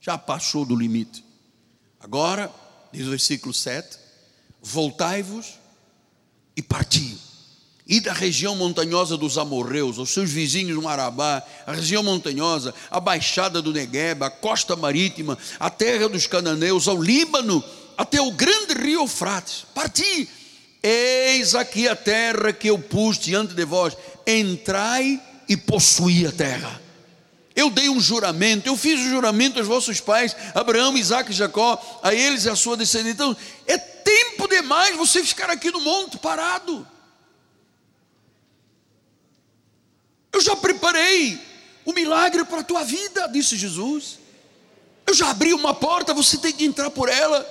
Já 0.00 0.16
passou 0.16 0.64
do 0.64 0.74
limite. 0.74 1.22
Agora, 2.00 2.50
diz 2.90 3.06
o 3.06 3.10
versículo 3.10 3.52
7, 3.52 3.98
voltai-vos 4.62 5.67
e 6.58 6.62
partiu. 6.62 7.16
E 7.86 8.00
da 8.00 8.12
região 8.12 8.56
montanhosa 8.56 9.16
dos 9.16 9.38
amorreus, 9.38 9.96
os 9.96 10.10
seus 10.10 10.28
vizinhos 10.28 10.74
no 10.76 10.88
Arabá, 10.88 11.40
a 11.64 11.72
região 11.72 12.02
montanhosa, 12.02 12.74
a 12.90 12.98
baixada 12.98 13.62
do 13.62 13.72
Negueba, 13.72 14.26
a 14.26 14.30
costa 14.30 14.74
marítima, 14.74 15.38
a 15.58 15.70
terra 15.70 16.08
dos 16.08 16.26
cananeus, 16.26 16.88
ao 16.88 17.00
Líbano, 17.00 17.64
até 17.96 18.20
o 18.20 18.32
grande 18.32 18.74
rio 18.74 19.02
Eufrates. 19.02 19.64
Parti. 19.72 20.28
Eis 20.82 21.54
aqui 21.54 21.88
a 21.88 21.96
terra 21.96 22.52
que 22.52 22.68
eu 22.68 22.78
pus 22.78 23.18
diante 23.18 23.54
de 23.54 23.64
vós. 23.64 23.96
Entrai 24.26 25.20
e 25.48 25.56
possuí 25.56 26.26
a 26.26 26.32
terra. 26.32 26.87
Eu 27.58 27.70
dei 27.70 27.88
um 27.88 28.00
juramento, 28.00 28.68
eu 28.68 28.76
fiz 28.76 29.00
o 29.00 29.02
um 29.02 29.10
juramento 29.10 29.58
aos 29.58 29.66
vossos 29.66 30.00
pais, 30.00 30.36
Abraão, 30.54 30.96
Isaac 30.96 31.32
e 31.32 31.34
Jacó, 31.34 32.00
a 32.04 32.14
eles 32.14 32.44
e 32.44 32.48
a 32.48 32.54
sua 32.54 32.76
descendência. 32.76 33.10
Então, 33.10 33.36
é 33.66 33.76
tempo 33.76 34.46
demais 34.46 34.96
você 34.96 35.24
ficar 35.24 35.50
aqui 35.50 35.68
no 35.72 35.80
monte 35.80 36.16
parado. 36.18 36.86
Eu 40.32 40.40
já 40.40 40.54
preparei 40.54 41.36
o 41.84 41.92
milagre 41.92 42.44
para 42.44 42.60
a 42.60 42.62
tua 42.62 42.84
vida, 42.84 43.26
disse 43.26 43.56
Jesus. 43.56 44.20
Eu 45.04 45.12
já 45.12 45.28
abri 45.28 45.52
uma 45.52 45.74
porta, 45.74 46.14
você 46.14 46.38
tem 46.38 46.52
que 46.52 46.64
entrar 46.64 46.90
por 46.90 47.08
ela. 47.08 47.44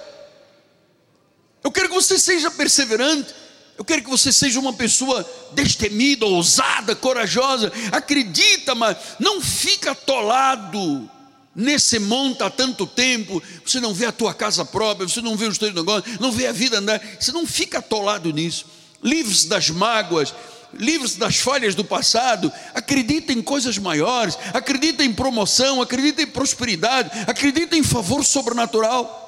Eu 1.61 1.69
quero 1.69 1.89
que 1.89 1.95
você 1.95 2.17
seja 2.17 2.49
perseverante. 2.49 3.35
Eu 3.77 3.85
quero 3.85 4.03
que 4.03 4.09
você 4.09 4.31
seja 4.31 4.59
uma 4.59 4.73
pessoa 4.73 5.25
destemida, 5.53 6.25
ousada, 6.25 6.95
corajosa. 6.95 7.71
Acredita, 7.91 8.73
mas 8.73 8.97
não 9.19 9.39
fica 9.39 9.91
atolado 9.91 11.09
nesse 11.57 11.97
monte 11.97 12.43
há 12.43 12.51
tanto 12.51 12.85
tempo, 12.85 13.41
você 13.65 13.79
não 13.79 13.91
vê 13.91 14.05
a 14.05 14.11
tua 14.11 14.31
casa 14.31 14.63
própria, 14.63 15.07
você 15.07 15.21
não 15.21 15.35
vê 15.35 15.47
os 15.47 15.57
teus 15.57 15.73
negócios, 15.73 16.19
não 16.19 16.31
vê 16.31 16.45
a 16.45 16.51
vida 16.51 16.77
andar, 16.77 17.01
você 17.19 17.31
não 17.31 17.47
fica 17.47 17.79
atolado 17.79 18.31
nisso. 18.31 18.67
Livre-se 19.03 19.47
das 19.47 19.71
mágoas, 19.71 20.35
livre-se 20.71 21.17
das 21.17 21.37
falhas 21.37 21.73
do 21.73 21.83
passado, 21.83 22.51
acredita 22.75 23.33
em 23.33 23.41
coisas 23.41 23.77
maiores, 23.79 24.37
acredita 24.53 25.03
em 25.03 25.11
promoção, 25.11 25.81
acredita 25.81 26.21
em 26.21 26.27
prosperidade, 26.27 27.09
acredita 27.25 27.75
em 27.75 27.81
favor 27.81 28.23
sobrenatural. 28.23 29.23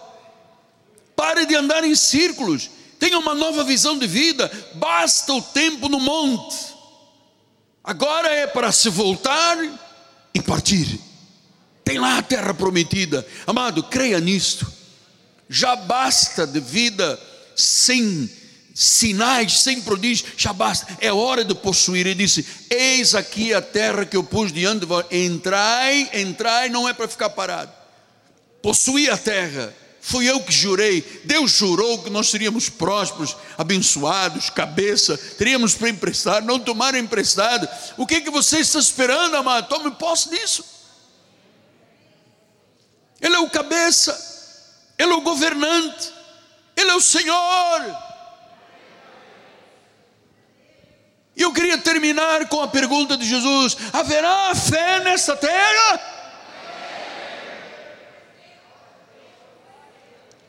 Pare 1.16 1.48
de 1.48 1.56
andar 1.56 1.84
em 1.84 1.96
círculos, 1.96 2.70
tenha 3.00 3.18
uma 3.18 3.34
nova 3.34 3.64
visão 3.64 3.98
de 3.98 4.06
vida, 4.06 4.52
basta 4.76 5.34
o 5.34 5.42
tempo 5.42 5.88
no 5.88 6.00
monte. 6.00 6.58
Agora 7.84 8.28
é 8.30 8.46
para 8.46 8.72
se 8.72 8.90
voltar 8.90 9.58
e 10.34 10.42
partir. 10.42 11.00
Tem 11.84 11.98
lá 11.98 12.20
a 12.20 12.22
terra 12.22 12.54
prometida. 12.54 13.26
Amado, 13.48 13.82
creia 13.82 14.20
nisto. 14.20 14.72
Já 15.50 15.76
basta 15.76 16.46
de 16.46 16.60
vida 16.60 17.20
sem 17.56 18.30
sinais, 18.80 19.60
sem 19.60 19.82
prodígios, 19.82 20.32
já 20.38 20.54
basta, 20.54 20.88
é 21.02 21.12
hora 21.12 21.44
de 21.44 21.54
possuir. 21.54 22.06
Ele 22.06 22.16
disse: 22.16 22.46
Eis 22.70 23.14
aqui 23.14 23.54
a 23.54 23.62
terra 23.62 24.06
que 24.06 24.16
eu 24.16 24.24
pus 24.24 24.54
diante 24.54 24.82
de 24.82 24.86
vós, 24.86 25.06
entrai, 25.12 26.10
entrai, 26.14 26.70
não 26.70 26.88
é 26.88 26.94
para 26.94 27.08
ficar 27.08 27.30
parado, 27.32 27.72
possuir 28.62 29.12
a 29.12 29.18
terra. 29.18 29.74
Fui 30.02 30.30
eu 30.30 30.42
que 30.42 30.52
jurei, 30.52 31.02
Deus 31.26 31.52
jurou 31.52 32.02
que 32.02 32.10
nós 32.10 32.30
seríamos 32.30 32.70
prósperos, 32.70 33.36
abençoados, 33.58 34.50
cabeça, 34.50 35.18
teríamos 35.38 35.76
para 35.76 35.90
emprestar, 35.90 36.44
não 36.44 36.60
tomaram 36.60 36.98
emprestado. 36.98 37.68
O 37.98 38.08
que, 38.08 38.16
é 38.16 38.22
que 38.22 38.30
você 38.30 38.60
está 38.60 38.80
esperando, 38.80 39.36
amado? 39.36 39.68
Tome 39.68 39.92
posse 39.92 40.30
disso. 40.30 40.64
Ele 43.22 43.36
é 43.36 43.40
o 43.40 43.50
cabeça, 43.50 44.18
Ele 44.98 45.12
é 45.12 45.16
o 45.16 45.22
governante, 45.22 46.12
Ele 46.78 46.92
é 46.92 46.96
o 46.96 47.02
Senhor. 47.02 48.10
E 51.36 51.42
eu 51.42 51.54
queria 51.54 51.78
terminar 51.78 52.48
com 52.48 52.62
a 52.62 52.68
pergunta 52.68 53.18
de 53.18 53.28
Jesus: 53.28 53.78
haverá 53.94 54.54
fé 54.56 55.00
nessa 55.02 55.36
terra? 55.36 56.19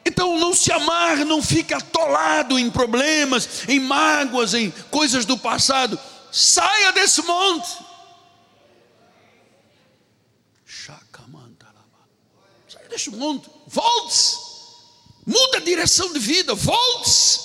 Então 0.04 0.38
não 0.38 0.54
se 0.54 0.72
amarre, 0.72 1.24
não 1.24 1.42
fique 1.42 1.74
atolado 1.74 2.58
em 2.58 2.70
problemas, 2.70 3.68
em 3.68 3.78
mágoas, 3.78 4.54
em 4.54 4.70
coisas 4.90 5.24
do 5.24 5.36
passado. 5.36 5.98
Saia 6.32 6.92
desse 6.92 7.22
monte. 7.22 7.68
Saia 12.68 12.88
desse 12.88 13.10
monte. 13.10 13.50
Volte-se. 13.66 14.38
Muda 15.26 15.58
a 15.58 15.60
direção 15.60 16.12
de 16.12 16.18
vida. 16.18 16.54
Volte-se. 16.54 17.40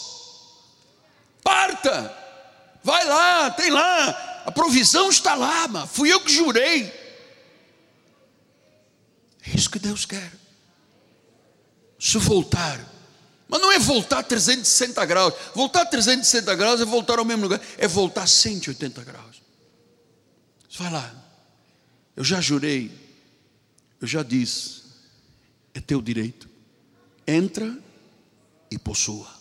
Parta. 1.44 2.26
Vai 2.86 3.04
lá, 3.04 3.50
tem 3.50 3.72
lá, 3.72 4.44
a 4.46 4.52
provisão 4.52 5.10
está 5.10 5.34
lá, 5.34 5.68
mas 5.68 5.90
fui 5.90 6.14
eu 6.14 6.22
que 6.22 6.32
jurei. 6.32 6.84
É 9.42 9.56
isso 9.56 9.72
que 9.72 9.80
Deus 9.80 10.06
quer. 10.06 10.32
Se 12.00 12.18
voltar, 12.18 12.80
mas 13.48 13.62
não 13.62 13.72
é 13.72 13.80
voltar 13.80 14.24
360 14.24 15.06
graus. 15.06 15.34
Voltar 15.54 15.86
360 15.86 16.56
graus 16.56 16.82
é 16.82 16.86
voltar 16.86 17.20
ao 17.20 17.26
mesmo 17.26 17.44
lugar, 17.44 17.62
é 17.78 17.88
voltar 17.88 18.28
180 18.28 19.04
graus. 19.04 19.42
Vai 20.78 20.92
lá, 20.92 21.14
eu 22.16 22.24
já 22.24 22.42
jurei, 22.42 22.92
eu 24.02 24.08
já 24.08 24.24
disse, 24.24 24.84
é 25.74 25.80
teu 25.80 26.02
direito. 26.02 26.50
Entra 27.28 27.78
e 28.70 28.78
possua. 28.78 29.36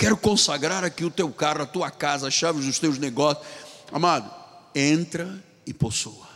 Quero 0.00 0.16
consagrar 0.16 0.82
aqui 0.82 1.04
o 1.04 1.10
teu 1.10 1.30
carro, 1.30 1.60
a 1.60 1.66
tua 1.66 1.90
casa, 1.90 2.26
as 2.26 2.32
chaves 2.32 2.64
dos 2.64 2.78
teus 2.78 2.96
negócios. 2.96 3.46
Amado, 3.92 4.34
entra 4.74 5.44
e 5.66 5.74
possua. 5.74 6.26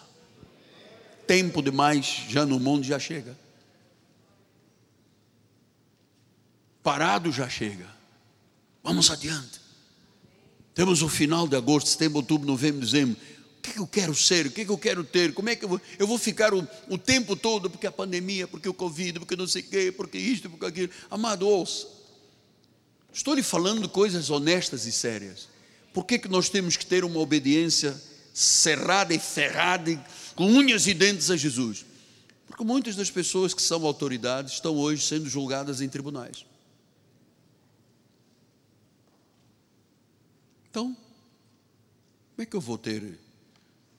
Tempo 1.27 1.63
demais 1.63 2.25
já 2.29 2.45
no 2.45 2.59
mundo 2.59 2.85
já 2.85 2.99
chega. 2.99 3.37
Parado 6.83 7.33
já 7.33 7.49
chega. 7.49 7.87
Vamos 8.83 9.11
adiante. 9.11 9.61
Temos 10.75 11.03
o 11.03 11.09
final 11.09 11.49
de 11.49 11.57
agosto, 11.57 11.89
setembro, 11.89 12.19
outubro, 12.19 12.47
novembro, 12.47 12.81
dezembro. 12.81 13.17
O 13.59 13.63
que, 13.63 13.79
eu 13.79 13.87
quero 13.87 14.15
ser? 14.15 14.47
O 14.47 14.51
que, 14.51 14.67
eu 14.69 14.77
quero 14.77 15.03
ter? 15.03 15.33
Como 15.33 15.49
é 15.49 15.57
que 15.57 15.65
eu 15.65 15.69
vou? 15.71 15.81
Eu 15.99 16.07
vou 16.07 16.19
ficar 16.19 16.53
o, 16.53 16.69
o 16.91 16.99
tempo 16.99 17.35
todo 17.35 17.71
porque 17.71 17.87
a 17.87 17.93
pandemia, 17.93 18.47
porque 18.47 18.69
o 18.69 18.75
Covid, 18.75 19.21
porque 19.21 19.37
não 19.37 19.47
sei 19.47 19.63
o 19.63 19.65
quê, 19.65 19.95
porque 19.97 20.19
isto, 20.19 20.51
porque 20.51 20.67
aquilo. 20.67 20.91
Amado, 21.11 21.49
ouça. 21.49 21.87
Estou 23.13 23.33
lhe 23.33 23.43
falando 23.43 23.89
coisas 23.89 24.29
honestas 24.29 24.85
e 24.85 24.93
sérias. 24.93 25.49
Por 25.95 26.05
que, 26.05 26.19
que 26.19 26.29
nós 26.29 26.51
temos 26.51 26.77
que 26.77 26.85
ter 26.85 27.05
uma 27.05 27.21
obediência 27.21 27.99
cerrada 28.35 29.15
e 29.15 29.19
ferrada, 29.19 30.05
com 30.35 30.47
unhas 30.47 30.87
e 30.87 30.95
dentes 30.95 31.31
a 31.31 31.37
Jesus? 31.37 31.85
Porque 32.47 32.65
muitas 32.65 32.97
das 32.97 33.11
pessoas 33.11 33.55
que 33.55 33.63
são 33.63 33.85
autoridades 33.85 34.55
estão 34.55 34.77
hoje 34.77 35.05
sendo 35.05 35.29
julgadas 35.29 35.81
em 35.81 35.89
tribunais. 35.89 36.45
Então, 40.71 40.97
como 42.35 42.43
é 42.43 42.47
que 42.47 42.57
eu 42.57 42.61
vou 42.61 42.77
ter 42.77 43.19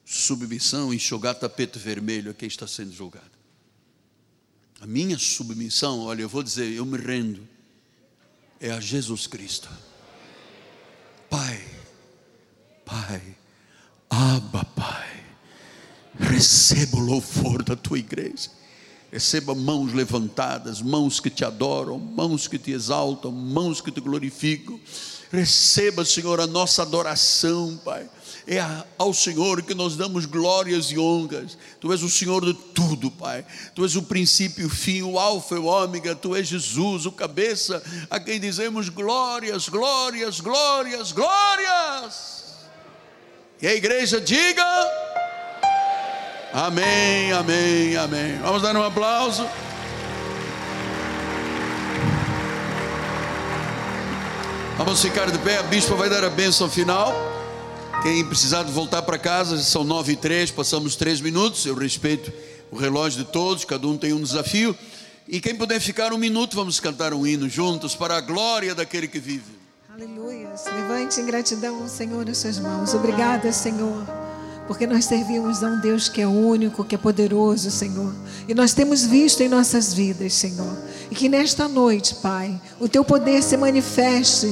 submissão 0.03 0.93
enxugar 0.93 1.35
tapete 1.35 1.79
vermelho 1.79 2.31
a 2.31 2.33
quem 2.33 2.47
está 2.47 2.67
sendo 2.67 2.91
julgado? 2.91 3.31
A 4.81 4.85
minha 4.85 5.17
submissão, 5.17 6.01
olha, 6.01 6.21
eu 6.21 6.29
vou 6.29 6.43
dizer, 6.43 6.71
eu 6.71 6.85
me 6.85 6.97
rendo 6.97 7.47
é 8.59 8.71
a 8.71 8.79
Jesus 8.79 9.27
Cristo. 9.27 9.69
Pai, 11.29 11.65
Pai, 12.85 13.37
Abba, 14.09 14.63
Pai, 14.65 15.14
receba 16.19 16.97
o 16.97 17.01
louvor 17.01 17.63
da 17.63 17.75
tua 17.75 17.99
igreja. 17.99 18.49
Receba 19.11 19.55
mãos 19.55 19.93
levantadas, 19.93 20.81
mãos 20.81 21.19
que 21.19 21.29
te 21.29 21.45
adoram, 21.45 21.97
mãos 21.97 22.47
que 22.47 22.57
te 22.57 22.71
exaltam, 22.71 23.31
mãos 23.31 23.79
que 23.79 23.91
te 23.91 24.01
glorificam. 24.01 24.79
Receba, 25.31 26.03
Senhor, 26.03 26.39
a 26.39 26.47
nossa 26.47 26.81
adoração, 26.81 27.79
Pai 27.83 28.09
é 28.47 28.59
ao 28.97 29.13
Senhor 29.13 29.63
que 29.63 29.73
nós 29.73 29.95
damos 29.95 30.25
glórias 30.25 30.91
e 30.91 30.99
honras. 30.99 31.57
Tu 31.79 31.91
és 31.91 32.03
o 32.03 32.09
Senhor 32.09 32.45
de 32.45 32.53
tudo, 32.53 33.09
Pai. 33.09 33.45
Tu 33.73 33.83
és 33.83 33.95
o 33.95 34.03
princípio 34.03 34.63
e 34.63 34.65
o 34.65 34.69
fim, 34.69 35.01
o 35.01 35.17
alfa 35.17 35.55
e 35.55 35.57
o 35.57 35.65
ômega. 35.65 36.15
Tu 36.15 36.35
és 36.35 36.47
Jesus, 36.47 37.05
o 37.05 37.11
cabeça, 37.11 37.81
a 38.09 38.19
quem 38.19 38.39
dizemos 38.39 38.89
glórias, 38.89 39.67
glórias, 39.67 40.39
glórias, 40.39 41.11
glórias. 41.11 42.43
E 43.61 43.67
a 43.67 43.73
igreja 43.73 44.21
diga: 44.21 44.63
Amém, 46.57 47.33
amém, 47.33 47.97
amém. 47.97 48.37
Vamos 48.37 48.61
dar 48.61 48.73
um 48.77 48.81
aplauso. 48.81 49.45
Vamos 54.77 55.01
ficar 55.01 55.29
de 55.29 55.37
pé, 55.39 55.57
a 55.57 55.63
bispa 55.63 55.95
vai 55.95 56.09
dar 56.09 56.23
a 56.23 56.29
bênção 56.29 56.69
final. 56.69 57.13
Quem 58.01 58.23
precisar 58.23 58.63
de 58.63 58.71
voltar 58.71 59.01
para 59.01 59.17
casa, 59.17 59.57
são 59.57 59.83
nove 59.83 60.13
e 60.13 60.15
três, 60.15 60.49
passamos 60.49 60.95
três 60.95 61.19
minutos. 61.19 61.65
Eu 61.65 61.75
respeito 61.75 62.31
o 62.71 62.77
relógio 62.77 63.25
de 63.25 63.29
todos, 63.29 63.65
cada 63.65 63.85
um 63.85 63.97
tem 63.97 64.13
um 64.13 64.21
desafio. 64.21 64.73
E 65.27 65.41
quem 65.41 65.55
puder 65.57 65.81
ficar 65.81 66.13
um 66.13 66.17
minuto, 66.17 66.55
vamos 66.55 66.79
cantar 66.79 67.13
um 67.13 67.27
hino 67.27 67.49
juntos 67.49 67.95
para 67.95 68.15
a 68.15 68.21
glória 68.21 68.73
daquele 68.73 69.09
que 69.09 69.19
vive. 69.19 69.59
Aleluia. 69.93 70.53
Levante 70.73 71.19
em 71.19 71.25
gratidão 71.25 71.81
ao 71.81 71.89
Senhor 71.89 72.29
as 72.29 72.37
suas 72.37 72.59
mãos. 72.59 72.93
Obrigada, 72.93 73.51
Senhor. 73.51 74.24
Porque 74.67 74.87
nós 74.87 75.05
servimos 75.05 75.63
a 75.63 75.67
um 75.67 75.79
Deus 75.79 76.09
que 76.09 76.21
é 76.21 76.27
único, 76.27 76.83
que 76.83 76.95
é 76.95 76.97
poderoso, 76.97 77.69
Senhor. 77.69 78.13
E 78.47 78.53
nós 78.53 78.73
temos 78.73 79.05
visto 79.05 79.41
em 79.41 79.49
nossas 79.49 79.93
vidas, 79.93 80.33
Senhor. 80.33 80.75
E 81.11 81.15
que 81.15 81.29
nesta 81.29 81.67
noite, 81.67 82.15
Pai, 82.15 82.59
o 82.79 82.89
teu 82.89 83.05
poder 83.05 83.43
se 83.43 83.55
manifeste 83.55 84.47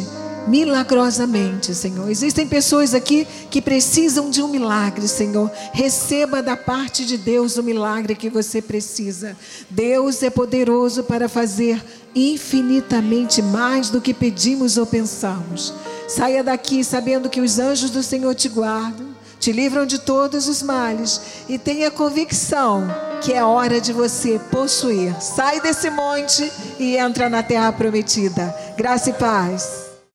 milagrosamente, 0.47 1.73
Senhor. 1.73 2.09
Existem 2.09 2.47
pessoas 2.47 2.93
aqui 2.93 3.27
que 3.49 3.61
precisam 3.61 4.29
de 4.29 4.41
um 4.41 4.47
milagre, 4.47 5.07
Senhor. 5.07 5.49
Receba 5.71 6.41
da 6.41 6.55
parte 6.55 7.05
de 7.05 7.17
Deus 7.17 7.57
o 7.57 7.63
milagre 7.63 8.15
que 8.15 8.29
você 8.29 8.61
precisa. 8.61 9.35
Deus 9.69 10.21
é 10.21 10.29
poderoso 10.29 11.03
para 11.03 11.29
fazer 11.29 11.83
infinitamente 12.15 13.41
mais 13.41 13.89
do 13.89 14.01
que 14.01 14.13
pedimos 14.13 14.77
ou 14.77 14.85
pensamos. 14.85 15.73
Saia 16.07 16.43
daqui 16.43 16.83
sabendo 16.83 17.29
que 17.29 17.41
os 17.41 17.57
anjos 17.57 17.89
do 17.89 18.03
Senhor 18.03 18.35
te 18.35 18.49
guardam, 18.49 19.07
te 19.43 19.51
livram 19.51 19.85
de 19.85 19.99
todos 19.99 20.47
os 20.47 20.63
males 20.63 21.19
e 21.49 21.57
tenha 21.57 21.91
convicção 21.91 22.87
que 23.21 23.33
é 23.33 23.43
hora 23.43 23.81
de 23.81 23.91
você 23.91 24.39
possuir. 24.49 25.13
Sai 25.21 25.59
desse 25.59 25.89
monte 25.89 26.49
e 26.79 26.95
entra 26.95 27.29
na 27.29 27.43
terra 27.43 27.73
prometida. 27.73 28.55
Graça 28.77 29.09
e 29.09 29.13
paz. 29.13 29.92